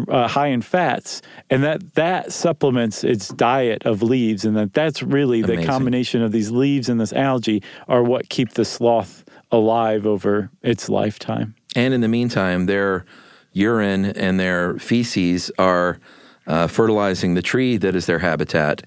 uh, 0.07 0.27
high 0.27 0.47
in 0.47 0.61
fats, 0.61 1.21
and 1.49 1.63
that 1.63 1.95
that 1.95 2.31
supplements 2.31 3.03
its 3.03 3.29
diet 3.29 3.85
of 3.85 4.01
leaves, 4.01 4.45
and 4.45 4.55
that 4.55 4.73
that's 4.73 5.01
really 5.01 5.41
the 5.41 5.63
combination 5.65 6.21
of 6.21 6.31
these 6.31 6.51
leaves 6.51 6.89
and 6.89 6.99
this 6.99 7.13
algae 7.13 7.61
are 7.87 8.03
what 8.03 8.29
keep 8.29 8.51
the 8.51 8.65
sloth 8.65 9.23
alive 9.51 10.05
over 10.05 10.49
its 10.61 10.89
lifetime. 10.89 11.55
And 11.75 11.93
in 11.93 12.01
the 12.01 12.07
meantime, 12.07 12.65
their 12.65 13.05
urine 13.53 14.05
and 14.05 14.39
their 14.39 14.77
feces 14.79 15.51
are 15.57 15.99
uh, 16.47 16.67
fertilizing 16.67 17.35
the 17.35 17.41
tree 17.41 17.77
that 17.77 17.95
is 17.95 18.05
their 18.05 18.19
habitat, 18.19 18.83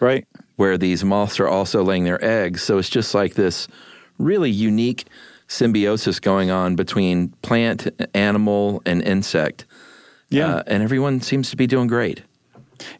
Right? 0.00 0.26
where 0.56 0.78
these 0.78 1.04
moths 1.04 1.38
are 1.38 1.48
also 1.48 1.82
laying 1.84 2.04
their 2.04 2.22
eggs. 2.24 2.62
So 2.62 2.78
it's 2.78 2.88
just 2.88 3.14
like 3.14 3.34
this 3.34 3.68
really 4.18 4.50
unique 4.50 5.06
symbiosis 5.48 6.20
going 6.20 6.50
on 6.50 6.76
between 6.76 7.28
plant, 7.42 7.88
animal, 8.14 8.82
and 8.86 9.02
insect. 9.02 9.64
Yeah. 10.28 10.56
Uh, 10.56 10.62
and 10.66 10.82
everyone 10.82 11.20
seems 11.20 11.50
to 11.50 11.56
be 11.56 11.66
doing 11.66 11.86
great. 11.86 12.22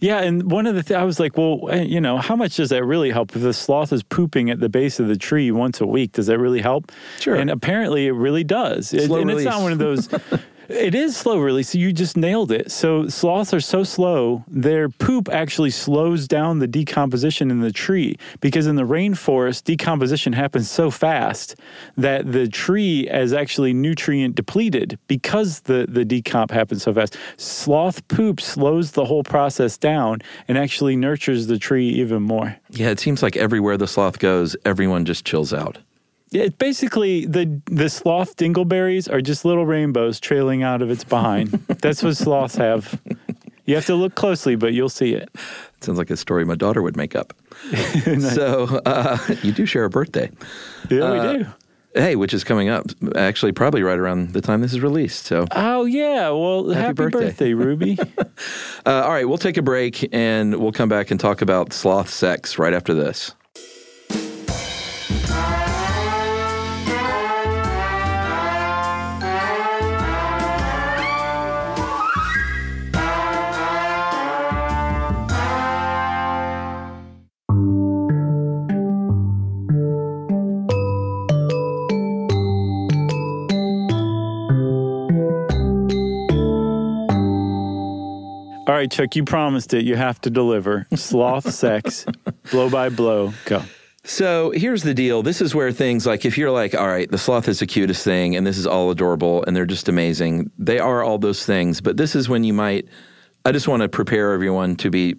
Yeah, 0.01 0.21
and 0.21 0.51
one 0.51 0.67
of 0.67 0.75
the 0.75 0.83
th- 0.83 0.99
I 0.99 1.05
was 1.05 1.21
like, 1.21 1.37
well, 1.37 1.69
eh, 1.71 1.83
you 1.83 2.01
know, 2.01 2.17
how 2.17 2.35
much 2.35 2.57
does 2.57 2.71
that 2.71 2.83
really 2.85 3.11
help 3.11 3.37
if 3.37 3.43
the 3.43 3.53
sloth 3.53 3.93
is 3.93 4.03
pooping 4.03 4.49
at 4.49 4.59
the 4.59 4.71
base 4.71 4.99
of 4.99 5.09
the 5.09 5.17
tree 5.17 5.51
once 5.51 5.83
a 5.83 5.87
week? 5.87 6.13
Does 6.13 6.29
that 6.29 6.39
really 6.39 6.63
help? 6.63 6.91
Sure. 7.21 7.35
And 7.35 7.51
apparently, 7.51 8.07
it 8.07 8.13
really 8.13 8.45
does. 8.45 8.95
It- 8.95 9.11
and 9.11 9.31
it's 9.31 9.45
not 9.45 9.61
one 9.61 9.73
of 9.73 9.79
those. 9.79 10.09
It 10.69 10.95
is 10.95 11.17
slow 11.17 11.39
release. 11.39 11.71
So 11.71 11.79
you 11.79 11.93
just 11.93 12.17
nailed 12.17 12.51
it. 12.51 12.71
So 12.71 13.09
sloths 13.09 13.55
are 13.55 13.61
so 13.61 13.85
slow, 13.85 14.45
their 14.49 14.89
poop 14.89 15.29
actually 15.29 15.71
slows 15.71 16.27
down 16.27 16.59
the 16.59 16.67
decomposition 16.67 17.51
in 17.51 17.61
the 17.61 17.73
tree 17.73 18.17
because 18.41 18.67
in 18.67 18.77
the 18.77 18.83
rainforest, 18.83 19.65
decomposition 19.65 20.33
happens 20.33 20.71
so 20.71 20.91
fast 20.91 21.57
that 21.97 22.33
the 22.33 22.49
tree 22.49 23.09
is 23.09 23.33
actually 23.33 23.73
nutrient 23.73 24.35
depleted 24.35 24.99
because 25.07 25.61
the, 25.61 25.87
the 25.89 26.05
decomp 26.05 26.51
happens 26.51 26.83
so 26.83 26.93
fast. 26.93 27.17
Sloth 27.37 28.07
poop 28.09 28.41
slows 28.41 28.93
the 28.93 29.05
whole 29.05 29.25
process 29.25 29.79
down 29.79 30.21
and 30.49 30.59
actually 30.59 30.97
nurtures 30.97 31.47
the 31.47 31.59
tree 31.59 31.89
even 31.89 32.23
more. 32.23 32.57
Yeah, 32.71 32.91
it 32.91 33.01
seems 33.01 33.23
like 33.23 33.37
everywhere 33.37 33.77
the 33.77 33.87
sloth 33.87 34.19
goes, 34.19 34.57
everyone 34.65 35.05
just 35.05 35.25
chills 35.25 35.53
out. 35.53 35.79
Yeah, 36.31 36.43
it's 36.45 36.57
basically 36.57 37.25
the 37.27 37.61
the 37.67 37.89
sloth 37.89 38.37
dingleberries 38.37 39.11
are 39.13 39.21
just 39.21 39.45
little 39.45 39.65
rainbows 39.67 40.19
trailing 40.21 40.63
out 40.63 40.83
of 40.83 40.91
its 40.91 41.05
behind. 41.05 41.49
That's 41.81 42.03
what 42.03 42.17
sloths 42.17 42.57
have. 42.57 43.01
You 43.65 43.75
have 43.77 43.87
to 43.87 43.95
look 43.95 44.15
closely, 44.17 44.57
but 44.57 44.73
you'll 44.75 44.89
see 44.89 45.13
it. 45.15 45.29
Sounds 45.81 45.99
like 45.99 46.11
a 46.11 46.17
story 46.17 46.45
my 46.45 46.55
daughter 46.55 46.83
would 46.83 46.97
make 46.97 47.15
up. 47.17 47.33
so 48.21 48.81
uh, 48.87 49.19
you 49.43 49.53
do 49.53 49.67
share 49.67 49.85
a 49.85 49.91
birthday. 49.91 50.31
Yeah, 50.91 51.01
Uh, 51.03 51.33
we 51.33 51.39
do. 51.39 51.47
Hey, 51.95 52.15
which 52.15 52.35
is 52.35 52.45
coming 52.45 52.69
up 52.69 52.85
actually 53.17 53.53
probably 53.53 53.83
right 53.83 53.99
around 53.99 54.35
the 54.35 54.43
time 54.43 54.61
this 54.61 54.73
is 54.75 54.81
released. 54.81 55.25
So, 55.27 55.47
Oh 55.53 55.85
yeah, 55.87 56.29
well, 56.31 56.69
happy, 56.69 56.93
birthday. 56.93 57.19
birthday. 57.21 57.55
Ruby. 57.55 57.99
uh, 58.87 58.91
all 59.05 59.11
right, 59.11 59.27
we'll 59.27 59.39
take 59.39 59.57
a 59.57 59.63
break 59.63 60.07
and 60.15 60.57
we'll 60.57 60.73
come 60.73 60.89
back 60.91 61.11
and 61.11 61.19
talk 61.19 61.41
about 61.41 61.73
sloth 61.73 62.11
sex 62.11 62.59
right 62.59 62.75
after 62.75 62.93
this. 62.95 63.33
Right, 88.77 88.91
Chuck, 88.91 89.17
you 89.17 89.25
promised 89.25 89.75
it. 89.75 89.85
You 89.85 89.97
have 89.97 90.21
to 90.23 90.31
deliver. 90.31 90.87
Sloth 90.95 91.53
sex, 91.55 92.07
blow 92.51 92.71
by 92.71 92.89
blow. 92.89 93.33
Go. 93.45 93.63
So 94.05 94.53
here's 94.53 94.85
the 94.85 94.95
deal. 94.95 95.23
This 95.23 95.41
is 95.41 95.55
where 95.55 95.73
things 95.73 96.07
like 96.07 96.25
if 96.25 96.39
you're 96.39 96.53
like, 96.53 96.75
all 96.75 96.87
right, 96.87 97.11
the 97.11 97.19
sloth 97.19 97.49
is 97.49 97.59
the 97.59 97.67
cutest 97.67 98.05
thing 98.05 98.37
and 98.37 98.47
this 98.47 98.57
is 98.57 98.67
all 98.67 98.91
adorable 98.91 99.43
and 99.45 99.57
they're 99.57 99.67
just 99.67 99.89
amazing. 99.89 100.51
They 100.59 100.79
are 100.79 101.03
all 101.03 101.19
those 101.19 101.45
things, 101.45 101.81
but 101.81 101.97
this 101.97 102.15
is 102.15 102.29
when 102.29 102.45
you 102.45 102.53
might 102.53 102.87
I 103.45 103.53
just 103.53 103.67
want 103.67 103.83
to 103.83 103.89
prepare 103.89 104.33
everyone 104.33 104.77
to 104.77 104.91
be 104.91 105.17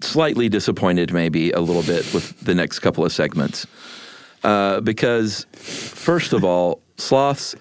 slightly 0.00 0.48
disappointed 0.48 1.12
maybe 1.12 1.50
a 1.50 1.60
little 1.60 1.82
bit 1.82 2.12
with 2.14 2.38
the 2.40 2.54
next 2.54 2.78
couple 2.78 3.04
of 3.04 3.12
segments. 3.12 3.66
Uh, 4.44 4.80
because 4.80 5.46
first 5.52 6.32
of 6.32 6.44
all, 6.44 6.82
sloths 6.98 7.56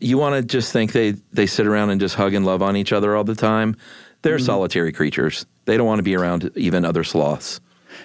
you 0.00 0.18
want 0.18 0.36
to 0.36 0.42
just 0.42 0.72
think 0.72 0.92
they 0.92 1.12
they 1.32 1.46
sit 1.46 1.66
around 1.66 1.90
and 1.90 2.00
just 2.00 2.14
hug 2.14 2.34
and 2.34 2.44
love 2.44 2.62
on 2.62 2.76
each 2.76 2.92
other 2.92 3.16
all 3.16 3.24
the 3.24 3.34
time. 3.34 3.76
They're 4.22 4.36
mm-hmm. 4.36 4.46
solitary 4.46 4.92
creatures. 4.92 5.46
They 5.66 5.76
don't 5.76 5.86
want 5.86 5.98
to 5.98 6.02
be 6.02 6.16
around 6.16 6.50
even 6.56 6.84
other 6.84 7.04
sloths. 7.04 7.60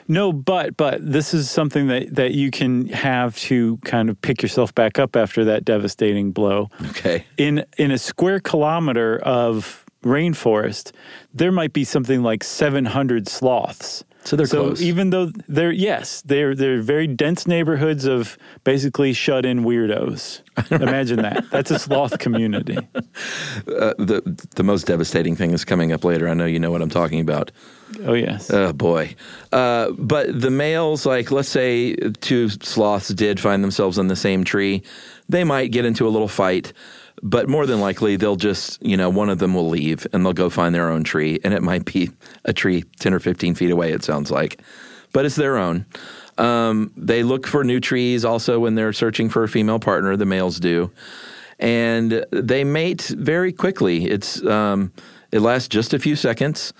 No, 0.07 0.31
but 0.31 0.77
but 0.77 0.99
this 1.01 1.33
is 1.33 1.49
something 1.49 1.87
that 1.87 2.15
that 2.15 2.31
you 2.31 2.51
can 2.51 2.87
have 2.89 3.37
to 3.39 3.77
kind 3.77 4.09
of 4.09 4.21
pick 4.21 4.41
yourself 4.41 4.73
back 4.73 4.99
up 4.99 5.15
after 5.15 5.45
that 5.45 5.65
devastating 5.65 6.31
blow. 6.31 6.69
Okay. 6.89 7.25
in 7.37 7.65
in 7.77 7.91
a 7.91 7.97
square 7.97 8.39
kilometer 8.39 9.19
of 9.19 9.85
rainforest, 10.03 10.91
there 11.33 11.51
might 11.51 11.73
be 11.73 11.83
something 11.83 12.23
like 12.23 12.43
700 12.43 13.27
sloths. 13.27 14.03
So 14.23 14.35
they're 14.35 14.45
so 14.45 14.65
close. 14.65 14.81
even 14.81 15.09
though 15.09 15.31
they're 15.47 15.71
yes, 15.71 16.21
they're 16.21 16.53
they're 16.53 16.81
very 16.81 17.07
dense 17.07 17.47
neighborhoods 17.47 18.05
of 18.05 18.37
basically 18.63 19.13
shut-in 19.13 19.63
weirdos. 19.63 20.41
Imagine 20.71 21.21
that. 21.23 21.49
That's 21.49 21.71
a 21.71 21.79
sloth 21.79 22.19
community. 22.19 22.77
Uh, 23.67 23.93
the 23.97 24.21
the 24.55 24.63
most 24.63 24.85
devastating 24.87 25.35
thing 25.35 25.51
is 25.51 25.63
coming 25.65 25.91
up 25.91 26.03
later. 26.03 26.27
I 26.27 26.33
know 26.33 26.45
you 26.45 26.59
know 26.59 26.71
what 26.71 26.81
I'm 26.81 26.89
talking 26.89 27.19
about. 27.19 27.51
Oh 28.05 28.13
yes. 28.13 28.49
Oh 28.51 28.73
boy! 28.73 29.15
Uh, 29.51 29.91
but 29.91 30.39
the 30.39 30.49
males, 30.49 31.05
like 31.05 31.31
let's 31.31 31.49
say 31.49 31.93
two 32.21 32.49
sloths 32.49 33.09
did 33.09 33.39
find 33.39 33.63
themselves 33.63 33.97
in 33.97 34.07
the 34.07 34.15
same 34.15 34.43
tree, 34.43 34.83
they 35.29 35.43
might 35.43 35.71
get 35.71 35.85
into 35.85 36.07
a 36.07 36.09
little 36.09 36.27
fight. 36.27 36.73
But 37.23 37.47
more 37.47 37.67
than 37.67 37.79
likely, 37.79 38.15
they'll 38.15 38.35
just 38.35 38.81
you 38.81 38.97
know 38.97 39.09
one 39.09 39.29
of 39.29 39.39
them 39.39 39.53
will 39.53 39.69
leave 39.69 40.07
and 40.11 40.25
they'll 40.25 40.33
go 40.33 40.49
find 40.49 40.73
their 40.73 40.89
own 40.89 41.03
tree, 41.03 41.39
and 41.43 41.53
it 41.53 41.61
might 41.61 41.85
be 41.85 42.09
a 42.45 42.53
tree 42.53 42.83
ten 42.99 43.13
or 43.13 43.19
fifteen 43.19 43.53
feet 43.55 43.71
away. 43.71 43.91
It 43.91 44.03
sounds 44.03 44.31
like, 44.31 44.61
but 45.13 45.25
it's 45.25 45.35
their 45.35 45.57
own. 45.57 45.85
Um, 46.37 46.91
they 46.97 47.21
look 47.23 47.45
for 47.45 47.63
new 47.63 47.79
trees 47.79 48.25
also 48.25 48.59
when 48.59 48.75
they're 48.75 48.93
searching 48.93 49.29
for 49.29 49.43
a 49.43 49.49
female 49.49 49.79
partner. 49.79 50.15
The 50.17 50.25
males 50.25 50.59
do, 50.59 50.91
and 51.59 52.25
they 52.31 52.63
mate 52.63 53.13
very 53.17 53.53
quickly. 53.53 54.05
It's 54.05 54.43
um, 54.45 54.91
it 55.31 55.41
lasts 55.41 55.67
just 55.67 55.93
a 55.93 55.99
few 55.99 56.15
seconds, 56.15 56.73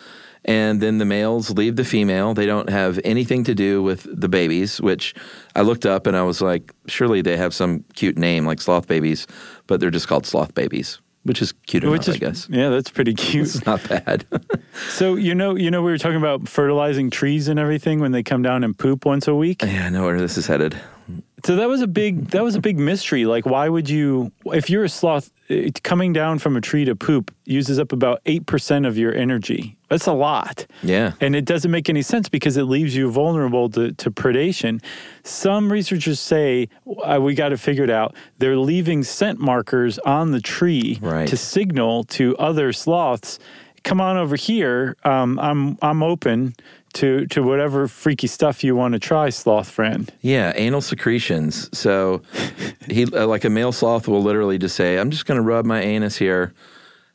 and 0.45 0.81
then 0.81 0.97
the 0.97 1.05
males 1.05 1.51
leave 1.51 1.75
the 1.75 1.83
female. 1.85 2.33
They 2.33 2.45
don't 2.45 2.69
have 2.69 2.99
anything 3.03 3.43
to 3.45 3.53
do 3.55 3.81
with 3.83 4.07
the 4.09 4.27
babies, 4.29 4.81
which 4.81 5.13
I 5.55 5.61
looked 5.61 5.85
up 5.85 6.07
and 6.07 6.17
I 6.17 6.23
was 6.23 6.41
like, 6.41 6.73
surely 6.87 7.21
they 7.21 7.37
have 7.37 7.53
some 7.53 7.83
cute 7.93 8.17
name 8.17 8.45
like 8.45 8.59
sloth 8.61 8.87
babies, 8.87 9.27
but 9.67 9.79
they're 9.79 9.91
just 9.91 10.07
called 10.07 10.25
sloth 10.25 10.53
babies. 10.55 10.99
which 11.23 11.41
is 11.41 11.51
cute 11.67 11.83
Which 11.83 12.07
enough, 12.07 12.07
is, 12.07 12.15
I 12.15 12.17
guess. 12.17 12.47
yeah, 12.49 12.69
that's 12.69 12.89
pretty 12.89 13.13
cute. 13.13 13.45
It's 13.55 13.65
not 13.65 13.87
bad. 13.87 14.25
So 14.89 15.15
you 15.15 15.35
know, 15.35 15.55
you 15.55 15.69
know, 15.69 15.81
we 15.81 15.91
were 15.91 15.97
talking 15.97 16.17
about 16.17 16.47
fertilizing 16.47 17.09
trees 17.09 17.49
and 17.49 17.59
everything 17.59 17.99
when 17.99 18.13
they 18.13 18.23
come 18.23 18.41
down 18.41 18.63
and 18.63 18.75
poop 18.77 19.05
once 19.05 19.27
a 19.27 19.35
week. 19.35 19.61
yeah, 19.63 19.85
I 19.85 19.89
know 19.89 20.05
where 20.05 20.17
this 20.17 20.37
is 20.37 20.47
headed. 20.47 20.79
So 21.43 21.55
that 21.55 21.67
was 21.67 21.81
a 21.81 21.87
big 21.87 22.27
that 22.31 22.43
was 22.43 22.55
a 22.55 22.61
big 22.61 22.77
mystery. 22.77 23.25
Like, 23.25 23.45
why 23.45 23.67
would 23.69 23.89
you, 23.89 24.31
if 24.45 24.69
you're 24.69 24.83
a 24.83 24.89
sloth, 24.89 25.31
it, 25.47 25.81
coming 25.83 26.13
down 26.13 26.39
from 26.39 26.55
a 26.55 26.61
tree 26.61 26.85
to 26.85 26.95
poop 26.95 27.33
uses 27.45 27.79
up 27.79 27.91
about 27.91 28.21
eight 28.25 28.45
percent 28.45 28.85
of 28.85 28.97
your 28.97 29.13
energy. 29.13 29.77
That's 29.89 30.07
a 30.07 30.13
lot. 30.13 30.65
Yeah. 30.83 31.13
And 31.19 31.35
it 31.35 31.43
doesn't 31.45 31.69
make 31.71 31.89
any 31.89 32.01
sense 32.01 32.29
because 32.29 32.55
it 32.55 32.63
leaves 32.63 32.95
you 32.95 33.11
vulnerable 33.11 33.69
to, 33.71 33.91
to 33.91 34.09
predation. 34.11 34.81
Some 35.23 35.69
researchers 35.71 36.19
say 36.19 36.69
uh, 37.03 37.19
we 37.21 37.33
got 37.35 37.49
to 37.49 37.57
figure 37.57 37.83
it 37.83 37.89
out. 37.89 38.15
They're 38.37 38.55
leaving 38.57 39.03
scent 39.03 39.39
markers 39.39 39.99
on 39.99 40.31
the 40.31 40.39
tree 40.39 40.97
Right. 41.01 41.27
to 41.27 41.35
signal 41.35 42.05
to 42.05 42.37
other 42.37 42.71
sloths, 42.71 43.37
"Come 43.83 43.99
on 43.99 44.15
over 44.17 44.35
here. 44.37 44.95
Um, 45.03 45.37
I'm 45.39 45.77
I'm 45.81 46.03
open 46.03 46.53
to 46.93 47.25
to 47.27 47.43
whatever 47.43 47.87
freaky 47.87 48.27
stuff 48.27 48.63
you 48.63 48.75
want 48.75 48.93
to 48.93 48.99
try, 48.99 49.29
sloth 49.29 49.69
friend." 49.69 50.11
Yeah, 50.21 50.53
anal 50.55 50.81
secretions. 50.81 51.69
So 51.77 52.21
he 52.87 53.05
uh, 53.05 53.27
like 53.27 53.43
a 53.43 53.49
male 53.49 53.71
sloth 53.71 54.07
will 54.07 54.23
literally 54.23 54.57
just 54.57 54.75
say, 54.75 54.97
"I'm 54.97 55.11
just 55.11 55.25
going 55.25 55.37
to 55.37 55.41
rub 55.41 55.65
my 55.65 55.81
anus 55.81 56.17
here, 56.17 56.53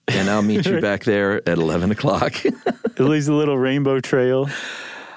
and 0.08 0.28
I'll 0.28 0.42
meet 0.42 0.66
you 0.66 0.80
back 0.90 1.04
there 1.04 1.36
at 1.48 1.58
11 1.58 1.90
o'clock." 1.90 2.44
It 2.44 3.00
leaves 3.00 3.28
a 3.28 3.34
little 3.34 3.58
rainbow 3.58 4.00
trail. 4.00 4.48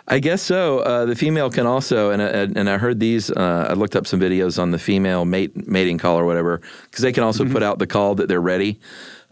I 0.09 0.17
guess 0.17 0.41
so. 0.41 0.79
Uh, 0.79 1.05
the 1.05 1.15
female 1.15 1.51
can 1.51 1.67
also, 1.67 2.09
and 2.09 2.21
I, 2.21 2.25
and 2.25 2.67
I 2.69 2.77
heard 2.79 2.99
these. 2.99 3.29
Uh, 3.29 3.67
I 3.69 3.73
looked 3.73 3.95
up 3.95 4.07
some 4.07 4.19
videos 4.19 4.59
on 4.59 4.71
the 4.71 4.79
female 4.79 5.23
mate 5.23 5.67
mating 5.67 5.99
call 5.99 6.17
or 6.17 6.25
whatever, 6.25 6.61
because 6.85 7.03
they 7.03 7.11
can 7.11 7.23
also 7.23 7.47
put 7.47 7.61
out 7.61 7.77
the 7.77 7.85
call 7.87 8.15
that 8.15 8.27
they're 8.27 8.41
ready. 8.41 8.79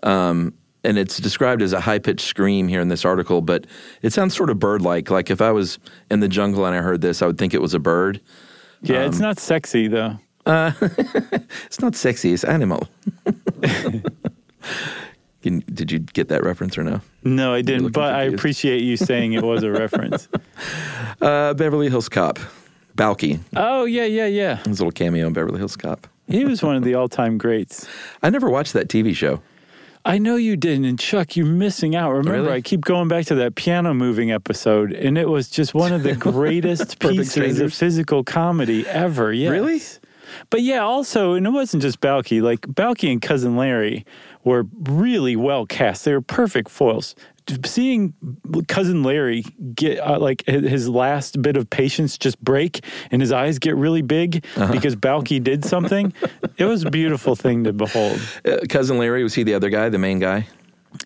Um, 0.04 0.54
and 0.88 0.98
it's 0.98 1.18
described 1.18 1.62
as 1.62 1.74
a 1.74 1.80
high 1.82 2.00
pitched 2.00 2.26
scream 2.26 2.68
here 2.68 2.80
in 2.82 2.88
this 2.88 3.04
article, 3.06 3.42
but 3.42 3.68
it 4.02 4.14
sounds 4.14 4.36
sort 4.36 4.50
of 4.50 4.58
bird 4.58 4.82
like. 4.82 5.12
Like 5.12 5.30
if 5.30 5.42
I 5.42 5.52
was 5.52 5.78
in 6.10 6.22
the 6.22 6.28
jungle 6.28 6.66
and 6.66 6.76
I 6.76 6.80
heard 6.82 7.02
this, 7.02 7.22
I 7.22 7.28
would 7.28 7.38
think 7.38 7.54
it 7.54 7.62
was 7.62 7.74
a 7.74 7.80
bird. 7.80 8.22
Yeah, 8.82 9.06
it's 9.06 9.20
not 9.20 9.38
sexy 9.40 9.88
though. 9.88 10.18
It's 11.66 11.82
not 11.82 11.94
sexy, 11.96 12.32
it's 12.34 12.46
animal. 12.46 12.88
Can, 15.44 15.64
did 15.74 15.92
you 15.92 16.00
get 16.00 16.30
that 16.30 16.44
reference 16.44 16.78
or 16.78 16.84
no? 16.84 17.02
No, 17.24 17.54
I 17.54 17.62
didn't, 17.62 17.92
but 17.92 18.14
I 18.16 18.24
appreciate 18.24 18.82
you 18.82 18.98
saying 18.98 19.34
it 19.34 19.44
was 19.44 19.64
a 19.64 19.72
reference. 19.72 20.28
Uh, 21.20 21.54
Beverly 21.56 21.90
Hills 21.90 22.10
Cop, 22.10 22.38
Balki, 22.96 23.40
Oh, 23.56 23.86
yeah, 23.86 24.06
yeah, 24.06 24.28
yeah. 24.28 24.58
his 24.58 24.80
little 24.80 24.92
cameo 24.92 25.26
in 25.26 25.34
Beverly 25.34 25.58
Hills 25.58 25.76
Cop. 25.76 26.06
He 26.28 26.46
was 26.46 26.62
one 26.62 26.76
of 26.76 26.84
the 26.84 26.94
all 26.94 27.08
time 27.08 27.40
greats. 27.40 27.88
I 28.22 28.30
never 28.30 28.48
watched 28.50 28.74
that 28.74 28.88
TV 28.88 29.16
show. 29.16 29.42
I 30.08 30.20
know 30.20 30.38
you 30.38 30.56
didn't, 30.56 30.86
and 30.86 30.98
Chuck, 30.98 31.36
you're 31.36 31.46
missing 31.46 31.94
out. 31.94 32.12
Remember, 32.12 32.44
Really? 32.44 32.54
I 32.54 32.62
keep 32.62 32.80
going 32.86 33.10
back 33.10 33.26
to 33.26 33.36
that 33.36 33.56
piano 33.56 33.94
moving 33.94 34.32
episode, 34.32 34.94
and 34.94 35.18
it 35.18 35.28
was 35.28 35.50
just 35.50 35.74
one 35.74 35.92
of 35.92 36.04
the 36.04 36.16
greatest 36.32 37.00
pieces 37.00 37.60
of 37.60 37.74
physical 37.74 38.24
comedy 38.24 38.88
ever. 38.88 39.34
Yes. 39.34 39.52
Really? 39.52 39.82
But 40.50 40.62
yeah, 40.62 40.80
also, 40.80 41.34
and 41.34 41.46
it 41.46 41.50
wasn't 41.50 41.84
just 41.84 42.00
Balki. 42.00 42.42
Like 42.42 42.62
Balki 42.62 43.12
and 43.12 43.22
cousin 43.22 43.58
Larry 43.58 44.06
were 44.46 44.66
really 44.84 45.36
well 45.36 45.66
cast. 45.66 46.06
They 46.06 46.14
were 46.14 46.22
perfect 46.22 46.70
foils. 46.70 47.14
Seeing 47.66 48.14
cousin 48.68 49.04
Larry 49.04 49.44
get 49.74 50.00
uh, 50.00 50.20
like 50.20 50.46
his 50.48 50.90
last 50.90 51.42
bit 51.42 51.56
of 51.56 51.70
patience 51.70 52.18
just 52.18 52.44
break 52.44 52.84
and 53.10 53.22
his 53.22 53.32
eyes 53.32 53.58
get 53.58 53.76
really 53.78 54.02
big 54.02 54.46
Uh-huh. 54.58 54.72
because 54.74 54.96
Balki 54.98 55.42
did 55.42 55.64
something, 55.64 56.12
it 56.58 56.66
was 56.66 56.84
a 56.84 56.90
beautiful 56.92 57.36
thing 57.36 57.64
to 57.64 57.72
behold. 57.74 58.20
Uh, 58.44 58.58
Cousin 58.68 58.98
Larry, 58.98 59.24
was 59.24 59.34
he 59.34 59.44
the 59.44 59.54
other 59.54 59.70
guy, 59.70 59.88
the 59.90 59.98
main 59.98 60.20
guy? 60.20 60.48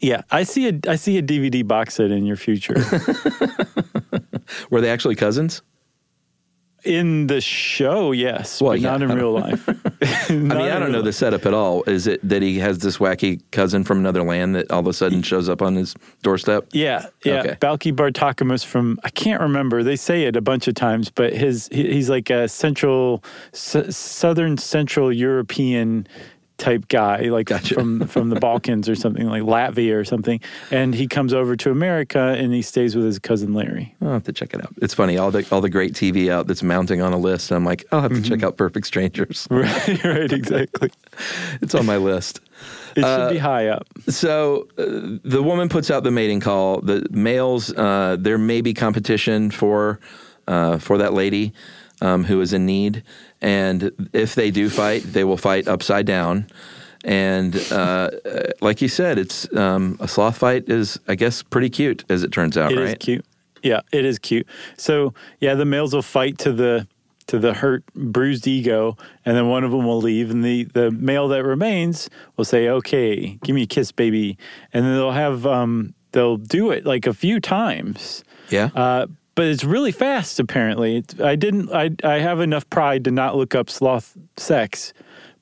Yeah, 0.02 0.22
I 0.32 0.44
see 0.44 0.68
a 0.70 0.80
I 0.88 0.96
see 0.96 1.18
a 1.18 1.22
DVD 1.22 1.68
box 1.68 1.96
set 1.96 2.12
in 2.12 2.26
your 2.26 2.38
future. 2.38 2.76
Were 4.70 4.82
they 4.82 4.90
actually 4.90 5.16
cousins? 5.16 5.62
In 6.84 7.28
the 7.28 7.40
show, 7.42 8.12
yes, 8.12 8.60
Well, 8.62 8.72
but 8.72 8.80
yeah. 8.80 8.92
not 8.92 9.02
in 9.04 9.10
real 9.14 9.32
life. 9.32 9.68
I 10.30 10.34
mean, 10.34 10.52
I 10.52 10.80
don't 10.80 10.92
know 10.92 11.02
the 11.04 11.14
setup 11.14 11.46
at 11.46 11.54
all. 11.54 11.84
Is 11.84 12.08
it 12.08 12.28
that 12.28 12.42
he 12.42 12.58
has 12.60 12.80
this 12.80 12.98
wacky 12.98 13.40
cousin 13.52 13.84
from 13.84 14.00
another 14.00 14.24
land 14.24 14.56
that 14.56 14.72
all 14.72 14.80
of 14.80 14.88
a 14.88 14.94
sudden 14.94 15.22
shows 15.22 15.48
up 15.48 15.62
on 15.62 15.76
his 15.76 15.94
doorstep? 16.24 16.66
Yeah, 16.72 17.06
yeah. 17.24 17.40
Okay. 17.42 17.56
Balki 17.62 17.94
Bartokomous 17.94 18.66
from 18.66 19.00
I 19.04 19.10
can't 19.12 19.42
remember. 19.42 19.84
They 19.84 19.96
say 19.96 20.24
it 20.24 20.36
a 20.36 20.42
bunch 20.42 20.68
of 20.68 20.74
times, 20.74 21.10
but 21.12 21.34
his 21.34 21.70
he, 21.72 21.92
he's 21.94 22.10
like 22.10 22.30
a 22.32 22.48
central, 22.48 23.24
s- 23.54 23.96
southern 23.96 24.58
central 24.58 25.14
European 25.14 26.08
type 26.62 26.88
guy, 26.88 27.24
like 27.24 27.48
Gotcha. 27.48 27.74
from 27.74 28.08
from 28.08 28.30
the 28.30 28.40
Balkans 28.48 28.88
or 28.88 28.96
something 28.96 29.28
like 29.28 29.42
Latvia 29.44 29.96
or 29.96 30.06
something. 30.06 30.40
And 30.70 30.94
he 30.96 31.08
comes 31.08 31.34
over 31.34 31.56
to 31.58 31.72
America 31.72 32.20
and 32.38 32.54
he 32.54 32.62
stays 32.62 32.96
with 32.96 33.04
his 33.06 33.20
cousin 33.20 33.54
Larry. 33.54 33.96
I'll 34.02 34.12
have 34.14 34.24
to 34.26 34.34
check 34.34 34.54
it 34.54 34.62
out. 34.64 34.72
It's 34.82 34.94
funny, 34.94 35.18
all 35.18 35.32
the 35.32 35.46
all 35.52 35.60
the 35.62 35.70
great 35.70 35.94
TV 35.94 36.30
out 36.30 36.48
that's 36.48 36.64
mounting 36.64 37.02
on 37.02 37.12
a 37.14 37.18
list. 37.18 37.52
I'm 37.52 37.66
like, 37.66 37.84
I'll 37.92 38.02
have 38.02 38.14
to 38.14 38.22
check 38.22 38.44
out 38.44 38.56
Perfect 38.58 38.88
Strangers. 38.88 39.48
Right, 39.52 40.04
right, 40.04 40.32
exactly. 40.32 40.90
It's 41.62 41.76
on 41.76 41.86
my 41.86 41.98
list. 41.98 42.40
It 42.96 43.00
should 43.02 43.06
Uh, 43.06 43.30
be 43.32 43.38
high 43.38 43.68
up. 43.68 43.88
So 44.10 44.68
uh, 44.78 45.18
the 45.24 45.42
woman 45.42 45.70
puts 45.70 45.90
out 45.90 46.04
the 46.04 46.12
mating 46.12 46.42
call. 46.42 46.82
The 46.82 47.08
males, 47.10 47.74
uh, 47.74 48.18
there 48.20 48.38
may 48.38 48.60
be 48.62 48.74
competition 48.74 49.50
for 49.50 50.00
uh, 50.48 50.78
for 50.78 50.98
that 50.98 51.14
lady 51.14 51.54
um, 52.02 52.26
who 52.26 52.42
is 52.42 52.52
in 52.52 52.66
need, 52.66 53.02
and 53.42 53.92
if 54.14 54.36
they 54.36 54.52
do 54.52 54.70
fight, 54.70 55.04
they 55.04 55.24
will 55.24 55.38
fight 55.38 55.68
upside 55.68 56.06
down. 56.06 56.48
And 57.04 57.56
uh, 57.72 58.12
uh, 58.26 58.52
like 58.62 58.82
you 58.82 58.88
said, 58.88 59.18
it's 59.18 59.52
um, 59.56 59.98
a 60.00 60.08
sloth 60.08 60.38
fight 60.38 60.70
is, 60.70 61.00
I 61.08 61.16
guess, 61.16 61.42
pretty 61.42 61.70
cute 61.70 62.04
as 62.10 62.22
it 62.24 62.32
turns 62.32 62.58
out, 62.58 62.72
It 62.72 62.78
is 62.78 62.90
right? 62.90 63.00
cute. 63.00 63.26
Yeah, 63.64 63.82
it 63.92 64.06
is 64.06 64.20
cute. 64.20 64.48
So 64.78 65.14
yeah, 65.40 65.56
the 65.56 65.66
males 65.66 65.94
will 65.94 66.02
fight 66.02 66.38
to 66.40 66.52
the 66.52 66.88
to 67.28 67.40
the 67.40 67.54
hurt, 67.54 67.84
bruised 67.96 68.46
ego, 68.48 68.98
and 69.26 69.38
then 69.38 69.48
one 69.48 69.64
of 69.64 69.72
them 69.72 69.86
will 69.86 70.00
leave, 70.02 70.32
and 70.32 70.44
the 70.44 70.64
the 70.66 70.92
male 70.92 71.28
that 71.30 71.44
remains 71.44 72.10
will 72.38 72.46
say, 72.46 72.68
"Okay, 72.68 73.38
give 73.44 73.56
me 73.56 73.64
a 73.64 73.68
kiss, 73.68 73.92
baby," 73.92 74.38
and 74.74 74.84
then 74.84 74.94
they'll 74.96 75.12
have 75.12 75.46
um 75.46 75.94
they'll 76.12 76.38
do 76.38 76.72
it 76.72 76.86
like 76.86 77.06
a 77.08 77.14
few 77.14 77.40
times. 77.40 78.24
Yeah. 78.50 78.70
Uh, 78.76 79.06
but 79.36 79.46
it's 79.46 79.64
really 79.64 79.92
fast. 79.92 80.40
Apparently, 80.40 80.98
it's, 80.98 81.20
I 81.20 81.36
didn't. 81.36 81.72
I 81.72 81.92
I 82.04 82.20
have 82.20 82.40
enough 82.40 82.70
pride 82.70 83.04
to 83.06 83.12
not 83.12 83.36
look 83.36 83.56
up 83.56 83.70
sloth 83.70 84.18
sex, 84.38 84.94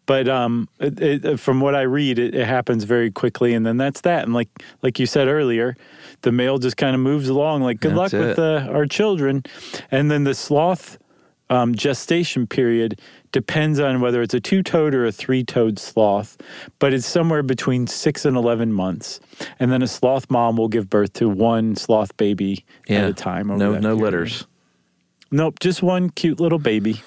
but 0.06 0.28
um, 0.28 0.68
it, 0.80 1.26
it, 1.26 1.40
from 1.40 1.62
what 1.62 1.76
I 1.76 1.82
read, 1.82 2.20
it, 2.20 2.34
it 2.36 2.46
happens 2.46 2.84
very 2.84 3.12
quickly, 3.12 3.54
and 3.54 3.66
then 3.66 3.78
that's 3.78 4.02
that. 4.02 4.24
And 4.24 4.34
like 4.34 4.50
like 4.82 5.00
you 5.00 5.06
said 5.06 5.28
earlier, 5.28 5.76
the 6.22 6.32
male 6.32 6.58
just 6.58 6.78
kind 6.78 6.96
of 6.96 7.02
moves 7.02 7.30
along. 7.30 7.62
Like 7.64 7.80
good 7.80 7.96
That's 7.96 8.14
luck 8.14 8.22
with 8.22 8.40
uh, 8.40 8.68
our 8.72 8.86
children, 8.86 9.44
and 9.92 10.10
then 10.10 10.24
the 10.24 10.34
sloth 10.34 10.98
um, 11.50 11.76
gestation 11.76 12.48
period 12.48 13.00
depends 13.32 13.80
on 13.80 14.02
whether 14.02 14.22
it's 14.22 14.34
a 14.34 14.40
two-toed 14.40 14.96
or 14.96 15.06
a 15.06 15.12
three-toed 15.12 15.78
sloth, 15.78 16.38
but 16.80 16.94
it's 16.94 17.06
somewhere 17.06 17.44
between 17.44 17.88
six 17.88 18.26
and 18.26 18.36
eleven 18.36 18.74
months. 18.74 19.20
And 19.60 19.72
then 19.72 19.82
a 19.82 19.88
sloth 19.88 20.30
mom 20.30 20.58
will 20.58 20.68
give 20.68 20.90
birth 20.90 21.14
to 21.14 21.30
one 21.30 21.76
sloth 21.76 22.16
baby 22.18 22.66
yeah. 22.88 23.00
at 23.00 23.10
a 23.10 23.14
time. 23.14 23.48
No, 23.48 23.74
no 23.74 23.80
period. 23.80 23.96
litters. 23.96 24.48
Nope, 25.32 25.60
just 25.60 25.84
one 25.84 26.10
cute 26.10 26.40
little 26.40 26.60
baby. 26.60 27.04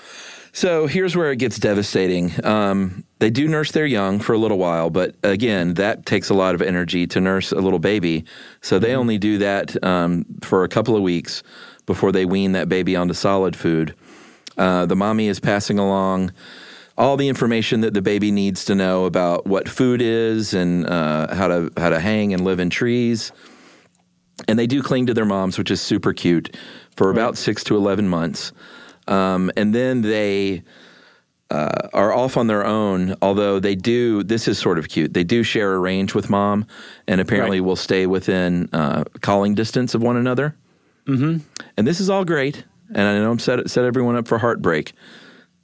So 0.55 0.86
here's 0.86 1.16
where 1.16 1.32
it 1.32 1.36
gets 1.36 1.59
devastating. 1.59 2.32
Um, 2.45 3.05
they 3.20 3.30
do 3.30 3.49
nurse 3.49 3.72
their 3.72 3.86
young 3.86 4.20
for 4.20 4.34
a 4.34 4.38
little 4.38 4.59
while, 4.59 4.90
but 4.90 5.16
again, 5.22 5.74
that 5.74 6.05
takes 6.05 6.28
a 6.28 6.34
lot 6.34 6.55
of 6.55 6.61
energy 6.61 7.07
to 7.07 7.20
nurse 7.20 7.53
a 7.53 7.59
little 7.59 7.78
baby. 7.78 8.26
So 8.61 8.78
they 8.78 8.95
only 8.95 9.16
do 9.16 9.38
that 9.38 9.82
um, 9.82 10.26
for 10.43 10.62
a 10.62 10.68
couple 10.68 10.95
of 10.95 11.03
weeks 11.03 11.43
before 11.86 12.12
they 12.12 12.26
wean 12.26 12.53
that 12.53 12.68
baby 12.68 12.95
onto 12.95 13.14
solid 13.14 13.57
food. 13.57 13.95
Uh, 14.59 14.86
the 14.86 14.96
mommy 14.96 15.28
is 15.28 15.40
passing 15.40 15.78
along 15.78 16.32
all 16.98 17.16
the 17.16 17.28
information 17.28 17.80
that 17.80 17.94
the 17.94 18.03
baby 18.03 18.30
needs 18.30 18.64
to 18.66 18.74
know 18.74 19.07
about 19.07 19.46
what 19.46 19.68
food 19.68 20.03
is 20.03 20.53
and 20.53 20.86
uh, 20.86 21.34
how 21.34 21.48
to 21.48 21.70
how 21.76 21.88
to 21.88 21.98
hang 21.98 22.34
and 22.34 22.44
live 22.44 22.61
in 22.61 22.68
trees. 22.70 23.32
And 24.48 24.59
they 24.59 24.66
do 24.66 24.82
cling 24.82 25.07
to 25.07 25.14
their 25.14 25.24
moms, 25.24 25.57
which 25.59 25.70
is 25.70 25.80
super 25.80 26.12
cute, 26.12 26.57
for 26.96 27.11
about 27.11 27.38
six 27.38 27.64
to 27.64 27.76
eleven 27.76 28.09
months. 28.09 28.53
Um, 29.09 29.50
and 29.57 29.74
then 29.74 30.03
they 30.03 30.62
uh, 31.50 31.88
are 31.92 32.12
off 32.12 32.36
on 32.36 32.46
their 32.46 32.64
own. 32.64 33.14
Although 33.22 33.59
they 33.59 33.74
do, 33.74 34.22
this 34.22 34.48
is 34.48 34.59
sort 34.59 34.78
of 34.78 34.88
cute. 34.88 35.14
They 35.14 35.24
do 35.24 35.42
share 35.42 35.74
a 35.74 35.78
range 35.78 36.14
with 36.14 36.28
mom, 36.30 36.66
and 37.07 37.20
apparently 37.20 37.61
Right. 37.61 37.66
will 37.66 37.76
stay 37.76 38.07
within 38.07 38.68
uh, 38.72 39.05
calling 39.20 39.55
distance 39.55 39.94
of 39.94 40.03
one 40.03 40.16
another. 40.16 40.55
Mm-hmm. 41.07 41.38
And 41.76 41.86
this 41.86 42.00
is 42.00 42.09
all 42.11 42.24
great. 42.24 42.64
And 42.95 43.09
I 43.09 43.18
know 43.18 43.30
I'm 43.30 43.38
set 43.38 43.70
set 43.70 43.84
everyone 43.84 44.16
up 44.16 44.28
for 44.28 44.38
heartbreak. 44.38 44.93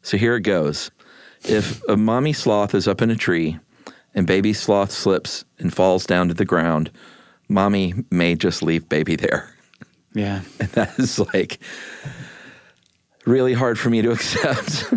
So 0.02 0.16
here 0.16 0.36
it 0.36 0.42
goes. 0.42 0.90
If 1.44 1.82
a 1.88 1.96
mommy 1.96 2.32
sloth 2.32 2.74
is 2.74 2.88
up 2.88 3.02
in 3.02 3.10
a 3.10 3.16
tree 3.16 3.58
and 4.14 4.26
baby 4.26 4.52
sloth 4.52 4.90
slips 4.90 5.44
and 5.58 5.72
falls 5.72 6.06
down 6.06 6.28
to 6.28 6.34
the 6.34 6.44
ground, 6.44 6.90
mommy 7.48 7.94
may 8.10 8.34
just 8.34 8.62
leave 8.62 8.88
baby 8.88 9.16
there. 9.16 9.54
Yeah. 10.14 10.42
And 10.60 10.68
that 10.70 10.98
is 10.98 11.18
like 11.34 11.60
really 13.26 13.52
hard 13.52 13.78
for 13.78 13.90
me 13.90 14.02
to 14.02 14.10
accept. 14.12 14.92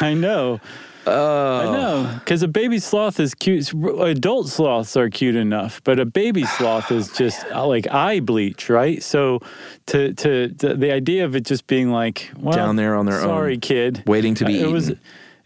I 0.00 0.14
know. 0.14 0.60
I 1.06 1.64
know, 1.72 2.14
because 2.18 2.42
a 2.42 2.48
baby 2.48 2.78
sloth 2.78 3.20
is 3.20 3.34
cute. 3.34 3.72
Adult 3.72 4.48
sloths 4.48 4.96
are 4.96 5.08
cute 5.08 5.36
enough, 5.36 5.80
but 5.84 5.98
a 5.98 6.04
baby 6.04 6.44
sloth 6.44 6.92
is 6.92 7.10
just 7.16 7.44
uh, 7.46 7.66
like 7.66 7.86
eye 7.92 8.20
bleach, 8.20 8.68
right? 8.68 9.02
So, 9.02 9.40
to 9.86 10.12
to, 10.14 10.48
to 10.48 10.74
the 10.76 10.92
idea 10.92 11.24
of 11.24 11.34
it 11.36 11.44
just 11.44 11.66
being 11.66 11.90
like 11.90 12.30
well, 12.36 12.54
Down 12.54 12.76
there 12.76 12.96
on 12.96 13.06
their 13.06 13.16
own, 13.16 13.22
sorry, 13.22 13.58
kid, 13.58 14.02
waiting 14.06 14.34
to 14.36 14.44
be 14.44 14.62
Uh, 14.62 14.68
It 14.68 14.72
was 14.72 14.92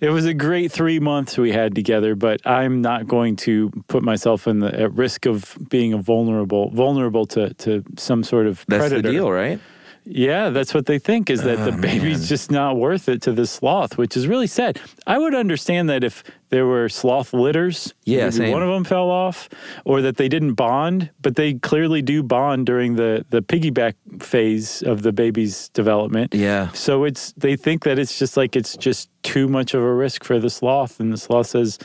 it 0.01 0.11
was 0.11 0.27
a 0.27 0.35
great 0.35 0.71
three 0.73 0.99
months 0.99 1.39
we 1.39 1.53
had 1.53 1.75
together, 1.75 2.15
but 2.15 2.47
I'm 2.47 2.83
not 2.83 3.07
going 3.07 3.37
to 3.37 3.71
put 3.89 4.03
myself 4.03 4.47
in 4.47 4.61
the 4.61 4.75
at 4.79 4.93
risk 4.93 5.25
of 5.25 5.57
being 5.71 5.93
a 5.93 5.99
vulnerable 5.99 6.71
vulnerable 6.71 7.27
to 7.27 7.55
to 7.55 7.85
some 7.97 8.23
sort 8.25 8.47
of 8.47 8.65
That's 8.69 8.89
predator. 8.89 9.03
the 9.03 9.13
deal, 9.13 9.31
right? 9.31 9.61
Yeah, 10.07 10.51
that's 10.51 10.75
what 10.75 10.87
they 10.87 10.99
think 10.99 11.31
is 11.31 11.43
that 11.43 11.65
the 11.65 11.73
baby's 11.73 12.29
just 12.29 12.51
not 12.51 12.77
worth 12.77 13.09
it 13.09 13.23
to 13.23 13.33
the 13.33 13.47
sloth, 13.47 13.97
which 13.97 14.17
is 14.17 14.27
really 14.27 14.47
sad. 14.47 14.81
I 15.07 15.19
would 15.19 15.35
understand 15.35 15.89
that 15.89 16.05
if 16.05 16.23
there 16.51 16.67
were 16.67 16.89
sloth 16.89 17.33
litters, 17.33 17.95
Yeah, 18.05 18.27
one 18.51 18.63
of 18.63 18.69
them 18.69 18.85
fell 18.85 19.11
off, 19.11 19.49
or 19.85 20.03
that 20.03 20.17
they 20.17 20.29
didn't 20.29 20.55
bond, 20.55 21.11
but 21.23 21.37
they 21.37 21.55
clearly 21.55 22.03
do 22.03 22.23
bond 22.23 22.67
during 22.67 22.97
the 22.97 23.25
the 23.31 23.41
piggyback 23.41 23.95
phase 24.23 24.83
of 24.83 25.03
the 25.03 25.13
baby's 25.13 25.69
development. 25.71 26.35
Yeah. 26.35 26.71
So 26.73 27.05
it's 27.05 27.33
they 27.37 27.57
think 27.57 27.85
that 27.85 27.99
it's 27.99 28.19
just 28.19 28.37
like 28.37 28.57
it's 28.57 28.77
just 28.77 29.09
too 29.23 29.49
much 29.49 29.75
of 29.75 29.83
a 29.83 29.95
risk 29.95 30.23
for 30.23 30.39
the 30.39 30.51
sloth, 30.51 31.01
and 31.01 31.13
the 31.13 31.17
sloth 31.17 31.47
says, 31.47 31.79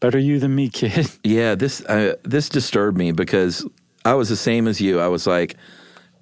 "Better 0.00 0.18
you 0.18 0.38
than 0.40 0.54
me, 0.54 0.68
kid." 0.68 1.08
Yeah, 1.24 1.54
this 1.54 1.84
uh, 1.86 2.16
this 2.24 2.48
disturbed 2.48 2.98
me 2.98 3.12
because 3.12 3.64
I 4.04 4.14
was 4.14 4.28
the 4.28 4.36
same 4.36 4.66
as 4.66 4.80
you. 4.80 4.98
I 4.98 5.08
was 5.08 5.26
like, 5.26 5.56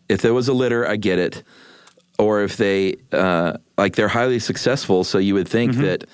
if 0.09 0.22
there 0.22 0.34
was 0.34 0.48
a 0.48 0.52
litter, 0.52 0.86
I 0.86 0.96
get 0.96 1.18
it, 1.18 1.42
or 2.18 2.42
if 2.42 2.56
they 2.56 2.96
uh, 3.12 3.54
like 3.76 3.96
they're 3.96 4.09
highly 4.09 4.38
successful, 4.38 5.04
so 5.04 5.18
you 5.18 5.34
would 5.34 5.48
think 5.48 5.74
that 5.76 6.04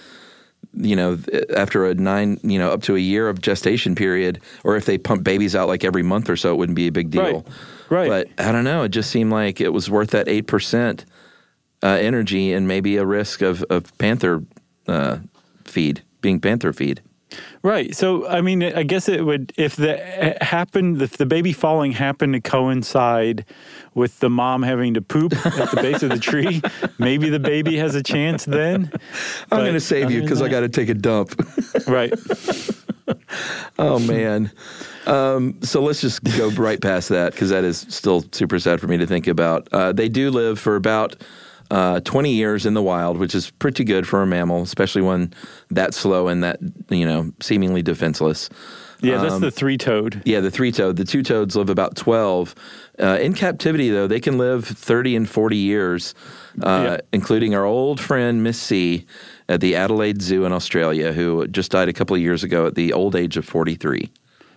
you 0.74 0.97
know 0.97 1.18
after 1.57 1.86
a 1.86 1.95
nine, 1.95 2.38
you 2.42 2.59
know, 2.59 2.70
up 2.70 2.82
to 2.82 2.97
a 2.97 3.01
year 3.01 3.28
of 3.28 3.40
gestation 3.40 3.95
period, 3.95 4.40
or 4.64 4.76
if 4.76 4.86
they 4.86 4.99
pump 4.99 5.24
babies 5.24 5.55
out 5.57 5.68
like 5.68 5.84
every 5.84 6.03
month 6.03 6.28
or 6.28 6.36
so, 6.36 6.53
it 6.53 6.57
wouldn't 6.57 6.76
be 6.76 6.86
a 6.86 6.92
big 6.92 7.11
deal. 7.11 7.45
Right. 7.90 8.09
Right. 8.09 8.09
But 8.09 8.47
I 8.47 8.51
don't 8.51 8.64
know. 8.64 8.82
It 8.82 8.88
just 8.88 9.11
seemed 9.11 9.30
like 9.30 9.61
it 9.61 9.72
was 9.72 9.90
worth 9.90 10.11
that 10.11 10.28
eight 10.28 10.47
percent 10.47 11.05
uh, 11.82 11.88
energy 11.88 12.53
and 12.53 12.66
maybe 12.66 12.97
a 12.97 13.07
risk 13.07 13.42
of 13.42 13.62
of 13.64 13.97
panther 13.99 14.42
uh, 14.88 15.18
feed 15.64 16.03
being 16.20 16.40
panther 16.40 16.72
feed. 16.72 17.03
Right. 17.62 17.95
So, 17.95 18.26
I 18.28 18.40
mean, 18.40 18.62
I 18.62 18.82
guess 18.82 19.09
it 19.09 19.24
would 19.24 19.53
if 19.57 19.76
the 19.76 20.26
it 20.26 20.42
happened 20.42 21.03
if 21.03 21.16
the 21.16 21.26
baby 21.26 21.53
falling 21.53 21.92
happened 21.92 22.34
to 22.34 22.40
coincide 22.40 23.45
with 23.95 24.18
the 24.20 24.28
mom 24.30 24.62
having 24.62 24.95
to 24.95 25.01
poop 25.03 25.32
at 25.47 25.70
the 25.70 25.78
base 25.80 26.03
of 26.03 26.11
the 26.11 26.18
tree, 26.18 26.61
maybe 26.99 27.28
the 27.30 27.38
baby 27.38 27.76
has 27.76 27.95
a 27.95 28.03
chance 28.03 28.45
then. 28.45 28.90
I'm 29.53 29.61
going 29.61 29.74
to 29.74 29.80
save 29.80 30.11
you 30.11 30.22
because 30.22 30.42
I 30.42 30.49
got 30.49 30.61
to 30.61 30.68
take 30.68 30.88
a 30.88 30.95
dump. 30.95 31.34
right. 31.86 32.12
Oh 33.78 33.99
man. 33.99 34.51
Um, 35.07 35.59
so 35.62 35.82
let's 35.82 36.01
just 36.01 36.22
go 36.38 36.49
right 36.51 36.80
past 36.80 37.09
that 37.11 37.32
because 37.32 37.51
that 37.51 37.64
is 37.64 37.84
still 37.88 38.24
super 38.32 38.59
sad 38.59 38.80
for 38.80 38.86
me 38.86 38.97
to 38.97 39.07
think 39.07 39.26
about. 39.26 39.68
Uh, 39.72 39.92
they 39.92 40.09
do 40.09 40.30
live 40.30 40.59
for 40.59 40.76
about 40.76 41.16
uh, 41.70 42.01
20 42.01 42.32
years 42.32 42.64
in 42.66 42.74
the 42.74 42.82
wild, 42.82 43.18
which 43.18 43.34
is 43.34 43.51
pretty 43.51 43.84
good 43.84 44.07
for 44.09 44.22
a 44.22 44.26
mammal, 44.26 44.62
especially 44.62 45.03
one 45.03 45.34
that 45.70 45.92
slow 45.92 46.28
and 46.28 46.42
that 46.45 46.59
you 46.88 47.05
know 47.05 47.30
seemingly 47.40 47.82
defenseless. 47.82 48.49
Yeah, 49.01 49.16
Um, 49.16 49.22
that's 49.28 49.40
the 49.40 49.51
three 49.51 49.76
toed. 49.76 50.22
Yeah, 50.24 50.40
the 50.40 50.51
three 50.51 50.72
toed. 50.72 50.97
The 50.97 51.05
two 51.05 51.22
toads 51.22 51.57
live 51.57 51.68
about 51.68 51.97
12. 51.97 52.55
Uh, 53.01 53.18
in 53.20 53.34
captivity, 53.34 53.90
though, 53.90 54.07
they 54.07 54.20
can 54.20 54.38
live 54.38 54.64
30 54.64 55.16
and 55.16 55.28
40 55.28 55.57
years, 55.57 56.14
uh, 56.62 56.68
Yeah. 56.68 57.01
including 57.12 57.55
our 57.55 57.64
old 57.64 58.01
friend 58.01 58.42
Miss 58.42 58.61
C 58.61 59.05
at 59.49 59.61
the 59.61 59.74
Adelaide 59.74 60.22
Zoo 60.22 60.45
in 60.45 60.53
Australia, 60.53 61.12
who 61.12 61.47
just 61.49 61.72
died 61.72 61.88
a 61.88 61.92
couple 61.92 62.14
of 62.14 62.22
years 62.22 62.45
ago 62.45 62.66
at 62.66 62.74
the 62.76 62.92
old 62.92 63.16
age 63.16 63.36
of 63.36 63.45
43. 63.45 64.11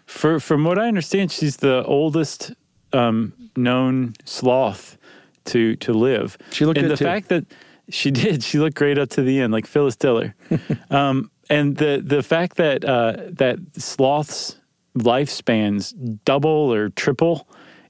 For 0.06 0.40
from 0.40 0.64
what 0.64 0.78
I 0.80 0.88
understand, 0.88 1.32
she's 1.32 1.58
the 1.58 1.84
oldest 1.84 2.54
um, 2.94 3.34
known 3.56 4.14
sloth 4.26 4.98
to 5.46 5.76
to 5.78 5.94
live. 5.94 6.38
She 6.52 6.66
looked 6.66 6.78
and 6.78 6.90
the 6.90 6.96
too. 6.96 7.04
fact 7.06 7.28
that 7.30 7.46
she 7.90 8.12
did, 8.22 8.44
she 8.44 8.60
looked 8.60 8.76
great 8.78 8.98
up 8.98 9.10
to 9.10 9.22
the 9.22 9.40
end, 9.42 9.52
like 9.52 9.66
Phyllis 9.68 9.96
Diller. 9.98 10.34
um, 10.92 11.30
and 11.50 11.76
the 11.78 12.02
the 12.06 12.22
fact 12.24 12.56
that 12.58 12.86
uh, 12.86 13.14
that 13.32 13.58
sloths 13.78 14.58
lifespans 14.98 15.94
double 16.26 16.74
or 16.74 16.90
triple 16.90 17.48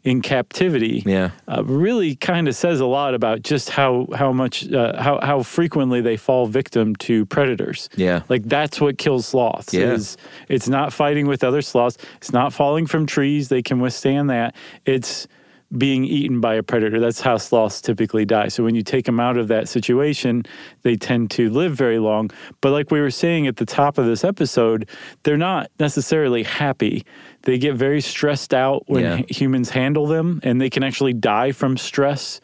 in 0.07 0.21
captivity 0.21 1.03
Yeah. 1.05 1.31
uh, 1.49 1.63
really 1.65 2.15
kind 2.15 2.47
of 2.47 2.55
says 2.55 2.79
a 2.79 2.85
lot 2.85 3.13
about 3.13 3.41
just 3.41 3.69
how 3.69 4.07
how 4.15 4.31
much 4.31 4.71
uh, 4.71 5.01
how 5.01 5.19
how 5.21 5.43
frequently 5.43 5.99
they 6.01 6.15
fall 6.17 6.47
victim 6.47 6.95
to 7.07 7.25
predators. 7.25 7.89
Yeah. 7.97 8.21
like 8.29 8.43
that's 8.43 8.79
what 8.79 8.97
kills 8.97 9.27
sloths. 9.27 9.73
Yeah. 9.73 9.91
Is 9.93 10.15
it's 10.47 10.69
not 10.69 10.93
fighting 10.93 11.27
with 11.27 11.43
other 11.43 11.61
sloths. 11.61 11.97
It's 12.17 12.31
not 12.31 12.53
falling 12.53 12.87
from 12.87 13.05
trees. 13.05 13.49
They 13.49 13.61
can 13.61 13.79
withstand 13.81 14.29
that. 14.29 14.55
It's 14.85 15.27
being 15.75 16.05
eaten 16.05 16.39
by 16.39 16.55
a 16.55 16.63
predator. 16.63 16.99
That's 16.99 17.19
how 17.19 17.37
sloths 17.37 17.81
typically 17.81 18.23
die. 18.25 18.47
So 18.47 18.63
when 18.63 18.73
you 18.75 18.83
take 18.83 19.05
them 19.05 19.19
out 19.19 19.37
of 19.37 19.49
that 19.49 19.67
situation, 19.67 20.43
they 20.83 20.95
tend 20.95 21.29
to 21.31 21.49
live 21.49 21.73
very 21.75 21.99
long. 21.99 22.31
But 22.61 22.71
like 22.71 22.89
we 22.89 23.01
were 23.01 23.11
saying 23.11 23.47
at 23.47 23.57
the 23.57 23.65
top 23.65 23.97
of 23.97 24.05
this 24.05 24.23
episode, 24.23 24.87
they're 25.23 25.35
not 25.37 25.69
necessarily 25.79 26.43
happy. 26.43 27.05
They 27.41 27.57
get 27.57 27.75
very 27.75 27.99
stressed 27.99 28.53
out 28.53 28.83
when 28.87 29.03
Yeah. 29.03 29.21
humans 29.29 29.69
handle 29.69 30.07
them, 30.07 30.39
and 30.43 30.61
they 30.61 30.69
can 30.69 30.83
actually 30.83 31.13
die 31.13 31.51
from 31.51 31.75
stress. 31.75 32.39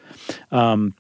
Um, 0.52 0.94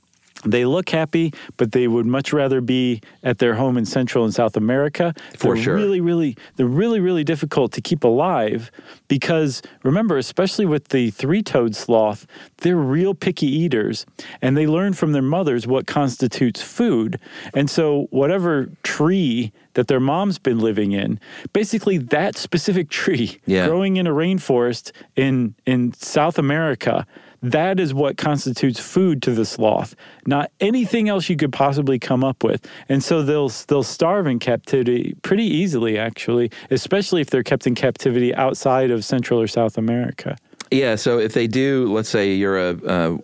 they 0.46 0.66
look 0.66 0.90
happy, 0.90 1.34
but 1.58 1.72
they 1.72 1.88
would 1.88 2.06
much 2.06 2.34
rather 2.34 2.62
be 2.62 3.02
at 3.24 3.40
their 3.40 3.56
home 3.56 3.78
in 3.78 3.86
Central 3.86 4.24
and 4.24 4.34
South 4.34 4.56
America. 4.58 5.14
For 5.38 5.56
they're 5.56 5.64
sure. 5.64 5.76
Really, 5.76 6.02
really, 6.02 6.38
they're 6.56 6.66
really, 6.66 7.00
really 7.00 7.24
difficult 7.24 7.72
to 7.74 7.82
keep 7.82 8.04
alive 8.04 8.72
because 9.08 9.62
remember, 9.84 10.18
especially 10.18 10.66
with 10.66 10.90
the 10.90 11.12
three-toed 11.12 11.76
sloth, 11.76 12.26
they're 12.58 12.76
real 12.76 13.14
picky 13.14 13.48
eaters, 13.48 14.06
and 14.42 14.56
they 14.58 14.68
learn 14.68 14.94
from 14.94 15.12
their 15.12 15.22
mothers 15.22 15.68
what 15.68 15.88
constitutes 15.88 16.62
food. 16.62 17.20
And 17.54 17.70
so, 17.70 18.08
whatever 18.12 18.70
tree 18.84 19.52
that 19.74 19.88
their 19.88 20.00
mom's 20.00 20.38
been 20.38 20.60
living 20.60 20.92
in, 20.92 21.20
basically 21.52 21.98
that 21.98 22.38
specific 22.38 22.90
tree 22.90 23.40
Yeah. 23.46 23.68
growing 23.68 23.98
in 23.98 24.08
a 24.08 24.12
rainforest 24.12 24.92
in 25.16 25.56
in 25.66 25.94
South 25.94 26.38
America. 26.38 27.06
That 27.44 27.78
is 27.78 27.94
what 27.94 28.16
constitutes 28.16 28.80
food 28.80 29.22
to 29.24 29.32
the 29.32 29.44
sloth, 29.44 29.96
not 30.26 30.50
anything 30.62 31.10
else 31.10 31.28
you 31.28 31.36
could 31.36 31.52
possibly 31.52 32.00
come 32.00 32.24
up 32.24 32.42
with. 32.42 32.66
And 32.88 33.04
so 33.04 33.22
they'll 33.22 33.50
they'll 33.68 33.84
starve 33.84 34.28
in 34.28 34.40
captivity 34.40 35.16
pretty 35.24 35.44
easily, 35.44 35.98
actually, 35.98 36.52
especially 36.72 37.20
if 37.20 37.30
they're 37.30 37.44
kept 37.44 37.68
in 37.68 37.76
captivity 37.76 38.34
outside 38.34 38.92
of 38.92 39.04
Central 39.04 39.42
or 39.42 39.48
South 39.48 39.78
America. 39.78 40.38
Yeah, 40.72 40.96
so 40.96 41.20
if 41.20 41.34
they 41.34 41.46
do, 41.46 41.92
let's 41.94 42.10
say 42.10 42.34
you're 42.34 42.58
a, 42.58 42.78
a, 42.88 43.20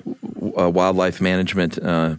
a 0.58 0.70
wildlife 0.70 1.22
management 1.22 1.80
uh, 1.80 2.18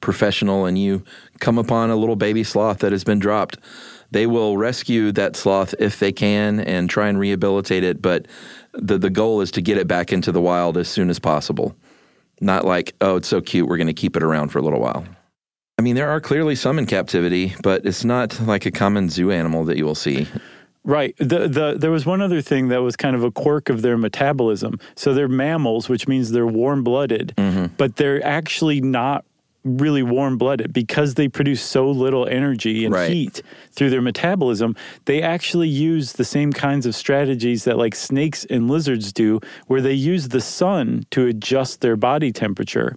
professional 0.00 0.64
and 0.64 0.78
you 0.78 1.04
come 1.40 1.58
upon 1.58 1.90
a 1.90 1.96
little 1.96 2.16
baby 2.16 2.42
sloth 2.42 2.78
that 2.78 2.90
has 2.90 3.04
been 3.04 3.18
dropped, 3.18 3.58
they 4.10 4.26
will 4.26 4.56
rescue 4.56 5.12
that 5.12 5.36
sloth 5.36 5.74
if 5.78 5.98
they 5.98 6.10
can 6.10 6.58
and 6.60 6.88
try 6.88 7.08
and 7.08 7.18
rehabilitate 7.18 7.84
it. 7.84 8.00
But 8.00 8.26
the 8.76 8.98
the 8.98 9.10
goal 9.10 9.40
is 9.40 9.50
to 9.52 9.62
get 9.62 9.78
it 9.78 9.86
back 9.86 10.12
into 10.12 10.32
the 10.32 10.40
wild 10.40 10.76
as 10.76 10.88
soon 10.88 11.10
as 11.10 11.18
possible. 11.18 11.74
Not 12.40 12.64
like, 12.64 12.94
oh, 13.00 13.16
it's 13.16 13.28
so 13.28 13.40
cute, 13.40 13.68
we're 13.68 13.76
going 13.76 13.86
to 13.86 13.92
keep 13.92 14.16
it 14.16 14.22
around 14.22 14.48
for 14.48 14.58
a 14.58 14.62
little 14.62 14.80
while. 14.80 15.04
I 15.78 15.82
mean, 15.82 15.94
there 15.96 16.08
are 16.10 16.20
clearly 16.20 16.54
some 16.56 16.78
in 16.78 16.86
captivity, 16.86 17.54
but 17.62 17.84
it's 17.86 18.04
not 18.04 18.38
like 18.40 18.66
a 18.66 18.70
common 18.70 19.08
zoo 19.08 19.30
animal 19.32 19.64
that 19.64 19.76
you 19.76 19.84
will 19.84 19.94
see. 19.94 20.26
Right. 20.84 21.14
The 21.18 21.48
the 21.48 21.76
there 21.78 21.90
was 21.90 22.04
one 22.04 22.20
other 22.20 22.42
thing 22.42 22.68
that 22.68 22.82
was 22.82 22.94
kind 22.96 23.16
of 23.16 23.24
a 23.24 23.30
quirk 23.30 23.70
of 23.70 23.82
their 23.82 23.96
metabolism. 23.96 24.78
So 24.96 25.14
they're 25.14 25.28
mammals, 25.28 25.88
which 25.88 26.06
means 26.06 26.30
they're 26.32 26.46
warm 26.46 26.84
blooded, 26.84 27.32
Mm-hmm. 27.38 27.74
but 27.76 27.96
they're 27.96 28.22
actually 28.24 28.80
not 28.82 29.24
really 29.64 30.02
warm 30.02 30.36
blooded 30.36 30.72
because 30.72 31.14
they 31.14 31.26
produce 31.28 31.62
so 31.62 31.90
little 31.90 32.26
energy 32.28 32.84
and 32.84 32.94
Right. 32.94 33.10
heat 33.10 33.42
through 33.72 33.90
their 33.90 34.02
metabolism. 34.02 34.76
They 35.06 35.22
actually 35.22 35.68
use 35.68 36.12
the 36.12 36.24
same 36.24 36.52
kinds 36.52 36.86
of 36.86 36.94
strategies 36.94 37.64
that 37.64 37.78
like 37.78 37.94
snakes 37.94 38.44
and 38.50 38.68
lizards 38.70 39.12
do, 39.12 39.40
where 39.66 39.80
they 39.80 39.94
use 39.94 40.28
the 40.28 40.40
sun 40.40 41.06
to 41.12 41.26
adjust 41.26 41.80
their 41.80 41.96
body 41.96 42.30
temperature 42.30 42.96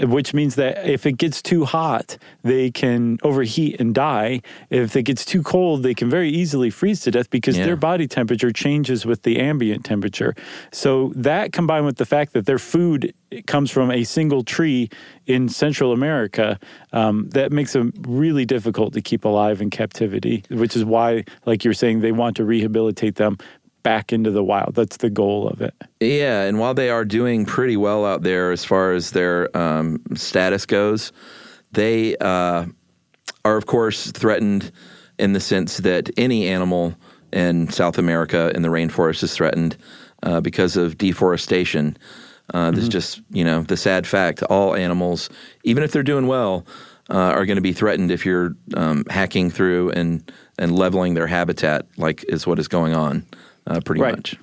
which 0.00 0.34
means 0.34 0.54
that 0.56 0.86
if 0.88 1.06
it 1.06 1.12
gets 1.18 1.40
too 1.42 1.64
hot, 1.64 2.18
they 2.42 2.70
can 2.70 3.18
overheat 3.22 3.80
and 3.80 3.94
die. 3.94 4.40
If 4.70 4.96
it 4.96 5.02
gets 5.04 5.24
too 5.24 5.42
cold, 5.42 5.82
they 5.82 5.94
can 5.94 6.10
very 6.10 6.30
easily 6.30 6.70
freeze 6.70 7.00
to 7.00 7.10
death 7.10 7.30
because 7.30 7.56
Yeah. 7.56 7.66
their 7.66 7.76
body 7.76 8.06
temperature 8.06 8.50
changes 8.50 9.06
with 9.06 9.22
the 9.22 9.38
ambient 9.38 9.84
temperature. 9.84 10.34
So 10.72 11.12
that 11.16 11.52
combined 11.52 11.86
with 11.86 11.96
the 11.96 12.06
fact 12.06 12.32
that 12.34 12.46
their 12.46 12.58
food 12.58 13.12
comes 13.46 13.70
from 13.70 13.90
a 13.90 14.04
single 14.04 14.42
tree 14.42 14.88
in 15.26 15.48
Central 15.48 15.92
America, 15.92 16.58
um, 16.92 17.28
that 17.30 17.52
makes 17.52 17.72
them 17.72 17.92
really 18.06 18.44
difficult 18.44 18.92
to 18.94 19.00
keep 19.00 19.24
alive 19.24 19.60
in 19.60 19.70
captivity, 19.70 20.44
which 20.50 20.76
is 20.76 20.84
why, 20.84 21.24
like 21.44 21.64
you're 21.64 21.74
saying, 21.74 22.00
they 22.00 22.12
want 22.12 22.36
to 22.36 22.44
rehabilitate 22.44 23.16
them 23.16 23.36
back 23.86 24.12
into 24.12 24.32
the 24.32 24.42
wild. 24.42 24.74
That's 24.74 24.96
the 24.96 25.08
goal 25.08 25.46
of 25.46 25.60
it. 25.60 25.72
Yeah, 26.00 26.42
and 26.42 26.58
while 26.58 26.74
they 26.74 26.90
are 26.90 27.04
doing 27.04 27.46
pretty 27.46 27.76
well 27.76 28.04
out 28.04 28.22
there 28.22 28.50
as 28.50 28.64
far 28.64 28.92
as 28.94 29.12
their 29.12 29.56
um, 29.56 30.00
status 30.16 30.66
goes, 30.66 31.12
they 31.70 32.16
uh, 32.16 32.66
are, 33.44 33.56
of 33.56 33.66
course, 33.66 34.10
threatened 34.10 34.72
in 35.20 35.34
the 35.34 35.40
sense 35.40 35.76
that 35.78 36.10
any 36.16 36.48
animal 36.48 36.96
in 37.32 37.68
South 37.70 37.96
America 37.96 38.50
in 38.56 38.62
the 38.62 38.70
rainforest 38.70 39.22
is 39.22 39.32
threatened 39.32 39.76
uh, 40.24 40.40
because 40.40 40.76
of 40.76 40.98
deforestation. 40.98 41.96
Uh, 42.52 42.72
This 42.72 42.82
is 42.84 42.88
just 42.88 43.22
you 43.30 43.44
know 43.44 43.62
the 43.62 43.76
sad 43.76 44.04
fact. 44.04 44.42
All 44.42 44.74
animals, 44.74 45.30
even 45.62 45.84
if 45.84 45.92
they're 45.92 46.02
doing 46.02 46.26
well, 46.26 46.66
uh, 47.08 47.14
are 47.36 47.46
going 47.46 47.56
to 47.56 47.62
be 47.62 47.72
threatened 47.72 48.10
if 48.10 48.26
you're 48.26 48.56
um, 48.74 49.04
hacking 49.10 49.48
through 49.48 49.90
and 49.90 50.28
and 50.58 50.76
leveling 50.76 51.14
their 51.14 51.28
habitat, 51.28 51.86
like 51.96 52.24
is 52.28 52.46
what 52.46 52.58
is 52.58 52.66
going 52.68 52.94
on, 52.94 53.24
uh, 53.66 53.80
pretty 53.84 54.00
Right. 54.00 54.16
much. 54.16 54.36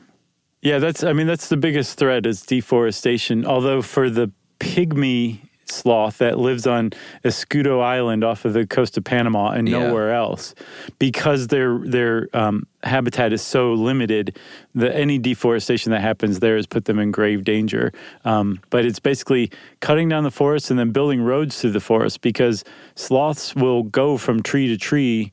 Yeah, 0.62 0.80
that's. 0.80 1.04
I 1.04 1.12
mean, 1.14 1.28
that's 1.28 1.50
the 1.50 1.58
biggest 1.58 1.98
threat 1.98 2.26
is 2.26 2.42
deforestation. 2.42 3.46
Although 3.46 3.82
for 3.82 4.10
the 4.10 4.32
pygmy 4.60 5.40
sloth 5.66 6.20
that 6.20 6.38
lives 6.38 6.68
on 6.68 6.92
Escudo 7.26 7.82
Island 7.82 8.24
off 8.24 8.46
of 8.46 8.54
the 8.54 8.66
coast 8.68 8.98
of 8.98 9.04
Panama 9.04 9.50
and 9.52 9.68
Yeah. 9.68 9.80
nowhere 9.88 10.14
else, 10.14 10.54
because 11.00 11.48
their 11.48 11.80
their 11.80 12.30
um, 12.34 12.66
habitat 12.84 13.34
is 13.34 13.42
so 13.42 13.74
limited, 13.74 14.38
that 14.76 14.96
any 14.96 15.18
deforestation 15.18 15.92
that 15.92 16.00
happens 16.02 16.40
there 16.40 16.56
has 16.56 16.66
put 16.68 16.86
them 16.86 16.98
in 17.00 17.12
grave 17.12 17.44
danger. 17.44 17.92
Um, 18.24 18.60
but 18.70 18.86
it's 18.86 19.00
basically 19.00 19.52
cutting 19.82 20.08
down 20.08 20.24
the 20.24 20.32
forest 20.32 20.70
and 20.70 20.80
then 20.80 20.92
building 20.92 21.22
roads 21.22 21.60
through 21.60 21.72
the 21.72 21.80
forest 21.82 22.22
because 22.22 22.64
sloths 22.96 23.54
will 23.56 23.84
go 23.84 24.18
from 24.18 24.44
tree 24.44 24.68
to 24.70 24.78
tree 24.78 25.32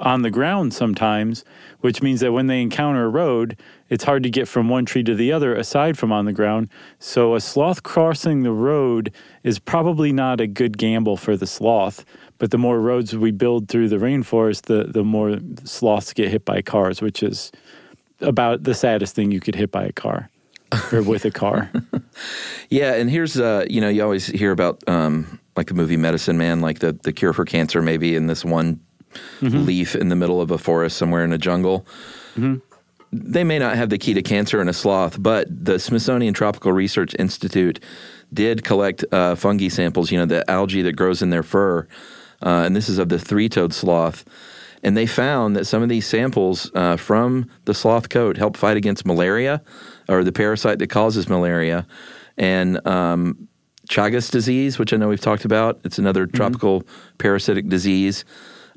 on 0.00 0.22
the 0.22 0.30
ground 0.30 0.74
sometimes, 0.74 1.44
which 1.80 2.02
means 2.02 2.20
that 2.20 2.32
when 2.32 2.46
they 2.46 2.60
encounter 2.60 3.04
a 3.04 3.08
road, 3.08 3.58
it's 3.88 4.04
hard 4.04 4.22
to 4.22 4.30
get 4.30 4.46
from 4.46 4.68
one 4.68 4.84
tree 4.84 5.02
to 5.02 5.14
the 5.14 5.32
other 5.32 5.54
aside 5.54 5.98
from 5.98 6.12
on 6.12 6.24
the 6.24 6.32
ground. 6.32 6.68
So 6.98 7.34
a 7.34 7.40
sloth 7.40 7.82
crossing 7.82 8.42
the 8.42 8.52
road 8.52 9.12
is 9.42 9.58
probably 9.58 10.12
not 10.12 10.40
a 10.40 10.46
good 10.46 10.78
gamble 10.78 11.16
for 11.16 11.36
the 11.36 11.46
sloth. 11.46 12.04
But 12.38 12.50
the 12.50 12.58
more 12.58 12.80
roads 12.80 13.16
we 13.16 13.30
build 13.30 13.68
through 13.68 13.88
the 13.88 13.96
rainforest, 13.96 14.62
the, 14.62 14.84
the 14.84 15.04
more 15.04 15.38
sloths 15.64 16.12
get 16.12 16.28
hit 16.28 16.44
by 16.44 16.60
cars, 16.60 17.00
which 17.00 17.22
is 17.22 17.52
about 18.20 18.64
the 18.64 18.74
saddest 18.74 19.14
thing 19.14 19.30
you 19.30 19.40
could 19.40 19.54
hit 19.54 19.70
by 19.70 19.84
a 19.84 19.92
car 19.92 20.28
or 20.92 21.02
with 21.02 21.24
a 21.24 21.30
car. 21.30 21.70
Yeah, 22.70 22.94
and 22.94 23.10
here's 23.10 23.38
uh, 23.38 23.66
you 23.68 23.82
know 23.82 23.90
you 23.90 24.02
always 24.02 24.24
hear 24.24 24.50
about 24.50 24.82
um, 24.88 25.38
like 25.56 25.66
the 25.66 25.74
movie 25.74 25.98
Medicine 25.98 26.38
Man, 26.38 26.62
like 26.62 26.78
the 26.78 26.94
the 26.94 27.12
cure 27.12 27.34
for 27.34 27.44
cancer, 27.44 27.82
maybe 27.82 28.16
in 28.16 28.28
this 28.28 28.46
one 28.46 28.80
leaf 29.66 29.94
in 29.94 30.08
the 30.08 30.16
middle 30.16 30.40
of 30.40 30.50
a 30.50 30.58
forest 30.58 30.96
somewhere 30.96 31.24
in 31.24 31.32
a 31.32 31.38
jungle. 31.38 31.86
They 33.14 33.44
may 33.44 33.58
not 33.58 33.76
have 33.76 33.90
the 33.90 33.98
key 33.98 34.14
to 34.14 34.22
cancer 34.22 34.60
in 34.62 34.68
a 34.68 34.72
sloth, 34.72 35.22
but 35.22 35.46
the 35.50 35.78
Smithsonian 35.78 36.32
Tropical 36.32 36.72
Research 36.72 37.14
Institute 37.18 37.78
did 38.32 38.64
collect 38.64 39.04
uh, 39.12 39.34
fungi 39.34 39.68
samples. 39.68 40.10
You 40.10 40.18
know, 40.18 40.24
the 40.24 40.50
algae 40.50 40.80
that 40.82 40.96
grows 40.96 41.20
in 41.20 41.28
their 41.28 41.42
fur, 41.42 41.86
uh, 42.40 42.64
and 42.64 42.74
this 42.74 42.88
is 42.88 42.98
of 42.98 43.10
the 43.10 43.18
three-toed 43.18 43.74
sloth. 43.74 44.24
And 44.82 44.96
they 44.96 45.06
found 45.06 45.54
that 45.56 45.66
some 45.66 45.82
of 45.82 45.90
these 45.90 46.06
samples 46.06 46.70
uh, 46.74 46.96
from 46.96 47.50
the 47.66 47.74
sloth 47.74 48.08
coat 48.08 48.38
help 48.38 48.56
fight 48.56 48.78
against 48.78 49.04
malaria, 49.04 49.62
or 50.08 50.24
the 50.24 50.32
parasite 50.32 50.78
that 50.78 50.88
causes 50.88 51.28
malaria, 51.28 51.86
and 52.38 52.84
um, 52.86 53.46
Chagas 53.88 54.30
disease, 54.30 54.78
which 54.78 54.92
I 54.92 54.96
know 54.96 55.08
we've 55.08 55.20
talked 55.20 55.44
about. 55.44 55.80
It's 55.84 55.98
another 55.98 56.26
tropical 56.26 56.82
parasitic 57.18 57.68
disease. 57.68 58.24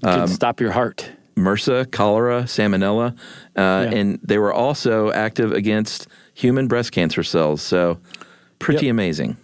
Could 0.04 0.30
stop 0.30 0.60
your 0.60 0.72
heart. 0.72 1.10
MRSA, 1.38 1.91
cholera, 1.91 2.43
salmonella, 2.43 3.18
uh, 3.58 3.60
and 3.60 4.20
they 4.24 4.38
were 4.38 4.54
also 4.54 5.12
active 5.12 5.52
against 5.52 6.08
human 6.34 6.68
breast 6.68 6.91
cancer 6.93 7.24
cells. 7.24 7.62
So, 7.62 8.00
pretty 8.60 8.86
Yep. 8.86 8.91
amazing. 8.91 9.38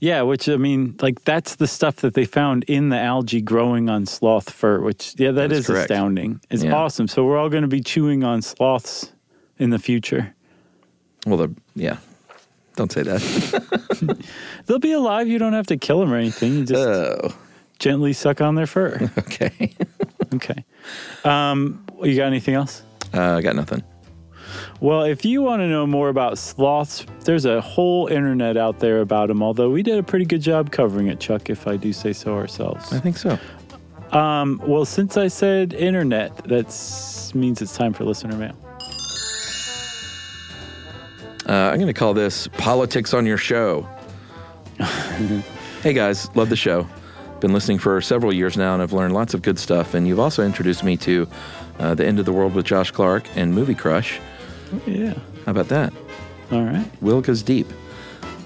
Yeah, 0.00 0.22
which 0.22 0.48
I 0.48 0.56
mean, 0.56 0.96
like 1.02 1.22
that's 1.24 1.56
the 1.56 1.66
stuff 1.66 1.96
that 1.96 2.14
they 2.14 2.24
found 2.24 2.64
in 2.64 2.88
the 2.88 2.98
algae 2.98 3.42
growing 3.42 3.88
on 3.90 4.06
sloth 4.06 4.50
fur, 4.50 4.80
which 4.80 5.14
yeah, 5.18 5.30
That 5.30 5.48
that 5.50 5.52
is 5.52 5.58
is 5.60 5.66
correct. 5.66 5.90
astounding. 5.90 6.40
It's 6.50 6.64
Yeah. 6.64 6.74
awesome. 6.74 7.06
So 7.06 7.24
we're 7.24 7.36
all 7.38 7.50
going 7.50 7.62
to 7.62 7.68
be 7.68 7.80
chewing 7.82 8.24
on 8.24 8.40
sloths 8.42 9.12
in 9.58 9.70
the 9.70 9.78
future. 9.78 10.34
Well, 11.26 11.36
the 11.36 11.54
yeah, 11.76 11.98
don't 12.76 12.90
say 12.90 13.02
that. 13.02 13.20
They'll 14.66 14.78
be 14.78 14.92
alive. 14.92 15.28
You 15.28 15.38
don't 15.38 15.52
have 15.52 15.66
to 15.66 15.76
kill 15.76 16.00
them 16.00 16.12
or 16.12 16.16
anything. 16.16 16.54
You 16.54 16.64
just 16.64 16.80
oh, 16.88 17.34
gently 17.80 18.12
suck 18.12 18.40
on 18.40 18.54
their 18.54 18.66
fur. 18.66 19.10
okay. 19.18 19.74
okay. 20.34 20.64
Um, 21.24 21.84
you 22.02 22.14
got 22.14 22.26
anything 22.26 22.54
else? 22.54 22.84
Uh, 23.12 23.36
I 23.36 23.42
got 23.42 23.56
nothing. 23.56 23.82
Well, 24.80 25.02
if 25.02 25.24
you 25.24 25.42
want 25.42 25.60
to 25.60 25.68
know 25.68 25.86
more 25.86 26.08
about 26.08 26.38
sloths, 26.38 27.04
there's 27.24 27.44
a 27.44 27.60
whole 27.60 28.06
internet 28.06 28.56
out 28.56 28.78
there 28.78 29.00
about 29.00 29.28
them. 29.28 29.42
Although 29.42 29.70
we 29.70 29.82
did 29.82 29.98
a 29.98 30.02
pretty 30.02 30.24
good 30.24 30.40
job 30.40 30.70
covering 30.70 31.08
it, 31.08 31.20
Chuck, 31.20 31.50
if 31.50 31.66
I 31.66 31.76
do 31.76 31.92
say 31.92 32.12
so 32.12 32.34
ourselves. 32.34 32.92
I 32.92 33.00
think 33.00 33.16
so. 33.16 33.38
Um, 34.12 34.60
well, 34.64 34.84
since 34.84 35.16
I 35.16 35.28
said 35.28 35.72
internet, 35.72 36.36
that 36.44 37.32
means 37.34 37.62
it's 37.62 37.76
time 37.76 37.92
for 37.92 38.04
listener 38.04 38.36
mail. 38.36 38.56
Uh, 41.48 41.70
I'm 41.70 41.76
going 41.76 41.86
to 41.86 41.92
call 41.92 42.14
this 42.14 42.48
Politics 42.48 43.14
on 43.14 43.26
Your 43.26 43.38
Show. 43.38 43.88
hey 45.82 45.92
guys, 45.92 46.34
love 46.34 46.48
the 46.48 46.56
show. 46.56 46.88
Been 47.40 47.52
listening 47.54 47.78
for 47.78 48.00
several 48.02 48.34
years 48.34 48.56
now, 48.58 48.74
and 48.74 48.82
I've 48.82 48.92
learned 48.92 49.14
lots 49.14 49.32
of 49.32 49.40
good 49.40 49.58
stuff. 49.58 49.94
And 49.94 50.06
you've 50.06 50.20
also 50.20 50.44
introduced 50.44 50.84
me 50.84 50.96
to 50.98 51.26
uh, 51.78 51.94
The 51.94 52.06
End 52.06 52.18
of 52.18 52.26
the 52.26 52.32
World 52.32 52.54
with 52.54 52.66
Josh 52.66 52.90
Clark 52.90 53.24
and 53.34 53.54
Movie 53.54 53.74
Crush. 53.74 54.20
Yeah. 54.86 55.14
How 55.46 55.52
about 55.52 55.68
that? 55.68 55.92
All 56.52 56.62
right. 56.62 56.86
Will 57.00 57.22
goes 57.22 57.42
deep. 57.42 57.66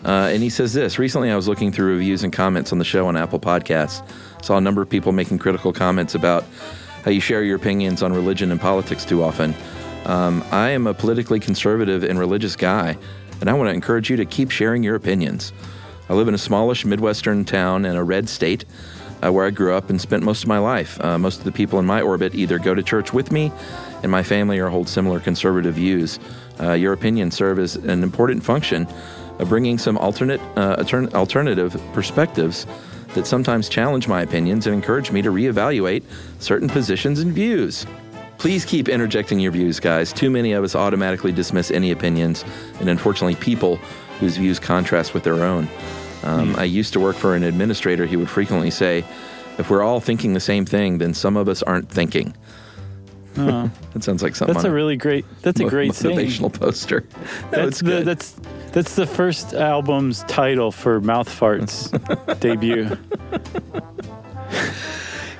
Uh, 0.04 0.28
and 0.30 0.42
he 0.42 0.50
says 0.50 0.72
this 0.74 0.98
Recently, 0.98 1.30
I 1.30 1.36
was 1.36 1.48
looking 1.48 1.72
through 1.72 1.94
reviews 1.94 2.22
and 2.22 2.32
comments 2.32 2.72
on 2.72 2.78
the 2.78 2.84
show 2.84 3.06
on 3.06 3.16
Apple 3.16 3.40
Podcasts. 3.40 4.06
Saw 4.42 4.58
a 4.58 4.60
number 4.60 4.82
of 4.82 4.88
people 4.88 5.12
making 5.12 5.38
critical 5.38 5.72
comments 5.72 6.14
about 6.14 6.44
how 7.04 7.10
you 7.10 7.20
share 7.20 7.42
your 7.42 7.56
opinions 7.56 8.02
on 8.02 8.12
religion 8.12 8.50
and 8.52 8.60
politics 8.60 9.04
too 9.04 9.22
often. 9.22 9.54
Um, 10.04 10.44
I 10.50 10.70
am 10.70 10.86
a 10.86 10.94
politically 10.94 11.40
conservative 11.40 12.04
and 12.04 12.18
religious 12.18 12.56
guy, 12.56 12.96
and 13.40 13.48
I 13.48 13.54
want 13.54 13.70
to 13.70 13.74
encourage 13.74 14.10
you 14.10 14.16
to 14.16 14.24
keep 14.24 14.50
sharing 14.50 14.82
your 14.82 14.94
opinions. 14.94 15.52
I 16.08 16.14
live 16.14 16.28
in 16.28 16.34
a 16.34 16.38
smallish 16.38 16.84
Midwestern 16.84 17.44
town 17.44 17.84
in 17.84 17.96
a 17.96 18.04
red 18.04 18.28
state 18.28 18.64
uh, 19.24 19.32
where 19.32 19.46
I 19.46 19.50
grew 19.50 19.74
up 19.74 19.88
and 19.88 20.00
spent 20.00 20.22
most 20.22 20.42
of 20.42 20.48
my 20.48 20.58
life. 20.58 21.02
Uh, 21.02 21.18
most 21.18 21.38
of 21.38 21.44
the 21.44 21.52
people 21.52 21.78
in 21.78 21.86
my 21.86 22.02
orbit 22.02 22.34
either 22.34 22.58
go 22.58 22.74
to 22.74 22.82
church 22.82 23.12
with 23.12 23.32
me 23.32 23.50
and 24.02 24.12
my 24.12 24.22
family 24.22 24.58
or 24.58 24.68
hold 24.68 24.88
similar 24.88 25.18
conservative 25.18 25.74
views. 25.74 26.18
Uh, 26.60 26.72
your 26.72 26.92
opinions 26.92 27.34
serve 27.34 27.58
as 27.58 27.76
an 27.76 28.02
important 28.02 28.44
function 28.44 28.86
of 29.38 29.48
bringing 29.48 29.78
some 29.78 29.96
alternate, 29.96 30.40
uh, 30.56 30.76
altern- 30.76 31.12
alternative 31.14 31.80
perspectives 31.94 32.66
that 33.14 33.26
sometimes 33.26 33.68
challenge 33.68 34.06
my 34.06 34.22
opinions 34.22 34.66
and 34.66 34.74
encourage 34.74 35.10
me 35.10 35.22
to 35.22 35.30
reevaluate 35.30 36.02
certain 36.38 36.68
positions 36.68 37.20
and 37.20 37.32
views. 37.32 37.86
Please 38.38 38.64
keep 38.64 38.88
interjecting 38.88 39.38
your 39.38 39.52
views, 39.52 39.80
guys. 39.80 40.12
Too 40.12 40.28
many 40.28 40.52
of 40.52 40.64
us 40.64 40.74
automatically 40.74 41.32
dismiss 41.32 41.70
any 41.70 41.92
opinions, 41.92 42.44
and 42.80 42.90
unfortunately, 42.90 43.36
people 43.36 43.78
whose 44.24 44.38
views 44.38 44.58
contrast 44.58 45.12
with 45.12 45.22
their 45.22 45.44
own. 45.44 45.68
Um, 46.22 46.56
I 46.56 46.64
used 46.64 46.94
to 46.94 47.00
work 47.00 47.16
for 47.16 47.36
an 47.36 47.42
administrator. 47.42 48.06
He 48.06 48.16
would 48.16 48.30
frequently 48.30 48.70
say, 48.70 49.04
If 49.58 49.68
we're 49.68 49.82
all 49.82 50.00
thinking 50.00 50.32
the 50.32 50.40
same 50.40 50.64
thing, 50.64 50.96
then 50.96 51.12
some 51.12 51.36
of 51.36 51.46
us 51.46 51.62
aren't 51.62 51.90
thinking. 51.90 52.34
that 53.34 53.70
sounds 54.00 54.22
like 54.22 54.34
something 54.34 54.54
That's 54.54 54.64
a 54.64 54.70
really 54.70 54.96
great. 54.96 55.26
That's 55.42 55.60
a 55.60 55.64
great 55.64 55.92
motivational 55.92 56.52
poster. 56.52 57.06
No, 57.52 57.64
That's 57.64 57.80
the 57.80 58.02
that's 58.02 58.36
that's 58.72 58.94
the 58.96 59.06
first 59.06 59.52
album's 59.52 60.22
title 60.24 60.72
for 60.72 61.00
Mouth 61.00 61.28
Farts 61.28 61.90
debut. 62.40 62.96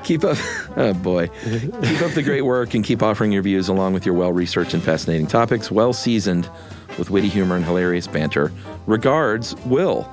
Keep 0.02 0.24
up, 0.24 0.36
oh 0.76 0.92
boy, 0.92 1.28
keep 1.28 2.02
up 2.02 2.12
the 2.12 2.22
great 2.22 2.42
work 2.42 2.74
and 2.74 2.84
keep 2.84 3.02
offering 3.02 3.32
your 3.32 3.42
views 3.42 3.68
along 3.68 3.94
with 3.94 4.04
your 4.04 4.14
well-researched 4.14 4.74
and 4.74 4.82
fascinating 4.82 5.26
topics, 5.26 5.70
well 5.70 5.94
seasoned 5.94 6.48
with 6.98 7.10
witty 7.10 7.28
humor 7.28 7.56
and 7.56 7.64
hilarious 7.64 8.06
banter. 8.06 8.52
Regards, 8.86 9.54
Will. 9.66 10.08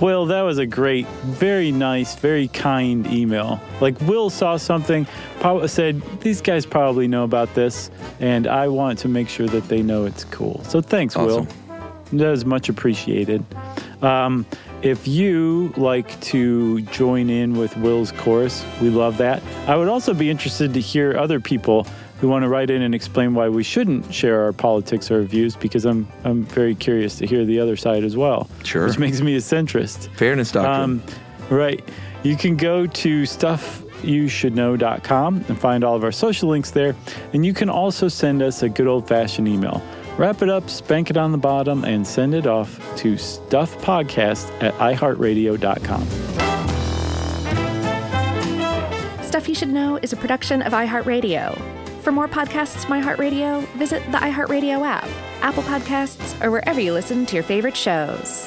Will, 0.00 0.26
that 0.26 0.42
was 0.42 0.58
a 0.58 0.66
great, 0.66 1.06
very 1.06 1.70
nice, 1.70 2.16
very 2.16 2.48
kind 2.48 3.06
email. 3.06 3.60
Like 3.80 4.00
Will 4.02 4.28
saw 4.28 4.56
something, 4.56 5.06
said 5.66 6.02
these 6.20 6.40
guys 6.40 6.66
probably 6.66 7.06
know 7.06 7.22
about 7.22 7.54
this, 7.54 7.90
and 8.18 8.46
I 8.46 8.68
want 8.68 8.98
to 9.00 9.08
make 9.08 9.28
sure 9.28 9.46
that 9.46 9.68
they 9.68 9.82
know 9.82 10.04
it's 10.04 10.24
cool. 10.24 10.62
So 10.64 10.80
thanks, 10.80 11.14
Awesome. 11.14 11.46
Will. 11.46 12.18
That 12.18 12.32
is 12.32 12.44
much 12.44 12.68
appreciated. 12.68 13.44
Um, 14.02 14.46
if 14.82 15.08
you 15.08 15.72
like 15.76 16.20
to 16.22 16.82
join 16.82 17.30
in 17.30 17.56
with 17.56 17.76
Will's 17.78 18.12
chorus, 18.12 18.64
we 18.82 18.90
love 18.90 19.16
that. 19.18 19.42
I 19.66 19.76
would 19.76 19.88
also 19.88 20.12
be 20.12 20.28
interested 20.28 20.74
to 20.74 20.80
hear 20.80 21.16
other 21.16 21.40
people 21.40 21.86
who 22.24 22.30
want 22.30 22.42
to 22.42 22.48
write 22.48 22.70
in 22.70 22.80
and 22.80 22.94
explain 22.94 23.34
why 23.34 23.50
we 23.50 23.62
shouldn't 23.62 24.14
share 24.14 24.44
our 24.44 24.54
politics 24.54 25.10
or 25.10 25.22
views 25.24 25.56
because 25.56 25.84
I'm 25.84 26.08
I'm 26.24 26.44
very 26.44 26.74
curious 26.74 27.18
to 27.18 27.26
hear 27.26 27.44
the 27.44 27.60
other 27.60 27.76
side 27.76 28.02
as 28.02 28.16
well. 28.16 28.48
Sure. 28.64 28.86
Which 28.86 28.98
makes 28.98 29.20
me 29.20 29.34
a 29.34 29.40
centrist. 29.40 30.08
Fairness 30.16 30.50
Doctrine. 30.50 30.74
Um, 30.74 31.02
right. 31.50 31.86
You 32.22 32.34
can 32.34 32.56
go 32.56 32.86
to 32.86 33.22
stuffyoushouldknow.com 33.24 35.44
and 35.46 35.60
find 35.60 35.84
all 35.84 35.96
of 35.96 36.02
our 36.02 36.12
social 36.12 36.48
links 36.48 36.70
there. 36.70 36.96
And 37.34 37.44
you 37.44 37.52
can 37.52 37.68
also 37.68 38.08
send 38.08 38.40
us 38.40 38.62
a 38.62 38.70
good 38.70 38.86
old 38.86 39.06
fashioned 39.06 39.46
email. 39.46 39.82
Wrap 40.16 40.40
it 40.40 40.48
up, 40.48 40.70
spank 40.70 41.10
it 41.10 41.18
on 41.18 41.30
the 41.30 41.36
bottom, 41.36 41.84
and 41.84 42.06
send 42.06 42.34
it 42.34 42.46
off 42.46 42.78
to 42.96 43.16
stuffpodcast 43.16 44.62
at 44.62 44.72
iheartradio.com. 44.78 46.06
Stuff 49.26 49.28
Stuff 49.28 49.46
You 49.46 49.54
Should 49.54 49.68
Know 49.68 49.98
is 50.00 50.14
a 50.14 50.16
production 50.16 50.62
of 50.62 50.72
iHeartRadio. 50.72 51.83
For 52.04 52.12
more 52.12 52.28
podcasts 52.28 52.84
iHeartRadio, 53.02 53.66
visit 53.78 54.04
the 54.12 54.18
iHeartRadio 54.18 54.84
app, 54.84 55.08
Apple 55.40 55.62
Podcasts, 55.62 56.38
or 56.44 56.50
wherever 56.50 56.78
you 56.78 56.92
listen 56.92 57.24
to 57.24 57.34
your 57.34 57.42
favorite 57.42 57.74
shows. 57.74 58.46